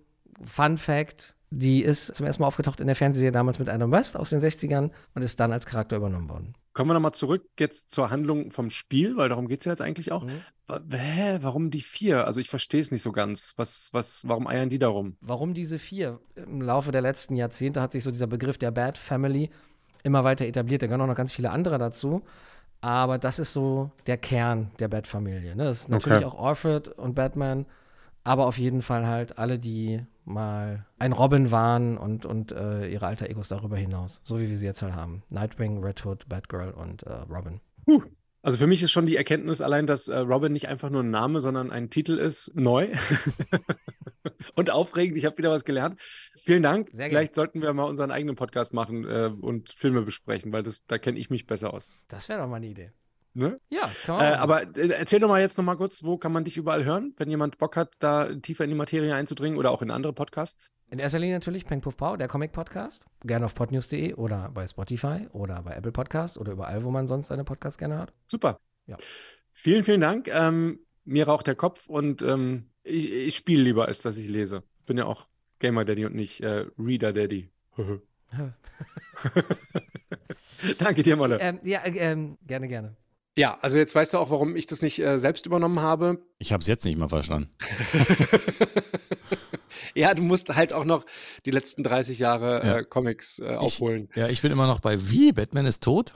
Fun 0.43 0.77
Fact: 0.77 1.35
Die 1.51 1.83
ist 1.83 2.13
zum 2.15 2.25
ersten 2.25 2.41
Mal 2.41 2.47
aufgetaucht 2.47 2.79
in 2.79 2.87
der 2.87 2.95
Fernsehserie 2.95 3.31
damals 3.31 3.59
mit 3.59 3.69
Adam 3.69 3.91
West 3.91 4.17
aus 4.17 4.31
den 4.31 4.41
60ern 4.41 4.91
und 5.13 5.21
ist 5.21 5.39
dann 5.39 5.51
als 5.51 5.65
Charakter 5.65 5.97
übernommen 5.97 6.29
worden. 6.29 6.55
Kommen 6.75 6.89
wir 6.89 6.93
nochmal 6.93 7.13
zurück 7.13 7.47
jetzt 7.57 7.91
zur 7.91 8.09
Handlung 8.11 8.51
vom 8.51 8.69
Spiel, 8.69 9.15
weil 9.15 9.29
darum 9.29 9.47
geht 9.47 9.59
es 9.61 9.65
ja 9.65 9.71
jetzt 9.71 9.81
eigentlich 9.81 10.11
auch. 10.11 10.25
Mhm. 10.25 10.41
Hä, 10.91 11.39
warum 11.41 11.71
die 11.71 11.81
vier? 11.81 12.27
Also 12.27 12.41
ich 12.41 12.49
verstehe 12.49 12.81
es 12.81 12.91
nicht 12.91 13.01
so 13.01 13.11
ganz. 13.13 13.53
Was, 13.55 13.89
was, 13.93 14.27
warum 14.27 14.45
eiern 14.45 14.69
die 14.69 14.77
darum? 14.77 15.15
Warum 15.21 15.53
diese 15.53 15.79
vier? 15.79 16.19
Im 16.35 16.61
Laufe 16.61 16.91
der 16.91 17.01
letzten 17.01 17.35
Jahrzehnte 17.37 17.81
hat 17.81 17.93
sich 17.93 18.03
so 18.03 18.11
dieser 18.11 18.27
Begriff 18.27 18.57
der 18.57 18.71
Bat 18.71 18.97
Family 18.97 19.49
immer 20.03 20.25
weiter 20.25 20.45
etabliert. 20.45 20.81
Da 20.81 20.87
gehören 20.87 21.01
auch 21.01 21.07
noch 21.07 21.15
ganz 21.15 21.31
viele 21.31 21.49
andere 21.49 21.77
dazu. 21.77 22.23
Aber 22.81 23.17
das 23.17 23.39
ist 23.39 23.53
so 23.53 23.89
der 24.05 24.17
Kern 24.17 24.69
der 24.79 24.89
Bat-Familie. 24.89 25.55
Ne? 25.55 25.63
Das 25.63 25.81
ist 25.81 25.89
natürlich 25.89 26.25
Okay. 26.25 26.35
auch 26.35 26.45
Alfred 26.45 26.89
und 26.89 27.15
Batman, 27.15 27.65
aber 28.25 28.47
auf 28.47 28.57
jeden 28.57 28.81
Fall 28.81 29.07
halt 29.07 29.37
alle, 29.37 29.59
die 29.59 30.01
mal 30.25 30.85
ein 30.97 31.13
Robin 31.13 31.51
waren 31.51 31.97
und, 31.97 32.25
und 32.25 32.51
äh, 32.51 32.87
ihre 32.87 33.05
alter 33.05 33.29
Egos 33.29 33.47
darüber 33.47 33.77
hinaus. 33.77 34.19
So 34.23 34.39
wie 34.39 34.49
wir 34.49 34.57
sie 34.57 34.65
jetzt 34.65 34.81
halt 34.81 34.95
haben. 34.95 35.23
Nightwing, 35.29 35.81
Red 35.83 36.03
Hood, 36.03 36.27
Batgirl 36.27 36.71
und 36.71 37.03
äh, 37.03 37.13
Robin. 37.29 37.61
Also 38.41 38.57
für 38.57 38.67
mich 38.67 38.81
ist 38.81 38.91
schon 38.91 39.05
die 39.05 39.15
Erkenntnis 39.15 39.61
allein, 39.61 39.85
dass 39.85 40.07
äh, 40.07 40.17
Robin 40.17 40.51
nicht 40.51 40.67
einfach 40.67 40.89
nur 40.89 41.03
ein 41.03 41.11
Name, 41.11 41.39
sondern 41.39 41.71
ein 41.71 41.91
Titel 41.91 42.17
ist, 42.17 42.51
neu 42.55 42.89
und 44.55 44.71
aufregend. 44.71 45.17
Ich 45.17 45.25
habe 45.25 45.37
wieder 45.37 45.51
was 45.51 45.63
gelernt. 45.63 45.99
Vielen 46.35 46.63
Dank. 46.63 46.89
Sehr 46.89 46.97
gerne. 46.97 47.09
Vielleicht 47.09 47.35
sollten 47.35 47.61
wir 47.61 47.71
mal 47.73 47.83
unseren 47.83 48.09
eigenen 48.09 48.35
Podcast 48.35 48.73
machen 48.73 49.05
äh, 49.05 49.31
und 49.39 49.69
Filme 49.69 50.01
besprechen, 50.01 50.51
weil 50.51 50.63
das, 50.63 50.85
da 50.87 50.97
kenne 50.97 51.19
ich 51.19 51.29
mich 51.29 51.45
besser 51.45 51.73
aus. 51.73 51.89
Das 52.07 52.27
wäre 52.27 52.41
doch 52.41 52.47
mal 52.47 52.57
eine 52.57 52.67
Idee. 52.67 52.91
Ne? 53.35 53.59
Ja, 53.69 53.91
kann 54.05 54.15
man 54.15 54.25
Äh, 54.25 54.35
aber 54.37 54.61
äh, 54.77 54.87
erzähl 54.91 55.19
doch 55.19 55.27
mal 55.27 55.41
jetzt 55.41 55.57
noch 55.57 55.65
mal 55.65 55.75
kurz, 55.75 56.03
wo 56.03 56.17
kann 56.17 56.31
man 56.31 56.45
dich 56.45 56.55
überall 56.55 56.85
hören, 56.85 57.13
wenn 57.17 57.29
jemand 57.29 57.57
Bock 57.57 57.75
hat, 57.75 57.91
da 57.99 58.33
tiefer 58.33 58.63
in 58.63 58.69
die 58.69 58.77
Materie 58.77 59.13
einzudringen 59.13 59.59
oder 59.59 59.71
auch 59.71 59.81
in 59.81 59.91
andere 59.91 60.13
Podcasts? 60.13 60.71
In 60.89 60.99
erster 60.99 61.19
Linie 61.19 61.35
natürlich 61.35 61.65
Peng 61.65 61.81
Puff 61.81 61.97
Pow, 61.97 62.15
der 62.15 62.29
Comic-Podcast. 62.29 63.05
Gerne 63.25 63.43
auf 63.45 63.53
podnews.de 63.53 64.13
oder 64.13 64.49
bei 64.53 64.65
Spotify 64.65 65.27
oder 65.33 65.61
bei 65.63 65.75
Apple 65.75 65.91
Podcast 65.91 66.37
oder 66.37 66.53
überall, 66.53 66.85
wo 66.85 66.91
man 66.91 67.07
sonst 67.07 67.27
seine 67.27 67.43
Podcasts 67.43 67.77
gerne 67.77 67.97
hört. 67.97 68.13
Super. 68.27 68.61
Ja. 68.87 68.95
Vielen, 69.51 69.83
vielen 69.83 69.99
Dank. 69.99 70.29
Ähm, 70.29 70.79
mir 71.03 71.27
raucht 71.27 71.47
der 71.47 71.55
Kopf 71.55 71.89
und 71.89 72.21
ähm, 72.21 72.69
ich, 72.83 73.11
ich 73.11 73.35
spiele 73.35 73.63
lieber, 73.63 73.85
als 73.87 74.01
dass 74.01 74.17
ich 74.17 74.29
lese. 74.29 74.63
Bin 74.85 74.97
ja 74.97 75.07
auch 75.07 75.27
Gamer 75.59 75.83
Daddy 75.83 76.05
und 76.05 76.15
nicht 76.15 76.39
äh, 76.39 76.67
Reader 76.79 77.11
Daddy. 77.11 77.51
Danke 80.77 81.03
dir, 81.03 81.17
Molle. 81.17 81.37
ähm, 81.41 81.59
ja, 81.63 81.81
äh, 81.81 81.97
ähm, 81.97 82.37
gerne, 82.47 82.69
gerne. 82.69 82.95
Ja, 83.37 83.57
also 83.61 83.77
jetzt 83.77 83.93
weißt 83.93 84.13
du 84.13 84.17
auch, 84.17 84.29
warum 84.29 84.55
ich 84.55 84.65
das 84.65 84.81
nicht 84.81 84.97
äh, 84.99 85.19
selbst 85.19 85.45
übernommen 85.45 85.81
habe. 85.81 86.19
Ich 86.39 86.53
habe 86.53 86.61
es 86.61 86.67
jetzt 86.67 86.85
nicht 86.85 86.97
mal 86.97 87.09
verstanden. 87.09 87.49
ja, 89.93 90.13
du 90.13 90.23
musst 90.23 90.55
halt 90.55 90.73
auch 90.73 90.85
noch 90.85 91.05
die 91.45 91.51
letzten 91.51 91.83
30 91.83 92.19
Jahre 92.19 92.65
Ja. 92.65 92.77
äh, 92.77 92.83
Comics 92.83 93.39
äh, 93.39 93.55
aufholen. 93.55 94.09
Ja, 94.15 94.29
ich 94.29 94.41
bin 94.41 94.51
immer 94.51 94.67
noch 94.67 94.79
bei 94.79 95.09
wie? 95.09 95.31
Batman 95.33 95.65
ist 95.65 95.83
tot? 95.83 96.13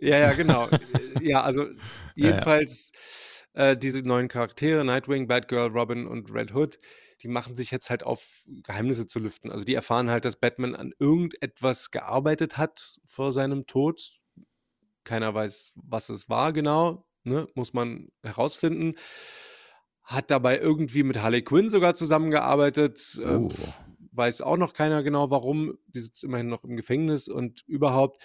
Ja, 0.00 0.18
ja, 0.18 0.32
genau. 0.32 0.68
ja, 1.20 1.42
also 1.42 1.66
jedenfalls 2.14 2.92
Äh, 3.54 3.76
diese 3.76 3.98
neuen 3.98 4.28
Charaktere, 4.28 4.82
Nightwing, 4.82 5.28
Batgirl, 5.28 5.68
Robin 5.68 6.06
und 6.06 6.32
Red 6.32 6.54
Hood, 6.54 6.78
die 7.22 7.28
machen 7.28 7.54
sich 7.54 7.70
jetzt 7.70 7.90
halt 7.90 8.02
auf, 8.02 8.24
Geheimnisse 8.46 9.06
zu 9.06 9.18
lüften. 9.18 9.50
Also 9.50 9.64
die 9.64 9.74
erfahren 9.74 10.08
halt, 10.08 10.24
dass 10.24 10.36
Batman 10.36 10.74
an 10.74 10.94
irgendetwas 10.98 11.90
gearbeitet 11.90 12.56
hat 12.56 12.96
vor 13.04 13.30
seinem 13.30 13.66
Tod. 13.66 14.21
Keiner 15.04 15.34
weiß, 15.34 15.72
was 15.76 16.08
es 16.08 16.28
war 16.28 16.52
genau, 16.52 17.06
ne? 17.24 17.48
muss 17.54 17.72
man 17.72 18.08
herausfinden. 18.22 18.94
Hat 20.02 20.30
dabei 20.30 20.58
irgendwie 20.58 21.02
mit 21.02 21.20
Harley 21.22 21.42
Quinn 21.42 21.70
sogar 21.70 21.94
zusammengearbeitet. 21.94 23.18
äh, 23.22 23.36
Oh. 23.36 23.50
weiß 24.12 24.40
auch 24.42 24.56
noch 24.58 24.74
keiner 24.74 25.02
genau 25.02 25.30
warum. 25.30 25.78
Die 25.94 26.00
sitzt 26.00 26.22
immerhin 26.24 26.48
noch 26.48 26.64
im 26.64 26.76
Gefängnis 26.76 27.28
und 27.28 27.62
überhaupt. 27.66 28.22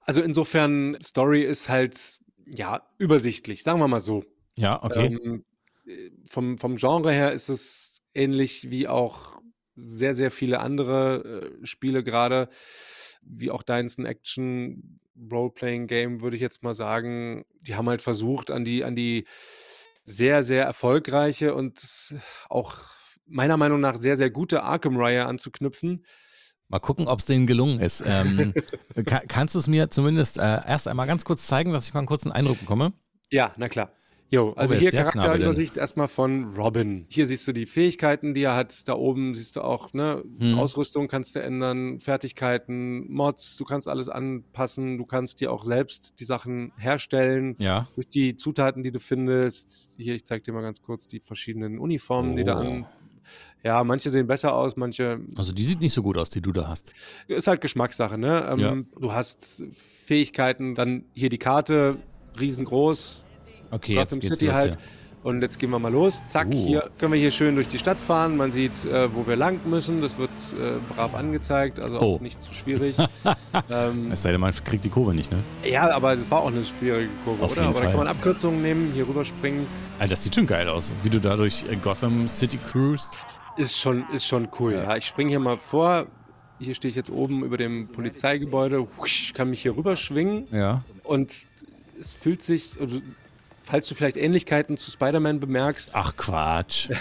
Also 0.00 0.22
insofern, 0.22 0.96
Story 1.02 1.42
ist 1.42 1.68
halt, 1.68 2.20
ja, 2.46 2.86
übersichtlich, 2.98 3.62
sagen 3.62 3.80
wir 3.80 3.88
mal 3.88 4.00
so. 4.00 4.24
Ja, 4.56 4.82
okay. 4.82 5.18
Ähm, 5.22 5.44
äh, 5.86 6.10
vom, 6.28 6.58
vom 6.58 6.76
Genre 6.76 7.12
her 7.12 7.32
ist 7.32 7.48
es 7.48 8.02
ähnlich 8.14 8.70
wie 8.70 8.88
auch 8.88 9.40
sehr, 9.74 10.14
sehr 10.14 10.30
viele 10.30 10.60
andere 10.60 11.58
äh, 11.60 11.66
Spiele, 11.66 12.02
gerade 12.02 12.48
wie 13.20 13.50
auch 13.50 13.62
deins, 13.62 13.98
ein 13.98 14.06
Action 14.06 15.00
Role-Playing 15.30 15.86
Game, 15.86 16.20
würde 16.20 16.36
ich 16.36 16.42
jetzt 16.42 16.62
mal 16.62 16.74
sagen. 16.74 17.44
Die 17.60 17.74
haben 17.74 17.88
halt 17.88 18.02
versucht, 18.02 18.50
an 18.50 18.64
die, 18.64 18.84
an 18.84 18.94
die 18.94 19.26
sehr, 20.04 20.42
sehr 20.42 20.64
erfolgreiche 20.64 21.54
und 21.54 21.80
auch 22.48 22.78
meiner 23.26 23.56
Meinung 23.56 23.80
nach 23.80 23.96
sehr, 23.96 24.16
sehr 24.16 24.30
gute 24.30 24.62
Arkham-Reihe 24.62 25.26
anzuknüpfen. 25.26 26.04
Mal 26.68 26.80
gucken, 26.80 27.06
ob 27.06 27.20
es 27.20 27.24
denen 27.24 27.46
gelungen 27.46 27.80
ist. 27.80 28.02
Ähm, 28.06 28.52
ka 29.06 29.22
kannst 29.28 29.54
du 29.54 29.58
es 29.58 29.68
mir 29.68 29.90
zumindest 29.90 30.38
äh, 30.38 30.40
erst 30.40 30.88
einmal 30.88 31.06
ganz 31.06 31.24
kurz 31.24 31.46
zeigen, 31.46 31.72
dass 31.72 31.86
ich 31.86 31.94
mal 31.94 32.00
einen 32.00 32.08
kurzen 32.08 32.32
Eindruck 32.32 32.58
bekomme? 32.58 32.92
Ja, 33.30 33.52
na 33.56 33.68
klar. 33.68 33.92
Jo, 34.28 34.52
also 34.56 34.74
ist 34.74 34.80
hier 34.80 34.90
Charakterübersicht 35.04 35.76
erstmal 35.76 36.08
von 36.08 36.46
Robin. 36.56 37.06
Hier 37.08 37.26
siehst 37.28 37.46
du 37.46 37.52
die 37.52 37.64
Fähigkeiten, 37.64 38.34
die 38.34 38.42
er 38.42 38.56
hat. 38.56 38.88
Da 38.88 38.94
oben 38.94 39.34
siehst 39.34 39.54
du 39.54 39.60
auch, 39.60 39.92
ne, 39.92 40.24
Hm. 40.40 40.58
Ausrüstung 40.58 41.06
kannst 41.06 41.36
du 41.36 41.40
ändern, 41.42 42.00
Fertigkeiten, 42.00 43.06
Mods, 43.12 43.56
du 43.56 43.64
kannst 43.64 43.86
alles 43.86 44.08
anpassen, 44.08 44.98
du 44.98 45.04
kannst 45.06 45.40
dir 45.40 45.52
auch 45.52 45.64
selbst 45.64 46.18
die 46.18 46.24
Sachen 46.24 46.72
herstellen 46.76 47.54
Ja. 47.60 47.88
durch 47.94 48.08
die 48.08 48.34
Zutaten, 48.34 48.82
die 48.82 48.90
du 48.90 48.98
findest. 48.98 49.90
Hier, 49.96 50.14
ich 50.16 50.24
zeig 50.24 50.42
dir 50.42 50.52
mal 50.52 50.62
ganz 50.62 50.82
kurz 50.82 51.06
die 51.06 51.20
verschiedenen 51.20 51.78
Uniformen, 51.78 52.34
die 52.36 52.42
da 52.44 52.56
Oh. 52.58 52.64
an. 52.64 52.86
Ja, 53.62 53.82
manche 53.84 54.10
sehen 54.10 54.26
besser 54.26 54.54
aus, 54.54 54.76
manche 54.76 55.20
Also 55.36 55.52
die 55.52 55.62
sieht 55.64 55.80
nicht 55.80 55.92
so 55.94 56.02
gut 56.02 56.16
aus, 56.18 56.30
die 56.30 56.40
du 56.40 56.50
da 56.52 56.66
hast. 56.68 56.92
ist 57.28 57.46
halt 57.46 57.60
Geschmackssache, 57.60 58.18
ne? 58.18 58.48
Ähm, 58.50 58.58
Ja. 58.58 58.76
Du 59.00 59.12
hast 59.12 59.64
Fähigkeiten, 59.72 60.74
dann 60.74 61.04
hier 61.14 61.28
die 61.28 61.38
Karte, 61.38 61.98
riesengroß, 62.38 63.24
Okay, 63.70 63.94
Gotham 63.94 64.18
jetzt 64.20 64.28
City 64.38 64.46
los 64.46 64.54
halt. 64.56 64.74
hier. 64.74 64.78
Und 65.22 65.42
jetzt 65.42 65.58
gehen 65.58 65.70
wir 65.70 65.80
mal 65.80 65.90
los. 65.92 66.22
Zack, 66.28 66.46
Uh. 66.48 66.52
hier 66.52 66.90
können 66.98 67.12
wir 67.12 67.18
hier 67.18 67.32
schön 67.32 67.56
durch 67.56 67.66
die 67.66 67.78
Stadt 67.78 67.98
fahren. 67.98 68.36
Man 68.36 68.52
sieht, 68.52 68.84
äh, 68.84 69.12
wo 69.12 69.26
wir 69.26 69.34
lang 69.34 69.58
müssen. 69.64 70.00
Das 70.00 70.18
wird 70.18 70.30
äh, 70.60 70.78
brav 70.94 71.16
angezeigt, 71.16 71.80
also 71.80 71.98
auch 71.98 72.02
Oh. 72.02 72.18
nicht 72.22 72.40
zu 72.40 72.54
schwierig. 72.54 72.94
ähm, 73.70 74.12
Es 74.12 74.22
sei 74.22 74.30
denn, 74.32 74.40
man 74.40 74.52
kriegt 74.54 74.84
die 74.84 74.88
Kurve 74.88 75.14
nicht, 75.14 75.32
ne? 75.32 75.38
ja, 75.64 75.90
aber 75.90 76.12
es 76.14 76.30
war 76.30 76.42
auch 76.42 76.46
eine 76.52 76.64
schwierige 76.64 77.10
Kurve, 77.24 77.42
Auf 77.42 77.52
oder? 77.52 77.62
jeden 77.62 77.70
aber 77.70 77.80
da 77.80 77.84
Fall. 77.86 77.88
kann 77.96 77.98
man 78.04 78.08
Abkürzungen 78.08 78.62
nehmen, 78.62 78.92
hier 78.94 79.08
rüberspringen. 79.08 79.66
Alter, 79.98 80.10
das 80.10 80.22
sieht 80.22 80.34
schon 80.36 80.46
geil 80.46 80.68
aus, 80.68 80.92
wie 81.02 81.10
du 81.10 81.18
da 81.18 81.34
durch 81.34 81.64
äh, 81.70 81.74
Gotham 81.76 82.28
City 82.28 82.58
cruist. 82.58 83.18
Ist 83.56 83.76
schon, 83.78 84.04
ist 84.12 84.26
schon 84.26 84.48
cool. 84.60 84.74
Ja. 84.74 84.96
ich 84.96 85.06
springe 85.06 85.30
hier 85.30 85.40
mal 85.40 85.58
vor. 85.58 86.06
Hier 86.60 86.74
stehe 86.74 86.90
ich 86.90 86.94
jetzt 86.96 87.10
oben 87.10 87.42
über 87.44 87.56
dem 87.58 87.88
Polizeigebäude, 87.88 88.86
Husch, 88.98 89.32
kann 89.34 89.50
mich 89.50 89.62
hier 89.62 89.76
rüberschwingen 89.76 90.46
Ja. 90.52 90.84
und 91.04 91.46
es 92.00 92.12
fühlt 92.14 92.42
sich, 92.42 92.80
also, 92.80 93.00
falls 93.66 93.86
du 93.88 93.94
vielleicht 93.94 94.16
Ähnlichkeiten 94.16 94.76
zu 94.78 94.90
Spider-Man 94.90 95.38
bemerkst, 95.40 95.90
Ach 95.92 96.16
Quatsch. 96.16 96.88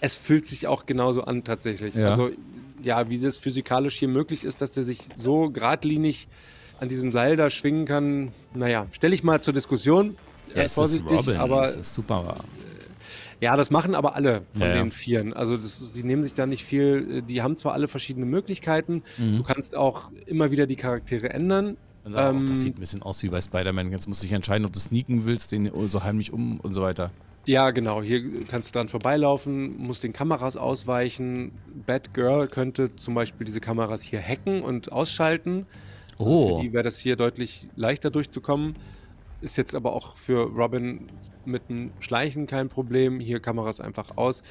Es 0.00 0.16
fühlt 0.16 0.46
sich 0.46 0.66
auch 0.68 0.86
genauso 0.86 1.24
an 1.24 1.42
tatsächlich. 1.42 1.94
Ja. 1.96 2.10
Also 2.10 2.30
ja, 2.82 3.08
wie 3.10 3.18
das 3.18 3.36
physikalisch 3.36 3.98
hier 3.98 4.06
möglich 4.08 4.44
ist, 4.44 4.60
dass 4.62 4.70
der 4.72 4.84
sich 4.84 5.00
so 5.16 5.50
geradlinig 5.50 6.28
an 6.78 6.88
diesem 6.88 7.10
Seil 7.10 7.34
da 7.34 7.50
schwingen 7.50 7.84
kann, 7.86 8.30
naja, 8.54 8.86
stelle 8.92 9.12
ich 9.14 9.24
mal 9.24 9.40
zur 9.42 9.52
Diskussion. 9.54 10.16
Ja, 10.54 10.62
Äh, 10.62 10.64
es 10.66 10.78
ist 10.78 11.04
Robin, 11.10 11.36
aber 11.36 11.62
das 11.62 11.74
ist 11.74 11.94
super. 11.94 12.36
ja, 13.40 13.56
das 13.56 13.70
machen 13.72 13.96
aber 13.96 14.14
alle 14.14 14.42
von 14.52 14.62
Ja, 14.68 14.74
den 14.74 14.92
Vieren. 14.92 15.32
Also 15.34 15.56
ist, 15.56 15.96
die 15.96 16.04
nehmen 16.04 16.22
sich 16.22 16.34
da 16.34 16.46
nicht 16.46 16.64
viel, 16.64 17.22
die 17.22 17.42
haben 17.42 17.56
zwar 17.56 17.72
alle 17.72 17.88
verschiedene 17.88 18.26
Möglichkeiten, 18.26 19.02
Mhm. 19.16 19.38
du 19.38 19.42
kannst 19.42 19.74
auch 19.74 20.12
immer 20.26 20.52
wieder 20.52 20.66
die 20.68 20.76
Charaktere 20.76 21.30
ändern. 21.30 21.76
Auch, 22.14 22.30
Ähm, 22.30 22.46
das 22.46 22.60
sieht 22.62 22.76
ein 22.76 22.80
bisschen 22.80 23.02
aus 23.02 23.22
wie 23.22 23.28
bei 23.28 23.40
Spider-Man. 23.40 23.90
Jetzt 23.92 24.08
musst 24.08 24.22
du 24.22 24.26
dich 24.26 24.34
entscheiden, 24.34 24.64
ob 24.66 24.72
du 24.72 24.80
sneaken 24.80 25.26
willst, 25.26 25.52
den 25.52 25.70
so 25.86 26.02
heimlich 26.02 26.32
um 26.32 26.60
und 26.60 26.72
so 26.72 26.82
weiter. 26.82 27.10
Ja, 27.46 27.70
genau. 27.70 28.02
Hier 28.02 28.44
kannst 28.44 28.68
du 28.68 28.78
dann 28.78 28.88
vorbeilaufen, 28.88 29.78
musst 29.78 30.02
den 30.02 30.12
Kameras 30.12 30.56
ausweichen. 30.58 31.52
Batgirl 31.86 32.46
könnte 32.48 32.94
zum 32.96 33.14
Beispiel 33.14 33.46
diese 33.46 33.60
Kameras 33.60 34.02
hier 34.02 34.20
hacken 34.20 34.60
und 34.62 34.92
ausschalten. 34.92 35.66
Also 36.18 36.30
Oh. 36.30 36.56
Für 36.58 36.62
die 36.64 36.72
wäre 36.72 36.84
das 36.84 36.98
hier 36.98 37.16
deutlich 37.16 37.68
leichter 37.74 38.10
durchzukommen. 38.10 38.76
Ist 39.40 39.56
jetzt 39.56 39.74
aber 39.74 39.94
auch 39.94 40.16
für 40.16 40.42
Robin 40.50 41.08
mit 41.44 41.68
dem 41.70 41.92
Schleichen 42.00 42.46
kein 42.46 42.68
Problem. 42.68 43.20
Hier 43.20 43.40
Kameras 43.40 43.80
einfach 43.80 44.16
aus. 44.16 44.42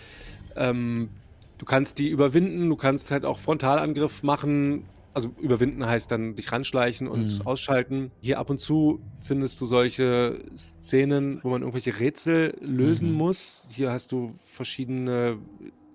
Ähm, 0.55 1.09
du 1.57 1.65
kannst 1.65 1.99
die 1.99 2.07
überwinden, 2.07 2.69
du 2.69 2.75
kannst 2.77 3.11
halt 3.11 3.25
auch 3.25 3.38
Frontalangriff 3.38 4.23
machen. 4.23 4.86
Also 5.18 5.34
überwinden 5.41 5.84
heißt 5.84 6.11
dann 6.11 6.36
dich 6.36 6.51
ranschleichen 6.51 7.07
und 7.07 7.39
Mhm. 7.39 7.47
ausschalten. 7.47 8.11
Hier 8.22 8.38
ab 8.38 8.51
und 8.51 8.59
zu 8.59 8.99
findest 9.20 9.59
du 9.59 9.65
solche 9.65 10.45
Szenen, 10.55 11.39
wo 11.41 11.49
man 11.49 11.63
irgendwelche 11.63 11.99
Rätsel 11.99 12.55
lösen 12.61 13.09
Mhm. 13.09 13.15
muss. 13.18 13.65
Hier 13.72 13.89
hast 13.91 14.11
du 14.11 14.36
verschiedene 14.45 15.39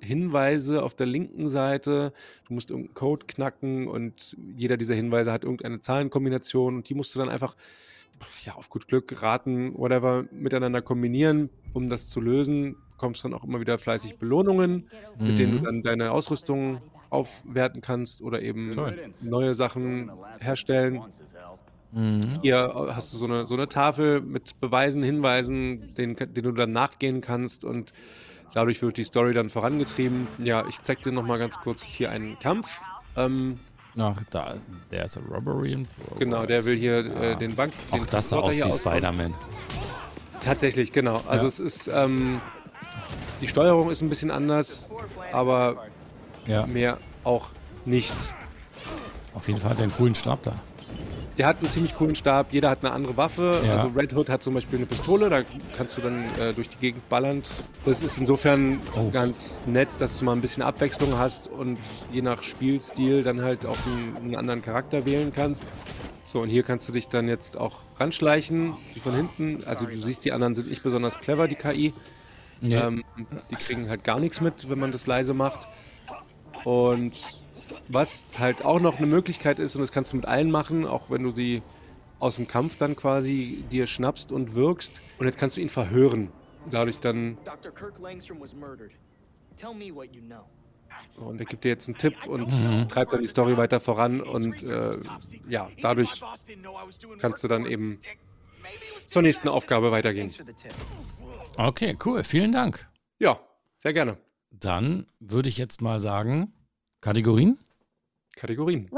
Hinweise 0.01 0.83
auf 0.83 0.95
der 0.97 1.07
linken 1.07 1.47
Seite. 1.49 2.13
Du 2.49 2.55
musst 2.55 2.71
irgendeinen 2.71 2.95
Code 2.95 3.27
knacken 3.29 3.87
und 3.87 4.37
jeder 4.57 4.77
dieser 4.77 4.97
Hinweise 4.97 5.31
hat 5.31 5.45
irgendeine 5.45 5.79
Zahlenkombination 5.79 6.75
und 6.75 6.89
die 6.89 6.95
musst 6.95 7.15
du 7.15 7.21
dann 7.21 7.29
einfach 7.29 7.55
ja, 8.45 8.55
auf 8.55 8.69
gut 8.71 8.89
Glück, 8.89 9.23
raten, 9.23 9.75
whatever, 9.75 10.25
miteinander 10.33 10.83
kombinieren, 10.83 11.51
um 11.73 11.89
das 11.89 12.09
zu 12.09 12.21
lösen. 12.21 12.77
Bekommst 13.03 13.25
dann 13.25 13.35
auch 13.35 13.43
immer 13.43 13.59
wieder 13.59 13.79
fleißig 13.79 14.17
Belohnungen, 14.19 14.89
mit 15.19 15.37
denen 15.37 15.55
du 15.55 15.59
Mhm. 15.59 15.65
dann 15.65 15.83
deine 15.83 16.13
Ausrüstung 16.13 16.81
aufwerten 17.11 17.81
kannst 17.81 18.23
oder 18.23 18.41
eben 18.41 18.71
Toll. 18.71 18.97
neue 19.23 19.57
Sachen 19.57 20.13
herstellen. 20.39 21.03
Mhm. 21.91 22.21
Hier 22.43 22.73
hast 22.95 23.13
du 23.13 23.19
so 23.19 23.25
eine, 23.27 23.45
so 23.49 23.55
eine 23.55 23.69
Tafel 23.69 24.21
mit 24.21 24.61
Beweisen, 24.61 25.03
Hinweisen, 25.03 25.93
denen, 25.97 26.15
denen 26.15 26.45
du 26.45 26.53
dann 26.53 26.71
nachgehen 26.71 27.21
kannst 27.23 27.65
und 27.65 27.93
dadurch 28.55 28.81
wird 28.83 28.97
die 28.99 29.05
Story 29.05 29.33
dann 29.33 29.51
vorangetrieben. 29.51 30.29
Ja, 30.39 30.65
ich 30.69 30.81
zeig 30.83 31.03
dir 31.03 31.11
nochmal 31.11 31.41
ganz 31.41 31.59
kurz 31.59 31.83
hier 31.83 32.09
einen 32.13 32.39
Kampf. 32.39 32.81
Ähm, 33.17 33.59
Ach, 33.99 34.23
da, 34.31 34.55
der 34.93 35.07
ist 35.07 35.17
a 35.17 35.21
Robbery 35.29 35.73
in 35.73 35.87
Progress. 35.87 36.19
genau, 36.21 36.47
der 36.47 36.65
will 36.65 36.77
hier 36.77 37.05
äh, 37.05 37.33
Ah. 37.33 37.35
den 37.35 37.57
Bank. 37.57 37.73
Auch 37.91 37.99
den 37.99 38.07
das 38.13 38.29
sah 38.29 38.37
aus 38.39 38.65
wie. 38.65 38.71
Spider-Man. 38.71 39.35
Tatsächlich, 40.41 40.93
genau. 40.93 41.21
Also 41.29 41.43
Ja. 41.45 41.49
es 41.49 41.61
ist, 41.61 41.91
ähm, 41.93 42.41
die 43.41 43.49
Steuerung 43.49 43.91
ist 43.91 44.03
ein 44.03 44.09
bisschen 44.09 44.31
anders, 44.31 44.91
aber 45.33 45.85
Ja, 46.47 46.67
mehr 46.67 46.99
auch 47.25 47.49
nichts. 47.85 48.33
auf 49.35 49.49
jeden 49.49 49.61
Fall 49.61 49.71
hat 49.71 49.79
er 49.81 49.85
einen 49.85 49.93
coolen 49.95 50.15
Stab 50.15 50.43
da. 50.43 50.53
Der 51.39 51.47
hat 51.47 51.59
einen 51.61 51.71
ziemlich 51.71 51.95
coolen 51.95 52.15
Stab, 52.15 52.53
jeder 52.53 52.69
hat 52.69 52.85
eine 52.85 52.93
andere 52.93 53.17
Waffe. 53.17 53.55
Ja. 53.67 53.77
Also 53.77 53.89
Red 53.99 54.13
Hood 54.13 54.29
hat 54.29 54.43
zum 54.43 54.53
Beispiel 54.53 54.79
eine 54.79 54.85
Pistole, 54.87 55.31
da 55.31 55.43
kannst 55.77 55.97
du 55.97 56.03
dann 56.03 56.25
äh, 56.39 56.53
durch 56.53 56.69
die 56.69 56.77
Gegend 56.77 57.09
ballern. 57.09 57.43
Das 57.87 58.03
ist 58.03 58.19
insofern 58.19 58.81
Oh. 58.95 59.09
ganz 59.11 59.63
nett, 59.67 59.89
dass 59.99 60.19
du 60.19 60.27
mal 60.27 60.33
ein 60.33 60.43
bisschen 60.43 60.63
Abwechslung 60.63 61.17
hast 61.19 61.49
und 61.49 61.79
je 62.13 62.21
nach 62.21 62.43
Spielstil 62.43 63.23
dann 63.23 63.41
halt 63.41 63.65
auch 63.65 63.79
einen, 63.87 64.17
einen 64.19 64.37
anderen 64.37 64.61
Charakter 64.61 65.07
wählen 65.07 65.33
kannst. 65.35 65.63
So, 66.27 66.41
und 66.41 66.51
hier 66.51 66.63
kannst 66.65 66.87
du 66.89 66.93
dich 66.93 67.09
dann 67.09 67.29
jetzt 67.29 67.57
auch 67.57 67.77
ranschleichen, 67.99 68.75
wie 68.93 69.01
von 69.01 69.15
hinten. 69.15 69.65
Also 69.67 69.87
du 69.87 69.99
siehst, 69.99 70.27
die 70.27 70.33
anderen 70.33 70.55
sind 70.55 70.69
nicht 70.69 70.83
besonders 70.83 71.19
clever, 71.19 71.49
die 71.49 71.55
KI. 71.57 71.95
Ja. 72.63 72.89
Ähm, 72.89 73.05
die 73.51 73.57
kriegen 73.57 73.89
halt 73.89 74.05
gar 74.05 74.21
nichts 74.21 74.41
mit, 74.41 74.69
wenn 74.71 74.79
man 74.79 74.93
das 74.93 75.07
leise 75.07 75.35
macht. 75.35 75.67
Und 76.65 77.13
was 77.89 78.39
halt 78.39 78.65
auch 78.65 78.81
noch 78.81 78.99
eine 78.99 79.07
Möglichkeit 79.07 79.59
ist, 79.59 79.75
und 79.75 79.83
das 79.83 79.93
kannst 79.93 80.13
du 80.13 80.17
mit 80.17 80.27
allen 80.27 80.51
machen, 80.51 80.87
auch 80.87 81.11
wenn 81.11 81.23
du 81.23 81.31
sie 81.31 81.63
aus 82.19 82.37
dem 82.37 82.47
Kampf 82.47 82.79
dann 82.79 82.95
quasi 82.95 83.65
dir 83.71 83.87
schnappst 83.87 84.31
und 84.31 84.55
wirkst. 84.55 85.01
Und 85.19 85.27
jetzt 85.27 85.39
kannst 85.39 85.57
du 85.57 85.61
ihn 85.61 85.69
verhören. 85.69 86.31
Dadurch 86.71 87.01
dann, 87.01 87.37
Dr. 87.45 87.73
Kirk 87.73 87.99
Langstrom 87.99 88.41
was 88.41 88.55
murdered. 88.55 88.93
Tell 89.57 89.75
me 89.75 89.93
what 89.93 90.15
you 90.15 90.23
know. 90.23 90.45
und 91.17 91.41
er 91.41 91.47
gibt 91.47 91.65
dir 91.65 91.71
jetzt 91.71 91.89
einen 91.89 91.99
Tipp 91.99 92.15
und 92.27 92.49
treibt 92.89 93.13
dann 93.13 93.23
die 93.23 93.29
Story 93.29 93.57
weiter 93.57 93.81
voran. 93.81 94.21
Und 94.21 94.63
äh, 94.63 94.95
ja, 95.49 95.69
dadurch 95.81 96.23
kannst 97.19 97.43
du 97.43 97.49
dann 97.49 97.67
eben 97.67 97.99
zur 99.09 99.23
nächsten 99.23 99.49
Aufgabe 99.49 99.91
weitergehen. 99.91 100.33
Okay, 101.57 101.97
cool. 102.05 102.25
Vielen 102.25 102.53
Dank. 102.53 102.89
Ja, 103.19 103.41
sehr 103.77 103.93
gerne. 103.93 104.17
Dann 104.51 105.07
würde 105.21 105.49
ich 105.49 105.59
jetzt 105.59 105.81
mal 105.81 106.01
sagen, 106.01 106.53
Kategorien? 107.01 107.59
Kategorien. 108.37 108.91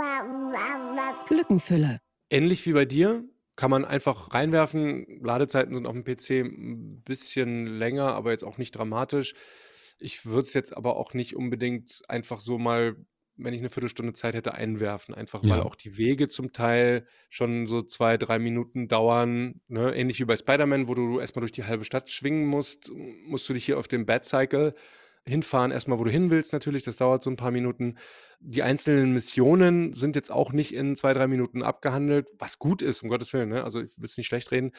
Lückenfüller. 1.31 1.99
Ähnlich 2.31 2.67
wie 2.67 2.73
bei 2.73 2.85
dir 2.85 3.25
kann 3.57 3.71
man 3.71 3.85
einfach 3.85 4.35
reinwerfen. 4.35 5.21
Ladezeiten 5.23 5.75
sind 5.75 5.87
auf 5.87 5.95
dem 5.95 6.05
PC 6.05 6.45
ein 6.45 7.03
bisschen 7.03 7.67
länger, 7.67 8.15
aber 8.15 8.31
jetzt 8.31 8.45
auch 8.45 8.59
nicht 8.59 8.73
dramatisch. 8.73 9.35
Ich 9.99 10.27
würde 10.27 10.43
es 10.43 10.55
jetzt 10.55 10.77
aber 10.77 10.97
auch 10.97 11.15
nicht 11.15 11.37
unbedingt 11.37 12.03
einfach 12.09 12.41
so 12.41 12.59
mal, 12.59 12.97
wenn 13.37 13.55
ich 13.55 13.61
eine 13.61 13.71
Viertelstunde 13.71 14.13
Zeit 14.13 14.35
hätte, 14.35 14.55
einwerfen. 14.55 15.15
Einfach 15.15 15.43
weil 15.43 15.59
Ja. 15.59 15.63
auch 15.63 15.75
die 15.75 15.97
Wege 15.97 16.29
zum 16.29 16.53
Teil 16.53 17.07
schon 17.31 17.67
so 17.67 17.83
zwei, 17.83 18.17
drei 18.17 18.39
Minuten 18.39 18.89
dauern. 18.89 19.61
Ne? 19.69 19.95
Ähnlich 19.95 20.21
wie 20.21 20.25
bei 20.25 20.37
Spider-Man, 20.37 20.89
wo 20.89 20.95
du 20.95 21.21
erstmal 21.21 21.41
durch 21.41 21.53
die 21.53 21.65
halbe 21.65 21.85
Stadt 21.85 22.11
schwingen 22.11 22.47
musst, 22.47 22.91
musst 23.27 23.49
du 23.49 23.53
dich 23.55 23.65
hier 23.65 23.79
auf 23.79 23.89
dem 23.89 24.07
Bad 24.07 24.25
Cycle 24.25 24.75
hinfahren, 25.27 25.71
erstmal, 25.71 25.99
wo 25.99 26.05
du 26.05 26.11
hin 26.11 26.31
willst, 26.31 26.53
natürlich. 26.53 26.83
Das 26.83 26.97
dauert 26.99 27.23
so 27.23 27.31
ein 27.31 27.37
paar 27.37 27.51
Minuten. 27.51 27.97
Die 28.41 28.63
einzelnen 28.63 29.13
Missionen 29.15 29.95
sind 29.95 30.17
jetzt 30.17 30.31
auch 30.31 30.53
nicht 30.53 30.75
in 30.75 30.97
zwei, 30.97 31.15
drei 31.15 31.27
Minuten 31.27 31.63
abgehandelt, 31.63 32.29
was 32.39 32.59
gut 32.59 32.83
ist, 32.83 33.03
um 33.03 33.09
Gottes 33.09 33.33
Willen. 33.33 33.49
Ne? 33.49 33.65
Also, 33.65 33.81
ich 33.81 33.97
will 33.97 34.05
es 34.05 34.19
nicht 34.19 34.27
schlecht 34.27 34.51
reden, 34.53 34.73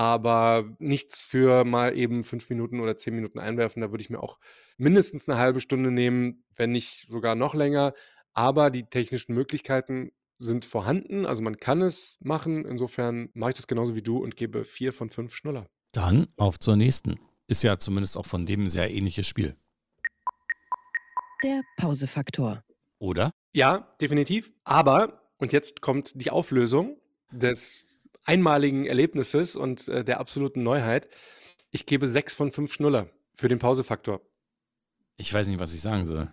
aber 0.00 0.64
nichts 0.78 1.20
für 1.20 1.62
mal 1.64 1.94
eben 1.94 2.24
fünf 2.24 2.48
Minuten 2.48 2.80
oder 2.80 2.96
zehn 2.96 3.14
Minuten 3.14 3.38
einwerfen. 3.38 3.82
Da 3.82 3.90
würde 3.90 4.00
ich 4.00 4.08
mir 4.08 4.22
auch 4.22 4.38
mindestens 4.78 5.28
eine 5.28 5.36
halbe 5.38 5.60
Stunde 5.60 5.90
nehmen, 5.90 6.42
wenn 6.56 6.72
nicht 6.72 7.06
sogar 7.10 7.34
noch 7.34 7.54
länger. 7.54 7.92
Aber 8.32 8.70
die 8.70 8.84
technischen 8.84 9.34
Möglichkeiten 9.34 10.12
sind 10.38 10.64
vorhanden. 10.64 11.26
Also, 11.26 11.42
man 11.42 11.58
kann 11.58 11.82
es 11.82 12.16
machen. 12.20 12.64
Insofern 12.64 13.28
mache 13.34 13.50
ich 13.50 13.56
das 13.56 13.66
genauso 13.66 13.94
wie 13.94 14.00
du 14.00 14.16
und 14.16 14.36
gebe 14.36 14.64
vier 14.64 14.94
von 14.94 15.10
fünf 15.10 15.34
Schnuller. 15.34 15.66
Dann 15.92 16.28
auf 16.38 16.58
zur 16.58 16.76
nächsten. 16.76 17.20
Ist 17.46 17.62
ja 17.62 17.78
zumindest 17.78 18.16
auch 18.16 18.24
von 18.24 18.46
dem 18.46 18.64
ein 18.64 18.68
sehr 18.70 18.90
ähnliches 18.90 19.28
Spiel. 19.28 19.54
Der 21.44 21.60
Pausefaktor. 21.76 22.64
Oder? 23.00 23.32
Ja, 23.52 23.94
definitiv. 24.00 24.50
Aber, 24.64 25.30
und 25.36 25.52
jetzt 25.52 25.82
kommt 25.82 26.12
die 26.14 26.30
Auflösung 26.30 26.96
des 27.30 27.99
einmaligen 28.30 28.86
Erlebnisses 28.86 29.56
und 29.56 29.88
äh, 29.88 30.04
der 30.04 30.20
absoluten 30.20 30.62
Neuheit. 30.62 31.08
Ich 31.72 31.84
gebe 31.86 32.06
sechs 32.06 32.34
von 32.34 32.52
fünf 32.52 32.72
Schnuller 32.72 33.08
für 33.34 33.48
den 33.48 33.58
Pausefaktor. 33.58 34.20
Ich 35.16 35.34
weiß 35.34 35.48
nicht, 35.48 35.58
was 35.60 35.74
ich 35.74 35.80
sagen 35.80 36.04
soll. 36.06 36.28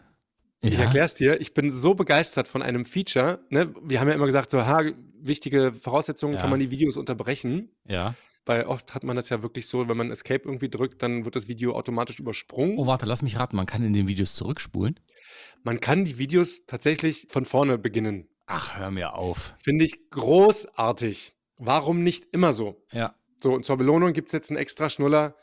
Ich 0.61 0.73
Ja? 0.73 0.81
erkläre 0.85 1.05
es 1.05 1.13
dir. 1.15 1.41
Ich 1.41 1.53
bin 1.53 1.71
so 1.71 1.93
begeistert 1.95 2.47
von 2.47 2.61
einem 2.61 2.85
Feature. 2.85 3.39
Ne? 3.49 3.73
Wir 3.83 3.99
haben 3.99 4.07
ja 4.07 4.13
immer 4.15 4.25
gesagt, 4.27 4.51
so, 4.51 4.65
ha, 4.65 4.81
wichtige 5.19 5.71
Voraussetzungen 5.73 6.35
Ja. 6.35 6.41
kann 6.41 6.49
man 6.51 6.59
die 6.59 6.69
Videos 6.71 6.97
unterbrechen. 6.97 7.69
Ja. 7.87 8.13
Weil 8.45 8.63
oft 8.65 8.93
hat 8.95 9.03
man 9.03 9.15
das 9.15 9.29
ja 9.29 9.41
wirklich 9.43 9.67
so, 9.67 9.89
wenn 9.89 9.97
man 9.97 10.09
Escape 10.11 10.43
irgendwie 10.45 10.69
drückt, 10.69 11.01
dann 11.03 11.25
wird 11.25 11.35
das 11.35 11.47
Video 11.47 11.75
automatisch 11.75 12.19
übersprungen. 12.19 12.77
Oh, 12.77 12.85
warte, 12.87 13.05
lass 13.05 13.21
mich 13.21 13.37
raten. 13.39 13.55
Man 13.55 13.65
kann 13.65 13.83
in 13.83 13.93
den 13.93 14.07
Videos 14.07 14.35
zurückspulen? 14.35 14.99
Man 15.63 15.79
kann 15.81 16.05
die 16.05 16.17
Videos 16.17 16.65
tatsächlich 16.65 17.27
von 17.29 17.43
vorne 17.43 17.77
beginnen. 17.77 18.27
Ach, 18.45 18.77
hör 18.77 18.89
mir 18.91 19.15
auf. 19.15 19.55
Finde 19.61 19.83
ich 19.85 20.09
großartig. 20.11 21.33
Warum 21.58 22.03
nicht 22.03 22.26
immer 22.32 22.53
so? 22.53 22.84
Ja. 22.91 23.16
So, 23.41 23.53
und 23.53 23.66
zur 23.66 23.78
Belohnung 23.78 24.14
gibt 24.14 24.30
es 24.30 24.34
jetzt 24.34 24.49
einen 24.49 24.58
extra 24.60 24.89
Schnuller. 24.89 25.36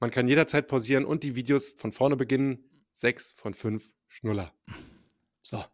Man 0.00 0.10
kann 0.10 0.28
jederzeit 0.28 0.68
pausieren 0.68 1.04
und 1.04 1.22
die 1.22 1.34
Videos 1.34 1.74
von 1.78 1.92
vorne 1.92 2.16
beginnen. 2.16 2.64
Sechs 2.92 3.32
von 3.32 3.54
fünf 3.54 3.92
Schnuller. 4.08 4.52
So. 5.40 5.64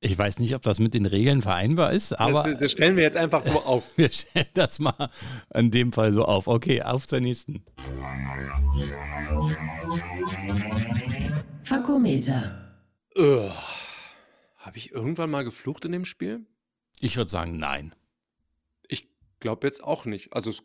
Ich 0.00 0.18
weiß 0.18 0.38
nicht, 0.38 0.54
ob 0.54 0.62
das 0.62 0.80
mit 0.80 0.92
den 0.92 1.06
Regeln 1.06 1.40
vereinbar 1.40 1.92
ist, 1.92 2.12
aber 2.12 2.42
das, 2.42 2.58
das 2.58 2.72
stellen 2.72 2.96
wir 2.96 3.04
jetzt 3.04 3.16
einfach 3.16 3.42
so 3.42 3.60
auf. 3.64 3.96
wir 3.96 4.10
stellen 4.10 4.48
das 4.52 4.78
mal 4.78 5.08
in 5.54 5.70
dem 5.70 5.92
Fall 5.92 6.12
so 6.12 6.24
auf. 6.24 6.46
Okay, 6.46 6.82
auf 6.82 7.06
zur 7.06 7.20
nächsten. 7.20 7.64
Fakometer. 11.62 12.76
Ugh. 13.16 13.52
Habe 14.56 14.76
ich 14.76 14.92
irgendwann 14.92 15.30
mal 15.30 15.44
geflucht 15.44 15.84
in 15.84 15.92
dem 15.92 16.04
Spiel? 16.04 16.44
Ich 17.00 17.16
würde 17.16 17.30
sagen, 17.30 17.58
nein. 17.58 17.94
Ich 19.44 19.46
glaube 19.46 19.66
jetzt 19.66 19.84
auch 19.84 20.06
nicht. 20.06 20.32
Also 20.32 20.48
es 20.48 20.62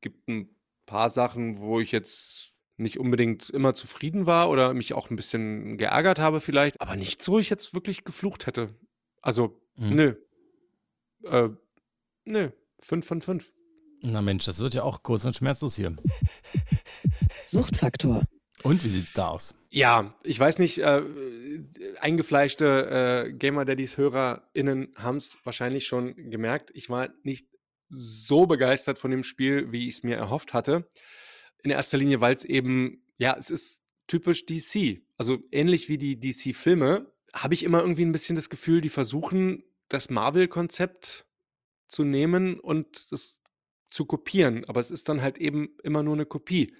gibt 0.00 0.26
ein 0.26 0.48
paar 0.86 1.08
Sachen, 1.08 1.58
wo 1.58 1.78
ich 1.78 1.92
jetzt 1.92 2.52
nicht 2.76 2.98
unbedingt 2.98 3.48
immer 3.48 3.74
zufrieden 3.74 4.26
war 4.26 4.50
oder 4.50 4.74
mich 4.74 4.92
auch 4.92 5.08
ein 5.08 5.14
bisschen 5.14 5.78
geärgert 5.78 6.18
habe 6.18 6.40
vielleicht, 6.40 6.80
aber 6.80 6.96
nichts, 6.96 7.28
wo 7.28 7.38
ich 7.38 7.48
jetzt 7.48 7.74
wirklich 7.74 8.02
geflucht 8.02 8.48
hätte. 8.48 8.74
Also, 9.22 9.62
Hm. 9.76 9.90
nö. 9.94 10.14
Äh, 11.26 11.50
nö. 12.24 12.50
Fünf 12.80 13.06
von 13.06 13.22
fünf. 13.22 13.52
Na 14.02 14.20
Mensch, 14.20 14.46
das 14.46 14.58
wird 14.58 14.74
ja 14.74 14.82
auch 14.82 15.04
kurz 15.04 15.24
und 15.24 15.36
schmerzlos 15.36 15.76
hier. 15.76 15.94
Suchtfaktor. 17.46 18.24
Und 18.64 18.82
wie 18.82 18.88
sieht's 18.88 19.12
da 19.12 19.28
aus? 19.28 19.54
Ja, 19.70 20.12
ich 20.24 20.40
weiß 20.40 20.58
nicht, 20.58 20.78
äh, 20.78 21.02
eingefleischte 22.00 23.26
äh, 23.28 23.32
Gamer 23.32 23.64
Daddies 23.64 23.96
HörerInnen 23.96 24.92
haben 24.96 25.18
es 25.18 25.38
wahrscheinlich 25.44 25.86
schon 25.86 26.30
gemerkt. 26.30 26.72
Ich 26.74 26.90
war 26.90 27.10
nicht 27.22 27.46
so 27.88 28.46
begeistert 28.46 28.98
von 28.98 29.10
dem 29.10 29.22
Spiel, 29.22 29.72
wie 29.72 29.88
ich 29.88 29.94
es 29.94 30.02
mir 30.02 30.16
erhofft 30.16 30.54
hatte. 30.54 30.90
In 31.62 31.70
erster 31.70 31.98
Linie, 31.98 32.20
weil 32.20 32.34
es 32.34 32.44
eben, 32.44 33.02
ja, 33.18 33.36
es 33.36 33.50
ist 33.50 33.82
typisch 34.06 34.46
DC. 34.46 35.02
Also 35.16 35.38
ähnlich 35.50 35.88
wie 35.88 35.98
die 35.98 36.18
DC-Filme, 36.18 37.12
habe 37.34 37.54
ich 37.54 37.62
immer 37.62 37.80
irgendwie 37.80 38.04
ein 38.04 38.12
bisschen 38.12 38.36
das 38.36 38.50
Gefühl, 38.50 38.80
die 38.80 38.88
versuchen, 38.88 39.64
das 39.88 40.10
Marvel-Konzept 40.10 41.26
zu 41.88 42.04
nehmen 42.04 42.60
und 42.60 43.10
das 43.12 43.36
zu 43.90 44.04
kopieren. 44.04 44.64
Aber 44.66 44.80
es 44.80 44.90
ist 44.90 45.08
dann 45.08 45.22
halt 45.22 45.38
eben 45.38 45.76
immer 45.82 46.02
nur 46.02 46.14
eine 46.14 46.26
Kopie 46.26 46.74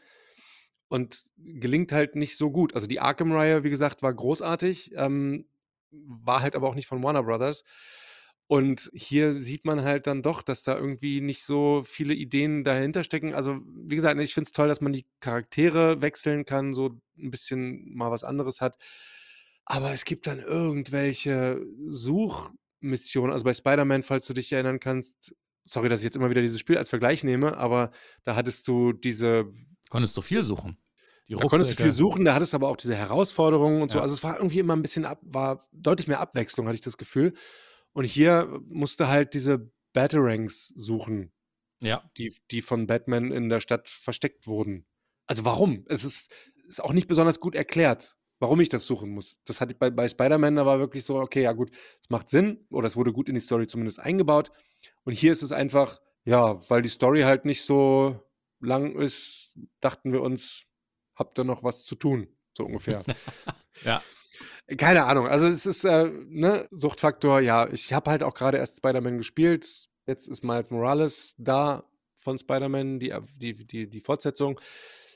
und 0.89 1.25
gelingt 1.37 1.93
halt 1.93 2.17
nicht 2.17 2.37
so 2.37 2.51
gut. 2.51 2.75
Also 2.75 2.87
die 2.87 3.01
Arkham-Reihe, 3.01 3.65
wie 3.65 3.71
gesagt, 3.71 4.03
war 4.03 4.13
großartig. 4.13 4.93
Ähm, 4.95 5.47
war 5.91 6.43
halt 6.43 6.55
aber 6.57 6.69
auch 6.69 6.75
nicht 6.75 6.87
von 6.87 7.03
Warner 7.03 7.23
Brothers. 7.23 7.65
Und 8.49 8.91
hier 8.95 9.35
sieht 9.35 9.67
man 9.67 9.83
halt 9.83 10.07
dann 10.07 10.23
doch, 10.23 10.43
dass 10.43 10.63
da 10.63 10.75
irgendwie 10.75 11.21
nicht 11.21 11.45
so 11.45 11.83
viele 11.85 12.15
Ideen 12.15 12.65
dahinter 12.65 13.05
stecken. 13.05 13.35
Also, 13.35 13.61
wie 13.65 13.95
gesagt, 13.95 14.19
ich 14.21 14.35
finde 14.35 14.49
es 14.49 14.53
toll, 14.53 14.69
dass 14.69 14.81
man 14.81 14.93
die 14.93 15.07
Charaktere 15.21 16.01
wechseln 16.01 16.45
kann, 16.45 16.73
so 16.73 16.99
ein 17.19 17.31
bisschen 17.31 17.95
mal 17.95 18.11
was 18.11 18.25
anderes 18.25 18.61
hat. 18.61 18.79
Aber 19.67 19.93
es 19.93 20.07
gibt 20.07 20.27
dann 20.27 20.41
irgendwelche 20.41 21.63
Suchmissionen. 21.87 23.33
Also 23.33 23.45
bei 23.45 23.53
Spider-Man, 23.53 24.03
falls 24.03 24.27
du 24.27 24.33
dich 24.33 24.51
erinnern 24.51 24.81
kannst, 24.81 25.35
sorry, 25.67 25.91
dass 25.91 26.01
ich 26.01 26.05
jetzt 26.05 26.17
immer 26.17 26.31
wieder 26.31 26.41
dieses 26.41 26.59
Spiel 26.59 26.79
als 26.79 26.89
Vergleich 26.89 27.25
nehme, 27.25 27.59
aber 27.59 27.91
da 28.25 28.35
hattest 28.35 28.67
du 28.67 28.95
diese 28.95 29.53
Konntest 29.91 30.17
du 30.17 30.21
viel 30.21 30.45
suchen. 30.45 30.79
Die 31.29 31.35
da 31.35 31.47
konntest 31.47 31.79
du 31.79 31.83
viel 31.83 31.93
suchen, 31.93 32.25
da 32.25 32.35
hattest 32.35 32.55
aber 32.55 32.69
auch 32.69 32.77
diese 32.77 32.95
Herausforderungen 32.95 33.83
und 33.83 33.91
so. 33.91 33.99
Ja. 33.99 34.03
Also 34.03 34.15
es 34.15 34.23
war 34.23 34.37
irgendwie 34.39 34.59
immer 34.61 34.75
ein 34.75 34.83
bisschen 34.83 35.05
ab, 35.05 35.21
war 35.23 35.67
deutlich 35.73 36.09
mehr 36.09 36.21
Abwechslung, 36.21 36.67
hatte 36.67 36.77
ich 36.77 36.81
das 36.81 36.97
Gefühl. 36.97 37.35
Und 37.93 38.05
hier 38.05 38.61
musste 38.68 39.09
halt 39.09 39.34
diese 39.34 39.70
Batarangs 39.93 40.68
suchen, 40.68 41.32
Ja. 41.80 42.09
die, 42.16 42.34
die 42.51 42.62
von 42.62 42.86
Batman 42.86 43.32
in 43.32 43.49
der 43.49 43.61
Stadt 43.61 43.89
versteckt 43.89 44.47
wurden. 44.47 44.86
Also 45.26 45.45
warum? 45.45 45.84
Es 45.89 46.05
ist, 46.05 46.32
ist 46.68 46.82
auch 46.82 46.93
nicht 46.93 47.09
besonders 47.09 47.41
gut 47.41 47.55
erklärt, 47.55 48.16
warum 48.39 48.61
ich 48.61 48.68
das 48.68 48.86
suchen 48.86 49.11
muss. 49.11 49.39
Das 49.45 49.61
hatte 49.61 49.72
ich 49.72 49.78
bei, 49.78 49.91
bei 49.91 50.09
Spider-Man, 50.09 50.57
da 50.57 50.64
war 50.66 50.78
wirklich 50.78 51.05
so, 51.05 51.18
okay, 51.20 51.43
ja 51.43 51.53
gut, 51.53 51.70
es 52.03 52.09
macht 52.11 52.28
Sinn 52.28 52.66
oder 52.70 52.86
es 52.86 52.97
wurde 52.97 53.12
gut 53.12 53.28
in 53.28 53.34
die 53.34 53.41
Story 53.41 53.66
zumindest 53.66 53.99
eingebaut. 53.99 54.51
Und 55.05 55.12
hier 55.14 55.32
ist 55.32 55.43
es 55.43 55.53
einfach, 55.53 56.01
ja, 56.24 56.61
weil 56.70 56.82
die 56.82 56.89
Story 56.89 57.22
halt 57.22 57.45
nicht 57.45 57.62
so 57.64 58.22
lang 58.61 58.95
ist, 58.97 59.53
dachten 59.80 60.12
wir 60.12 60.22
uns, 60.22 60.66
habt 61.14 61.39
ihr 61.39 61.45
noch 61.45 61.62
was 61.64 61.84
zu 61.84 61.95
tun, 61.97 62.28
so 62.57 62.64
ungefähr. 62.64 63.03
Ja. 63.84 64.03
Keine 64.77 65.05
Ahnung. 65.05 65.27
Also 65.27 65.47
es 65.49 65.64
ist 65.66 65.85
äh, 65.85 66.11
ne 66.29 66.69
Suchtfaktor. 66.71 67.41
Ja, 67.41 67.69
ich 67.69 67.93
habe 67.93 68.11
halt 68.11 68.23
auch 68.23 68.35
gerade 68.35 68.59
erst 68.59 68.79
Spider-Man 68.79 69.16
gespielt. 69.16 69.89
Jetzt 70.07 70.29
ist 70.29 70.45
Miles 70.45 70.71
Morales 70.71 71.35
da 71.39 71.85
von 72.16 72.39
Spider-Man, 72.39 72.99
die, 72.99 73.14
die, 73.41 73.66
die, 73.66 73.89
die 73.89 74.01
Fortsetzung. 74.01 74.61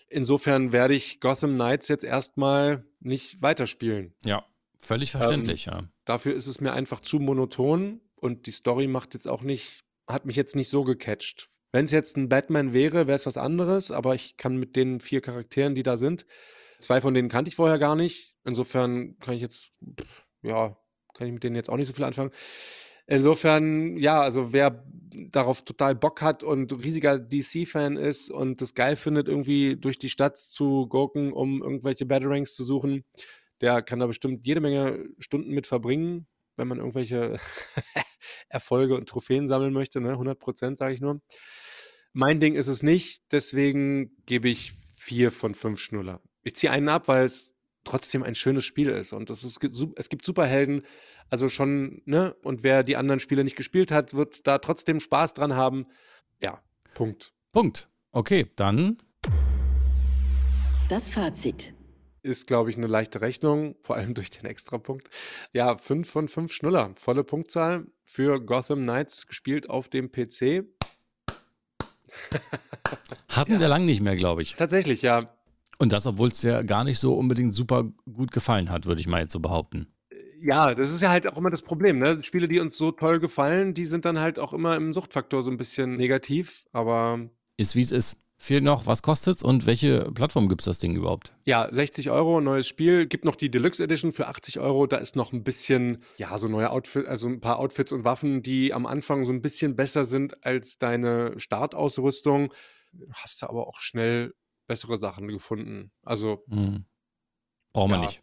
Insofern 0.08 0.72
werde 0.72 0.94
ich 0.94 1.20
Gotham 1.20 1.54
Knights 1.54 1.88
jetzt 1.88 2.04
erstmal 2.04 2.84
nicht 3.00 3.42
weiterspielen. 3.42 4.14
Ja. 4.24 4.44
Völlig 4.82 5.12
verständlich, 5.12 5.66
ja. 5.66 5.84
Dafür 6.04 6.34
ist 6.34 6.48
es 6.48 6.60
mir 6.60 6.72
einfach 6.72 7.00
zu 7.00 7.20
monoton 7.20 8.00
und 8.16 8.46
die 8.46 8.50
Story 8.50 8.88
macht 8.88 9.14
jetzt 9.14 9.28
auch 9.28 9.42
nicht, 9.42 9.84
hat 10.08 10.26
mich 10.26 10.34
jetzt 10.34 10.56
nicht 10.56 10.68
so 10.68 10.82
gecatcht. 10.82 11.46
Wenn 11.70 11.84
es 11.84 11.92
jetzt 11.92 12.16
ein 12.16 12.28
Batman 12.28 12.72
wäre, 12.72 13.06
wäre 13.06 13.14
es 13.14 13.24
was 13.24 13.36
anderes, 13.36 13.92
aber 13.92 14.16
ich 14.16 14.36
kann 14.36 14.56
mit 14.56 14.74
den 14.74 15.00
vier 15.00 15.20
Charakteren, 15.20 15.76
die 15.76 15.84
da 15.84 15.96
sind, 15.96 16.26
zwei 16.80 17.00
von 17.00 17.14
denen 17.14 17.28
kannte 17.28 17.48
ich 17.48 17.54
vorher 17.54 17.78
gar 17.78 17.94
nicht. 17.94 18.31
Insofern 18.44 19.18
kann 19.18 19.34
ich 19.34 19.40
jetzt, 19.40 19.70
ja, 20.42 20.76
kann 21.14 21.26
ich 21.26 21.32
mit 21.32 21.44
denen 21.44 21.56
jetzt 21.56 21.68
auch 21.70 21.76
nicht 21.76 21.88
so 21.88 21.94
viel 21.94 22.04
anfangen. 22.04 22.32
Insofern, 23.06 23.96
ja, 23.96 24.20
also 24.20 24.52
wer 24.52 24.84
darauf 25.30 25.64
total 25.64 25.94
Bock 25.94 26.22
hat 26.22 26.42
und 26.42 26.72
riesiger 26.72 27.18
DC-Fan 27.18 27.96
ist 27.96 28.30
und 28.30 28.60
das 28.60 28.74
geil 28.74 28.96
findet, 28.96 29.28
irgendwie 29.28 29.76
durch 29.76 29.98
die 29.98 30.08
Stadt 30.08 30.36
zu 30.36 30.86
gurken, 30.86 31.32
um 31.32 31.62
irgendwelche 31.62 32.06
Batarangs 32.06 32.54
zu 32.54 32.64
suchen, 32.64 33.04
der 33.60 33.82
kann 33.82 33.98
da 33.98 34.06
bestimmt 34.06 34.46
jede 34.46 34.60
Menge 34.60 35.08
Stunden 35.18 35.50
mit 35.50 35.66
verbringen, 35.66 36.26
wenn 36.56 36.68
man 36.68 36.78
irgendwelche 36.78 37.38
Erfolge 38.48 38.96
und 38.96 39.08
Trophäen 39.08 39.48
sammeln 39.48 39.72
möchte. 39.72 40.00
Ne? 40.00 40.10
100 40.10 40.38
Prozent, 40.38 40.78
sage 40.78 40.94
ich 40.94 41.00
nur. 41.00 41.20
Mein 42.12 42.40
Ding 42.40 42.54
ist 42.54 42.68
es 42.68 42.82
nicht, 42.82 43.22
deswegen 43.30 44.16
gebe 44.26 44.48
ich 44.48 44.72
vier 44.98 45.30
von 45.30 45.54
fünf 45.54 45.80
Schnuller. 45.80 46.20
Ich 46.44 46.56
ziehe 46.56 46.70
einen 46.70 46.88
ab, 46.88 47.08
weil 47.08 47.24
es 47.24 47.51
trotzdem 47.84 48.22
ein 48.22 48.34
schönes 48.34 48.64
Spiel 48.64 48.88
ist 48.88 49.12
und 49.12 49.30
es, 49.30 49.44
ist, 49.44 49.60
es 49.96 50.08
gibt 50.08 50.24
Superhelden, 50.24 50.82
also 51.30 51.48
schon, 51.48 52.02
ne? 52.04 52.34
Und 52.42 52.62
wer 52.62 52.82
die 52.82 52.96
anderen 52.96 53.20
Spiele 53.20 53.44
nicht 53.44 53.56
gespielt 53.56 53.90
hat, 53.90 54.14
wird 54.14 54.46
da 54.46 54.58
trotzdem 54.58 55.00
Spaß 55.00 55.34
dran 55.34 55.54
haben. 55.54 55.86
Ja, 56.40 56.62
Punkt. 56.94 57.32
Punkt. 57.52 57.88
Okay, 58.12 58.46
dann 58.56 58.98
Das 60.88 61.10
Fazit. 61.10 61.74
Ist, 62.24 62.46
glaube 62.46 62.70
ich, 62.70 62.76
eine 62.76 62.86
leichte 62.86 63.20
Rechnung, 63.20 63.76
vor 63.80 63.96
allem 63.96 64.14
durch 64.14 64.30
den 64.30 64.44
Extrapunkt. 64.44 65.08
Ja, 65.52 65.76
fünf 65.76 66.08
von 66.10 66.28
fünf 66.28 66.52
Schnuller. 66.52 66.92
Volle 66.94 67.24
Punktzahl 67.24 67.86
für 68.04 68.40
Gotham 68.40 68.82
Knights 68.84 69.26
gespielt 69.26 69.70
auf 69.70 69.88
dem 69.88 70.12
PC. 70.12 70.64
hatten 73.28 73.58
wir 73.58 73.68
lang 73.68 73.86
nicht 73.86 74.02
mehr, 74.02 74.16
glaube 74.16 74.42
ich. 74.42 74.54
Tatsächlich, 74.54 75.02
ja. 75.02 75.34
Und 75.82 75.92
das, 75.92 76.06
obwohl 76.06 76.28
es 76.28 76.40
dir 76.40 76.62
gar 76.62 76.84
nicht 76.84 77.00
so 77.00 77.14
unbedingt 77.14 77.52
super 77.52 77.90
gut 78.12 78.30
gefallen 78.30 78.70
hat, 78.70 78.86
würde 78.86 79.00
ich 79.00 79.08
mal 79.08 79.22
jetzt 79.22 79.32
so 79.32 79.40
behaupten. 79.40 79.88
Ja, 80.40 80.76
das 80.76 80.92
ist 80.92 81.02
ja 81.02 81.10
halt 81.10 81.26
auch 81.26 81.36
immer 81.36 81.50
das 81.50 81.62
Problem, 81.62 81.98
ne? 81.98 82.22
Spiele, 82.22 82.46
die 82.46 82.60
uns 82.60 82.78
so 82.78 82.92
toll 82.92 83.18
gefallen, 83.18 83.74
die 83.74 83.84
sind 83.84 84.04
dann 84.04 84.20
halt 84.20 84.38
auch 84.38 84.52
immer 84.52 84.76
im 84.76 84.92
Suchtfaktor 84.92 85.42
so 85.42 85.50
ein 85.50 85.56
bisschen 85.56 85.96
negativ. 85.96 86.66
Aber 86.70 87.30
Ist 87.56 87.74
wie 87.74 87.80
es 87.80 87.90
ist. 87.90 88.16
Fehlt 88.36 88.62
noch, 88.62 88.86
was 88.86 89.02
kostet's 89.02 89.42
und 89.42 89.66
welche 89.66 90.12
Plattform 90.14 90.48
gibt 90.48 90.60
es 90.60 90.66
das 90.66 90.78
Ding 90.78 90.94
überhaupt? 90.94 91.34
ja, 91.46 91.66
60 91.68 92.10
Euro, 92.10 92.40
neues 92.40 92.68
Spiel. 92.68 93.06
Gibt 93.08 93.24
noch 93.24 93.34
die 93.34 93.50
Deluxe 93.50 93.82
Edition 93.82 94.12
für 94.12 94.28
80 94.28 94.60
Euro. 94.60 94.86
Da 94.86 94.98
ist 94.98 95.16
noch 95.16 95.32
ein 95.32 95.42
bisschen, 95.42 95.98
ja, 96.16 96.38
so 96.38 96.46
neue 96.46 96.70
Outfits, 96.70 97.08
also 97.08 97.26
ein 97.26 97.40
paar 97.40 97.58
Outfits 97.58 97.90
und 97.90 98.04
Waffen, 98.04 98.44
die 98.44 98.72
am 98.72 98.86
Anfang 98.86 99.24
so 99.24 99.32
ein 99.32 99.42
bisschen 99.42 99.74
besser 99.74 100.04
sind 100.04 100.46
als 100.46 100.78
deine 100.78 101.34
Startausrüstung. 101.38 102.52
Hast 103.14 103.42
du 103.42 103.48
aber 103.48 103.66
auch 103.66 103.80
schnell 103.80 104.32
bessere 104.72 104.96
Sachen 104.96 105.28
gefunden. 105.28 105.92
Also, 106.02 106.44
Hm. 106.48 106.84
Brauchen 107.74 107.90
wir 107.90 107.96
Ja. 107.98 108.02
nicht. 108.04 108.22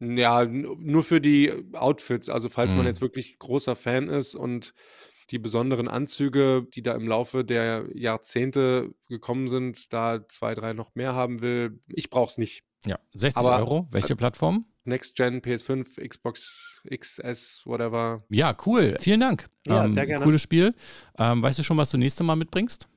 ja, 0.00 0.44
nur 0.46 1.02
für 1.02 1.20
die 1.20 1.52
Outfits. 1.74 2.28
Also, 2.30 2.48
falls 2.48 2.70
man 2.72 2.80
Mhm. 2.80 2.86
jetzt 2.86 3.00
wirklich 3.02 3.38
großer 3.38 3.76
Fan 3.76 4.08
ist 4.08 4.34
und 4.34 4.72
die 5.30 5.38
besonderen 5.38 5.88
Anzüge, 5.88 6.66
die 6.74 6.82
da 6.82 6.94
im 6.94 7.06
Laufe 7.06 7.44
der 7.44 7.86
Jahrzehnte 7.94 8.92
gekommen 9.08 9.46
sind, 9.48 9.92
da 9.92 10.26
zwei, 10.28 10.54
drei 10.54 10.72
noch 10.72 10.94
mehr 10.94 11.14
haben 11.14 11.40
will, 11.42 11.80
ich 11.88 12.10
brauche 12.10 12.30
es 12.30 12.38
nicht. 12.38 12.64
Ja, 12.84 12.98
60 13.12 13.44
Aber- 13.46 13.58
Euro. 13.58 13.88
Welche 13.90 14.16
Plattform? 14.16 14.64
Next 14.84 15.14
Gen, 15.16 15.40
PS5, 15.42 15.96
Xbox 16.08 16.80
XS, 16.90 17.62
whatever. 17.66 18.24
Ja, 18.30 18.56
cool. 18.66 18.96
Vielen 19.00 19.20
Dank. 19.20 19.48
Ja, 19.66 19.84
ähm, 19.84 19.92
sehr 19.92 20.06
gerne. 20.06 20.24
Cooles 20.24 20.40
Spiel. 20.42 20.74
Ähm, 21.18 21.42
weißt 21.42 21.58
du 21.58 21.62
schon, 21.62 21.76
was 21.76 21.90
du 21.90 21.98
nächstes 21.98 22.26
Mal 22.26 22.36
mitbringst? 22.36 22.88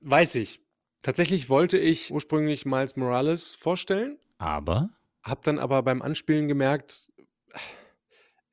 Weiß 0.00 0.34
ich. 0.36 0.60
Tatsächlich 1.02 1.48
wollte 1.48 1.78
ich 1.78 2.10
ursprünglich 2.12 2.64
Miles 2.66 2.96
Morales 2.96 3.54
vorstellen, 3.56 4.18
Aber. 4.38 4.90
habe 5.22 5.40
dann 5.44 5.58
aber 5.58 5.82
beim 5.82 6.02
Anspielen 6.02 6.48
gemerkt, 6.48 7.12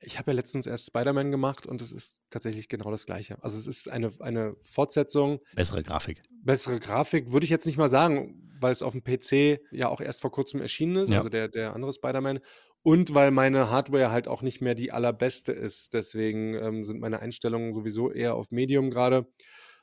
ich 0.00 0.18
habe 0.18 0.30
ja 0.32 0.36
letztens 0.36 0.66
erst 0.66 0.86
Spider-Man 0.86 1.30
gemacht 1.30 1.66
und 1.66 1.80
es 1.80 1.90
ist 1.90 2.18
tatsächlich 2.30 2.68
genau 2.68 2.90
das 2.90 3.06
Gleiche. 3.06 3.42
Also 3.42 3.56
es 3.58 3.66
ist 3.66 3.88
eine, 3.90 4.12
eine 4.20 4.54
Fortsetzung, 4.62 5.40
Bessere 5.54 5.82
Grafik. 5.82 6.22
bessere 6.42 6.78
Grafik, 6.78 7.32
würde 7.32 7.44
ich 7.44 7.50
jetzt 7.50 7.64
nicht 7.64 7.78
mal 7.78 7.88
sagen, 7.88 8.52
weil 8.60 8.70
es 8.72 8.82
auf 8.82 8.92
dem 8.92 9.02
PC 9.02 9.60
ja 9.72 9.88
auch 9.88 10.00
erst 10.02 10.20
vor 10.20 10.30
kurzem 10.30 10.60
erschienen 10.60 10.96
ist, 10.96 11.08
Ja. 11.10 11.18
also 11.18 11.30
der, 11.30 11.48
der 11.48 11.74
andere 11.74 11.92
Spider-Man. 11.92 12.40
Und 12.82 13.14
weil 13.14 13.30
meine 13.30 13.70
Hardware 13.70 14.10
halt 14.10 14.28
auch 14.28 14.42
nicht 14.42 14.60
mehr 14.60 14.74
die 14.74 14.92
allerbeste 14.92 15.52
ist. 15.52 15.94
Deswegen 15.94 16.52
ähm, 16.52 16.84
sind 16.84 17.00
meine 17.00 17.20
Einstellungen 17.20 17.72
sowieso 17.72 18.10
eher 18.12 18.34
auf 18.34 18.50
Medium 18.50 18.90
gerade. 18.90 19.26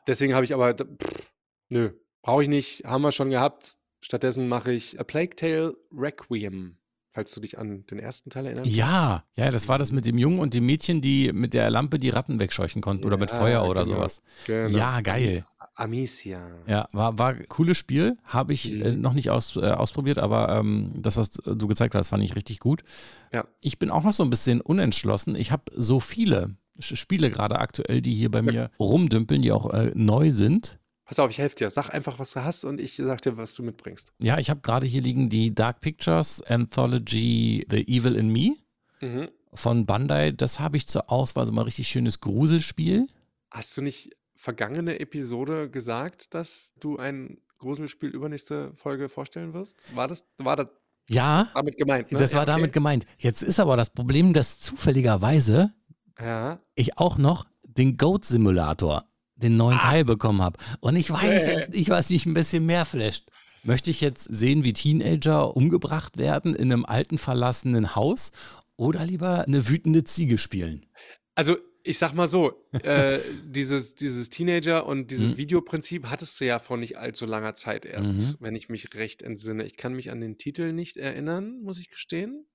Deswegen 0.06 0.36
habe 0.36 0.46
ich 0.46 0.54
aber, 0.54 0.76
pff, 0.76 1.26
nö, 1.70 1.94
brauche 2.22 2.44
ich 2.44 2.50
nicht, 2.50 2.84
haben 2.86 3.02
wir 3.02 3.12
schon 3.12 3.30
gehabt. 3.30 3.76
Stattdessen 4.02 4.48
mache 4.48 4.72
ich 4.74 5.00
A 5.00 5.04
Plague 5.04 5.36
Tale 5.36 5.76
Requiem, 5.96 6.78
falls 7.12 7.32
du 7.34 7.40
dich 7.42 7.58
an 7.60 7.86
den 7.86 8.00
ersten 8.00 8.30
Teil 8.32 8.46
erinnerst. 8.48 8.72
Ja, 8.72 9.24
ja, 9.36 9.52
das 9.52 9.68
war 9.68 9.78
das 9.78 9.92
mit 9.92 10.06
dem 10.06 10.18
Jungen 10.18 10.40
und 10.40 10.54
dem 10.54 10.66
Mädchen, 10.66 11.02
die 11.02 11.32
mit 11.34 11.54
der 11.54 11.70
Lampe 11.70 12.00
die 12.00 12.10
Ratten 12.10 12.40
wegscheuchen 12.40 12.82
konnten 12.82 13.06
oder 13.06 13.18
mit 13.18 13.30
Ja, 13.32 13.38
Feuer 13.38 13.68
oder 13.70 13.84
genau. 13.84 13.98
sowas. 13.98 14.22
Genau. 14.48 14.70
Ja, 14.78 15.02
geil. 15.02 15.46
Amicia. 15.76 16.42
Ja, 16.68 16.88
war, 16.94 17.18
war 17.18 17.30
ein 17.30 17.48
cooles 17.48 17.78
Spiel. 17.78 18.18
Habe 18.24 18.54
ich 18.54 18.72
äh, 18.74 18.92
Mhm. 18.92 19.02
noch 19.02 19.14
nicht 19.14 19.30
aus, 19.30 19.56
äh, 19.56 19.62
ausprobiert, 19.72 20.20
aber 20.20 20.50
ähm, 20.58 20.92
das, 20.96 21.18
was 21.18 21.32
du 21.32 21.68
gezeigt 21.68 21.96
hast, 21.96 22.10
fand 22.10 22.24
ich 22.24 22.36
richtig 22.36 22.60
gut. 22.60 22.84
Ja. 23.32 23.46
Ich 23.62 23.80
bin 23.80 23.90
auch 23.90 24.04
noch 24.04 24.14
so 24.14 24.24
ein 24.24 24.30
bisschen 24.30 24.62
unentschlossen. 24.62 25.36
Ich 25.36 25.52
habe 25.52 25.64
so 25.76 26.00
viele 26.00 26.56
Spiele 26.80 27.30
gerade 27.30 27.60
aktuell, 27.60 28.02
die 28.02 28.14
hier 28.14 28.30
bei 28.32 28.42
mir 28.42 28.70
rumdümpeln, 28.80 29.42
die 29.42 29.52
auch 29.52 29.72
äh, 29.74 29.92
neu 29.96 30.32
sind. 30.32 30.78
Pass 31.12 31.20
auf, 31.20 31.30
ich 31.30 31.40
helfe 31.40 31.56
dir. 31.58 31.70
Sag 31.72 31.90
einfach, 31.90 32.20
was 32.20 32.32
du 32.32 32.42
hast 32.46 32.64
und 32.64 32.80
ich 32.80 32.96
sag 32.96 33.22
dir, 33.22 33.36
was 33.36 33.54
du 33.54 33.64
mitbringst. 33.64 34.14
Ja, 34.22 34.40
ich 34.40 34.50
habe 34.50 34.62
gerade 34.62 34.88
hier 34.88 35.02
liegen 35.02 35.28
die 35.30 35.54
Dark 35.54 35.82
Pictures 35.82 36.42
Anthology 36.44 37.68
The 37.70 37.86
Evil 37.86 38.16
in 38.16 38.30
Me 38.30 38.56
Mhm. 39.02 39.28
von 39.54 39.86
Bandai. 39.86 40.32
Das 40.32 40.62
habe 40.62 40.78
ich 40.78 40.88
zur 40.88 41.12
Auswahl, 41.12 41.46
so 41.46 41.52
mal 41.52 41.64
ein 41.64 41.66
richtig 41.66 41.90
schönes 41.90 42.22
Gruselspiel. 42.22 43.08
Hast 43.50 43.76
du 43.76 43.82
nicht 43.82 44.12
vergangene 44.38 45.02
Episode 45.02 45.70
gesagt, 45.70 46.34
dass 46.34 46.72
du 46.80 46.96
ein 46.98 47.40
Gruselspiel 47.60 48.08
übernächste 48.10 48.74
Folge 48.74 49.10
vorstellen 49.10 49.54
wirst? 49.54 49.94
War 49.94 50.08
das, 50.08 50.24
war 50.38 50.56
das 50.56 50.68
Ja, 51.10 51.50
damit 51.54 51.78
gemeint? 51.78 52.10
Ne? 52.10 52.20
das 52.20 52.32
war 52.34 52.40
Ja, 52.40 52.44
okay. 52.44 52.52
damit 52.62 52.72
gemeint. 52.72 53.06
Jetzt 53.18 53.42
ist 53.44 53.60
aber 53.60 53.76
das 53.76 53.90
Problem, 53.90 54.32
dass 54.32 54.62
zufälligerweise 54.62 55.74
Ja. 56.18 56.62
ich 56.76 56.98
auch 56.98 57.18
noch 57.18 57.48
den 57.64 57.98
Goat 57.98 58.24
Simulator, 58.24 59.04
den 59.44 59.58
neuen 59.58 59.78
Ah. 59.80 59.90
Teil 59.92 60.06
bekommen 60.06 60.42
habe. 60.42 60.58
Und 60.80 60.96
ich 60.96 61.10
weiß 61.12 61.48
Äh. 61.48 61.54
jetzt 61.56 61.70
nicht, 61.72 61.90
was 61.90 62.10
mich 62.10 62.26
ein 62.26 62.34
bisschen 62.34 62.66
mehr 62.66 62.86
flasht. 62.86 63.30
Möchte 63.64 63.92
ich 63.92 64.02
jetzt 64.02 64.24
sehen, 64.34 64.64
wie 64.64 64.74
Teenager 64.74 65.56
umgebracht 65.56 66.18
werden 66.18 66.56
in 66.56 66.72
einem 66.72 66.86
alten 66.86 67.18
verlassenen 67.18 67.96
Haus? 67.96 68.32
oder 68.78 69.06
lieber 69.06 69.44
eine 69.46 69.70
wütende 69.70 70.04
Ziege 70.06 70.40
spielen? 70.40 70.88
Also, 71.36 71.56
ich 71.84 72.00
sag 72.00 72.16
mal 72.16 72.28
so, 72.28 72.66
äh, 72.84 73.20
dieses, 73.46 73.94
dieses 73.94 74.32
Teenager- 74.32 74.88
und 74.88 75.12
dieses 75.12 75.34
Mhm. 75.34 75.38
Videoprinzip 75.38 76.08
hattest 76.08 76.40
du 76.42 76.46
ja 76.46 76.58
vor 76.58 76.78
nicht 76.78 76.98
allzu 76.98 77.28
langer 77.28 77.54
Zeit 77.54 77.86
erst, 77.86 78.12
Mhm. 78.14 78.36
wenn 78.40 78.56
ich 78.56 78.70
mich 78.70 78.96
recht 78.96 79.22
entsinne. 79.22 79.66
Ich 79.66 79.78
kann 79.78 79.94
mich 79.94 80.10
an 80.10 80.20
den 80.20 80.40
Titel 80.40 80.74
nicht 80.74 80.98
erinnern, 80.98 81.62
muss 81.62 81.78
ich 81.78 81.92
gestehen. 81.92 82.48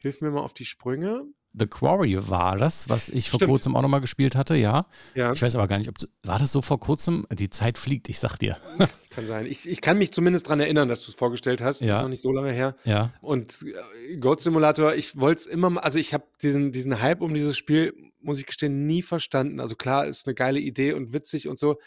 Hilf 0.00 0.22
mir 0.22 0.30
mal 0.30 0.40
auf 0.40 0.54
die 0.54 0.64
Sprünge. 0.64 1.24
The 1.52 1.66
Quarry 1.66 2.16
war 2.28 2.56
das, 2.56 2.88
was 2.88 3.08
ich 3.08 3.28
vor 3.28 3.38
Stimmt. 3.38 3.50
kurzem 3.50 3.76
auch 3.76 3.82
nochmal 3.82 4.00
gespielt 4.00 4.36
hatte, 4.36 4.54
ja. 4.54 4.86
Ja, 5.14 5.32
Ich 5.32 5.42
weiß 5.42 5.56
aber 5.56 5.66
gar 5.66 5.78
nicht, 5.78 5.88
ob 5.88 5.96
war 6.22 6.38
das 6.38 6.52
so 6.52 6.62
vor 6.62 6.78
kurzem? 6.78 7.26
Die 7.32 7.50
Zeit 7.50 7.76
fliegt, 7.78 8.08
ich 8.08 8.18
sag 8.20 8.36
dir. 8.38 8.56
kann 9.10 9.26
sein. 9.26 9.46
Ich, 9.46 9.68
ich 9.68 9.80
kann 9.80 9.98
mich 9.98 10.12
zumindest 10.12 10.46
daran 10.46 10.60
erinnern, 10.60 10.88
dass 10.88 11.02
du 11.04 11.08
es 11.10 11.14
vorgestellt 11.16 11.60
hast. 11.60 11.80
Das 11.80 11.88
Ja. 11.88 11.96
ist 11.96 12.02
noch 12.02 12.08
nicht 12.08 12.22
so 12.22 12.30
lange 12.32 12.52
her. 12.52 12.76
Ja. 12.84 13.12
Und 13.20 13.64
äh, 14.10 14.16
Goat 14.18 14.42
Simulator, 14.42 14.94
ich 14.94 15.18
wollte 15.18 15.40
es 15.40 15.46
immer 15.46 15.70
mal, 15.70 15.80
also 15.80 15.98
ich 15.98 16.14
habe 16.14 16.24
diesen, 16.42 16.70
diesen 16.70 17.00
Hype 17.00 17.20
um 17.20 17.34
dieses 17.34 17.56
Spiel, 17.56 17.94
muss 18.20 18.38
ich 18.38 18.46
gestehen, 18.46 18.86
nie 18.86 19.02
verstanden. 19.02 19.58
Also 19.58 19.74
klar, 19.74 20.06
ist 20.06 20.26
eine 20.28 20.34
geile 20.34 20.60
Idee 20.60 20.92
und 20.92 21.12
witzig 21.12 21.48
und 21.48 21.58
so, 21.58 21.78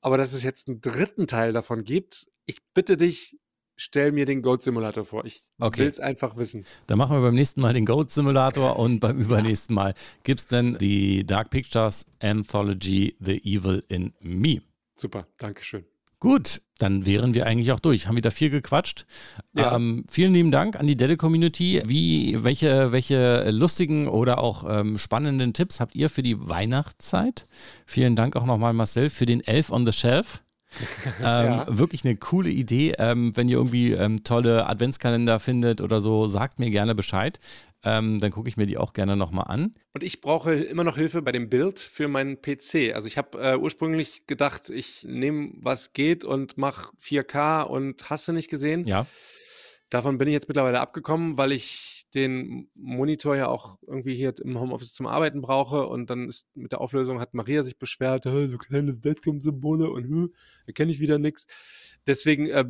aber 0.00 0.16
dass 0.16 0.32
es 0.32 0.42
jetzt 0.42 0.68
einen 0.68 0.80
dritten 0.80 1.26
Teil 1.26 1.52
davon 1.52 1.84
gibt, 1.84 2.26
ich 2.46 2.58
bitte 2.74 2.96
dich, 2.96 3.36
stell 3.76 4.12
mir 4.12 4.26
den 4.26 4.42
Goat 4.42 4.62
Simulator 4.62 5.04
vor. 5.04 5.24
Ich 5.24 5.42
Okay. 5.60 5.80
will 5.82 5.88
es 5.88 6.00
einfach 6.00 6.36
wissen. 6.36 6.64
Dann 6.86 6.98
machen 6.98 7.16
wir 7.16 7.20
beim 7.22 7.34
nächsten 7.34 7.60
Mal 7.60 7.74
den 7.74 7.86
Goat 7.86 8.10
Simulator 8.10 8.78
und 8.78 9.00
beim 9.00 9.20
übernächsten 9.20 9.74
Mal 9.74 9.94
gibt 10.22 10.40
es 10.40 10.46
dann 10.46 10.78
die 10.78 11.26
Dark 11.26 11.50
Pictures 11.50 12.06
Anthology 12.20 13.16
The 13.20 13.38
Evil 13.44 13.82
in 13.88 14.12
Me. 14.20 14.60
Super, 14.96 15.26
Dankeschön. 15.38 15.84
Gut, 16.20 16.62
dann 16.78 17.04
wären 17.04 17.34
wir 17.34 17.44
eigentlich 17.44 17.70
auch 17.72 17.80
durch. 17.80 18.06
Haben 18.06 18.16
wieder 18.16 18.30
viel 18.30 18.48
gequatscht. 18.48 19.04
Ja. 19.54 19.76
Ähm, 19.76 20.04
vielen 20.08 20.32
lieben 20.32 20.50
Dank 20.50 20.76
an 20.76 20.86
die 20.86 20.96
Delle-Community. 20.96 21.82
Wie, 21.84 22.42
welche, 22.42 22.92
welche 22.92 23.50
lustigen 23.50 24.08
oder 24.08 24.38
auch 24.38 24.64
ähm, 24.66 24.96
spannenden 24.96 25.52
Tipps 25.52 25.80
habt 25.80 25.94
ihr 25.94 26.08
für 26.08 26.22
die 26.22 26.48
Weihnachtszeit? 26.48 27.46
Vielen 27.84 28.16
Dank 28.16 28.36
auch 28.36 28.46
nochmal, 28.46 28.72
Marcel, 28.72 29.10
für 29.10 29.26
den 29.26 29.42
Elf 29.42 29.70
on 29.70 29.84
the 29.84 29.92
Shelf. 29.92 30.42
ähm, 31.18 31.24
Ja. 31.24 31.66
Wirklich 31.68 32.04
eine 32.04 32.16
coole 32.16 32.50
Idee. 32.50 32.94
Ähm, 32.98 33.32
wenn 33.36 33.48
ihr 33.48 33.56
irgendwie 33.56 33.92
ähm, 33.92 34.24
tolle 34.24 34.66
Adventskalender 34.66 35.40
findet 35.40 35.80
oder 35.80 36.00
so, 36.00 36.26
sagt 36.26 36.58
mir 36.58 36.70
gerne 36.70 36.94
Bescheid. 36.94 37.38
Ähm, 37.86 38.18
dann 38.18 38.30
gucke 38.30 38.48
ich 38.48 38.56
mir 38.56 38.66
die 38.66 38.78
auch 38.78 38.94
gerne 38.94 39.14
nochmal 39.14 39.44
an. 39.48 39.74
Und 39.92 40.02
ich 40.02 40.22
brauche 40.22 40.54
immer 40.54 40.84
noch 40.84 40.96
Hilfe 40.96 41.20
bei 41.20 41.32
dem 41.32 41.50
Bild 41.50 41.78
für 41.78 42.08
meinen 42.08 42.40
PC. 42.40 42.94
Also 42.94 43.06
ich 43.06 43.18
habe 43.18 43.38
äh, 43.38 43.56
ursprünglich 43.58 44.26
gedacht, 44.26 44.70
ich 44.70 45.04
nehme, 45.06 45.50
was 45.60 45.92
geht 45.92 46.24
und 46.24 46.56
mache 46.56 46.92
4K 46.98 47.62
und 47.62 48.08
hasse 48.08 48.32
nicht 48.32 48.48
gesehen. 48.48 48.86
Ja, 48.86 49.06
Davon 49.94 50.18
bin 50.18 50.26
ich 50.26 50.32
jetzt 50.32 50.48
mittlerweile 50.48 50.80
abgekommen, 50.80 51.38
weil 51.38 51.52
ich 51.52 52.06
den 52.14 52.68
Monitor 52.74 53.36
ja 53.36 53.46
auch 53.46 53.78
irgendwie 53.86 54.16
hier 54.16 54.34
im 54.42 54.58
Homeoffice 54.58 54.92
zum 54.92 55.06
Arbeiten 55.06 55.40
brauche 55.40 55.86
und 55.86 56.10
dann 56.10 56.28
ist 56.28 56.48
mit 56.56 56.72
der 56.72 56.80
Auflösung 56.80 57.20
hat 57.20 57.34
Maria 57.34 57.62
sich 57.62 57.78
beschwert, 57.78 58.24
"Hä, 58.24 58.46
so 58.46 58.56
kleine 58.58 59.04
Webcam-Symbole 59.04 59.90
und 59.90 60.04
hm, 60.04 60.34
erkenne 60.66 60.92
ich 60.92 61.00
wieder 61.00 61.18
nichts. 61.18 61.46
Deswegen 62.06 62.48
äh, 62.48 62.64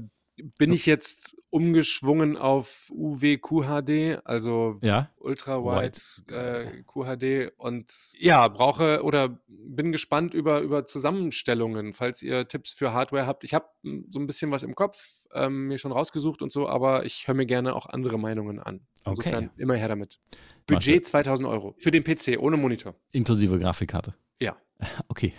bin 0.59 0.73
ich 0.73 0.87
jetzt 0.87 1.37
umgeschwungen 1.51 2.37
auf 2.37 2.91
UW-QHD, 2.93 4.21
also 4.25 4.77
ja. 4.83 5.11
Ultra 5.19 5.63
Wide 5.63 5.99
äh, 6.35 6.83
QHD 6.83 7.53
und 7.57 7.93
ja, 8.19 8.49
brauche 8.49 9.03
oder 9.05 9.39
bin 9.47 9.93
gespannt 9.93 10.35
über, 10.35 10.61
über 10.61 10.87
Zusammenstellungen, 10.87 11.95
falls 11.95 12.23
ihr 12.23 12.49
Tipps 12.49 12.73
für 12.73 12.93
Hardware 12.93 13.27
habt. 13.27 13.45
Ich 13.45 13.55
habe 13.55 13.67
so 14.09 14.19
ein 14.19 14.27
bisschen 14.27 14.51
was 14.51 14.63
im 14.63 14.75
Kopf, 14.75 15.25
ähm, 15.33 15.69
mir 15.69 15.79
schon 15.79 15.93
rausgesucht 15.93 16.43
und 16.43 16.51
so, 16.51 16.69
aber 16.69 17.05
ich 17.05 17.29
höre 17.29 17.35
mir 17.35 17.47
gerne 17.47 17.77
auch 17.77 17.87
andere 17.87 18.19
Meinungen 18.19 18.59
an. 18.59 18.81
Okay. 19.05 19.29
Insofern 19.29 19.51
immer 19.57 19.75
her 19.75 19.89
damit. 19.89 20.19
Budget 20.67 21.07
2000 21.07 21.49
Euro 21.49 21.75
für 21.79 21.91
den 21.91 22.03
PC 22.03 22.39
ohne 22.39 22.57
Monitor. 22.57 22.95
Inklusive 23.13 23.59
Grafikkarte. 23.59 24.15
Ja. 24.41 24.57
Okay. 25.09 25.33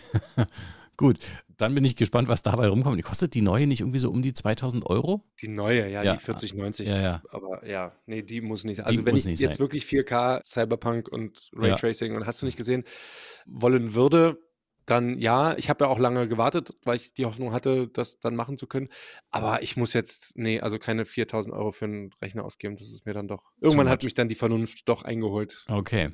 Gut, 0.97 1.17
dann 1.57 1.75
bin 1.75 1.83
ich 1.83 1.95
gespannt, 1.95 2.27
was 2.27 2.41
dabei 2.41 2.67
rumkommt. 2.67 2.97
Die 2.97 3.03
kostet 3.03 3.33
die 3.33 3.41
neue 3.41 3.67
nicht 3.67 3.81
irgendwie 3.81 3.97
so 3.99 4.09
um 4.09 4.21
die 4.21 4.33
2000 4.33 4.85
Euro? 4.85 5.23
Die 5.41 5.47
neue, 5.47 5.89
ja, 5.89 6.03
Ja. 6.03 6.13
die 6.13 6.19
4090. 6.19 6.87
Ja, 6.87 7.01
ja. 7.01 7.21
Aber 7.31 7.65
ja, 7.67 7.93
nee, 8.05 8.21
die 8.21 8.41
muss 8.41 8.63
nicht 8.63 8.77
sein. 8.77 8.85
Also 8.85 9.05
wenn 9.05 9.13
muss 9.13 9.25
ich 9.25 9.39
jetzt 9.39 9.53
sein. 9.53 9.59
wirklich 9.59 9.85
4K, 9.85 10.41
Cyberpunk 10.45 11.07
und. 11.09 11.49
Raytracing 11.55 12.15
und 12.15 12.25
hast 12.25 12.41
du 12.41 12.45
nicht 12.45 12.57
gesehen, 12.57 12.83
wollen 13.45 13.95
würde, 13.95 14.37
dann 14.85 15.17
ja. 15.19 15.57
Ich 15.57 15.69
habe 15.69 15.85
ja 15.85 15.89
auch 15.89 15.99
lange 15.99 16.27
gewartet, 16.27 16.73
weil 16.83 16.95
ich 16.97 17.13
die 17.13 17.25
Hoffnung 17.25 17.51
hatte, 17.51 17.87
das 17.87 18.19
dann 18.19 18.35
machen 18.35 18.57
zu 18.57 18.67
können. 18.67 18.89
Aber 19.31 19.63
ich 19.63 19.77
muss 19.77 19.93
jetzt, 19.93 20.37
nee, 20.37 20.59
also 20.59 20.77
keine 20.79 21.05
4000 21.05 21.53
Euro 21.55 21.71
für 21.71 21.85
einen 21.85 22.11
Rechner 22.21 22.45
ausgeben. 22.45 22.75
Das 22.75 22.87
ist 22.87 23.05
mir 23.05 23.13
dann 23.13 23.27
doch. 23.27 23.43
Irgendwann 23.59 23.89
hat 23.89 24.03
mich 24.03 24.13
dann 24.13 24.29
die 24.29 24.35
Vernunft 24.35 24.87
doch 24.87 25.01
eingeholt. 25.03 25.65
Okay. 25.69 26.11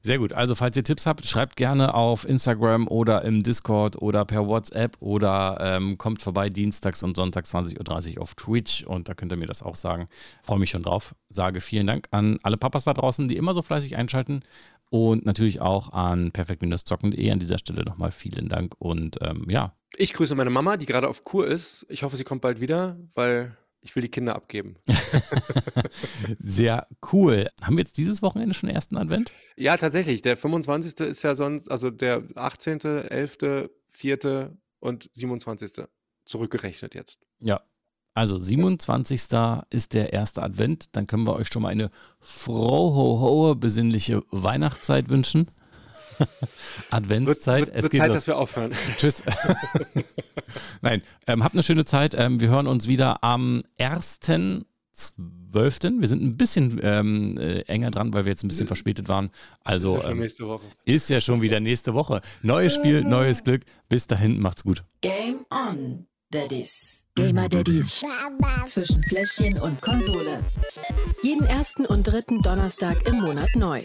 Sehr 0.00 0.18
gut. 0.18 0.32
Also, 0.32 0.54
falls 0.54 0.76
ihr 0.76 0.84
Tipps 0.84 1.06
habt, 1.06 1.26
schreibt 1.26 1.56
gerne 1.56 1.92
auf 1.94 2.26
Instagram 2.26 2.86
oder 2.86 3.24
im 3.24 3.42
Discord 3.42 4.00
oder 4.00 4.24
per 4.24 4.46
WhatsApp 4.46 4.96
oder 5.00 5.58
ähm, 5.60 5.98
kommt 5.98 6.22
vorbei 6.22 6.50
dienstags 6.50 7.02
und 7.02 7.16
sonntags 7.16 7.52
20.30 7.54 8.16
Uhr 8.16 8.22
auf 8.22 8.34
Twitch 8.34 8.84
und 8.84 9.08
da 9.08 9.14
könnt 9.14 9.32
ihr 9.32 9.36
mir 9.36 9.46
das 9.46 9.62
auch 9.62 9.74
sagen. 9.74 10.08
Freue 10.42 10.60
mich 10.60 10.70
schon 10.70 10.84
drauf. 10.84 11.14
Sage 11.28 11.60
vielen 11.60 11.86
Dank 11.86 12.06
an 12.12 12.38
alle 12.42 12.56
Papas 12.56 12.84
da 12.84 12.94
draußen, 12.94 13.26
die 13.28 13.36
immer 13.36 13.54
so 13.54 13.62
fleißig 13.62 13.96
einschalten 13.96 14.42
und 14.90 15.26
natürlich 15.26 15.60
auch 15.60 15.92
an 15.92 16.30
perfekt-zocken.de 16.30 17.30
an 17.30 17.40
dieser 17.40 17.58
Stelle 17.58 17.82
nochmal 17.84 18.12
vielen 18.12 18.48
Dank 18.48 18.74
und 18.78 19.18
ähm, 19.22 19.46
ja, 19.50 19.74
Ich 19.96 20.12
grüße 20.12 20.34
meine 20.34 20.50
Mama, 20.50 20.76
die 20.76 20.86
gerade 20.86 21.08
auf 21.08 21.24
Kur 21.24 21.46
ist. 21.46 21.86
Ich 21.88 22.02
hoffe, 22.02 22.16
sie 22.16 22.24
kommt 22.24 22.40
bald 22.40 22.60
wieder, 22.60 22.96
weil 23.14 23.56
ich 23.80 23.94
will 23.94 24.02
die 24.02 24.10
Kinder 24.10 24.34
abgeben. 24.34 24.76
sehr 26.38 26.86
cool. 27.12 27.48
Haben 27.62 27.76
wir 27.76 27.84
jetzt 27.84 27.96
dieses 27.96 28.22
Wochenende 28.22 28.54
schon 28.54 28.68
ersten 28.68 28.96
Advent? 28.96 29.32
Ja, 29.56 29.76
tatsächlich. 29.76 30.22
Der 30.22 30.36
25. 30.36 31.00
ist 31.00 31.22
ja 31.22 31.34
sonst, 31.34 31.70
also 31.70 31.90
der 31.90 32.24
18., 32.34 32.80
11., 32.80 33.70
4. 33.92 34.56
und 34.80 35.10
27. 35.14 35.86
zurückgerechnet 36.24 36.94
jetzt. 36.94 37.26
Ja. 37.40 37.62
Also 38.14 38.36
27. 38.36 39.20
ist 39.70 39.94
der 39.94 40.12
erste 40.12 40.42
Advent. 40.42 40.96
Dann 40.96 41.06
können 41.06 41.26
wir 41.26 41.34
euch 41.34 41.48
schon 41.48 41.62
mal 41.62 41.68
eine 41.68 41.90
frohe, 42.20 43.54
besinnliche 43.54 44.22
Weihnachtszeit 44.30 45.08
wünschen. 45.08 45.50
Adventszeit. 46.90 47.66
wird, 47.66 47.76
es 47.76 47.82
wird 47.82 47.92
geht 47.92 48.00
Zeit, 48.00 48.08
los. 48.08 48.16
dass 48.16 48.26
wir 48.26 48.36
aufhören. 48.36 48.72
Tschüss. 48.98 49.22
Nein, 50.82 51.02
ähm, 51.26 51.44
habt 51.44 51.54
eine 51.54 51.62
schöne 51.62 51.84
Zeit. 51.84 52.14
Ähm, 52.16 52.40
wir 52.40 52.48
hören 52.48 52.66
uns 52.66 52.88
wieder 52.88 53.22
am 53.22 53.62
1.12. 53.78 56.00
Wir 56.00 56.08
sind 56.08 56.22
ein 56.22 56.36
bisschen 56.36 56.80
ähm, 56.82 57.38
äh, 57.38 57.60
enger 57.62 57.90
dran, 57.90 58.12
weil 58.12 58.24
wir 58.24 58.32
jetzt 58.32 58.44
ein 58.44 58.48
bisschen 58.48 58.66
verspätet 58.66 59.08
waren. 59.08 59.30
Also 59.62 59.96
ist 59.96 60.02
ja 60.02 60.02
schon 60.02 60.12
ähm, 60.12 60.18
nächste 60.20 60.46
Woche. 60.46 60.66
ist 60.84 61.10
ja 61.10 61.20
schon 61.20 61.42
wieder 61.42 61.60
nächste 61.60 61.94
Woche. 61.94 62.20
Neues 62.42 62.74
Spiel, 62.74 63.02
neues 63.02 63.44
Glück. 63.44 63.62
Bis 63.88 64.06
dahin, 64.06 64.40
macht's 64.40 64.64
gut. 64.64 64.84
Game 65.00 65.46
on, 65.50 66.06
Daddies. 66.30 66.98
Gamer 67.18 67.48
Daddies. 67.48 68.04
Zwischen 68.66 69.02
Fläschchen 69.02 69.60
und 69.60 69.82
Konsole. 69.82 70.44
Jeden 71.22 71.44
ersten 71.46 71.84
und 71.84 72.06
dritten 72.06 72.42
Donnerstag 72.42 73.06
im 73.08 73.16
Monat 73.16 73.48
neu. 73.56 73.84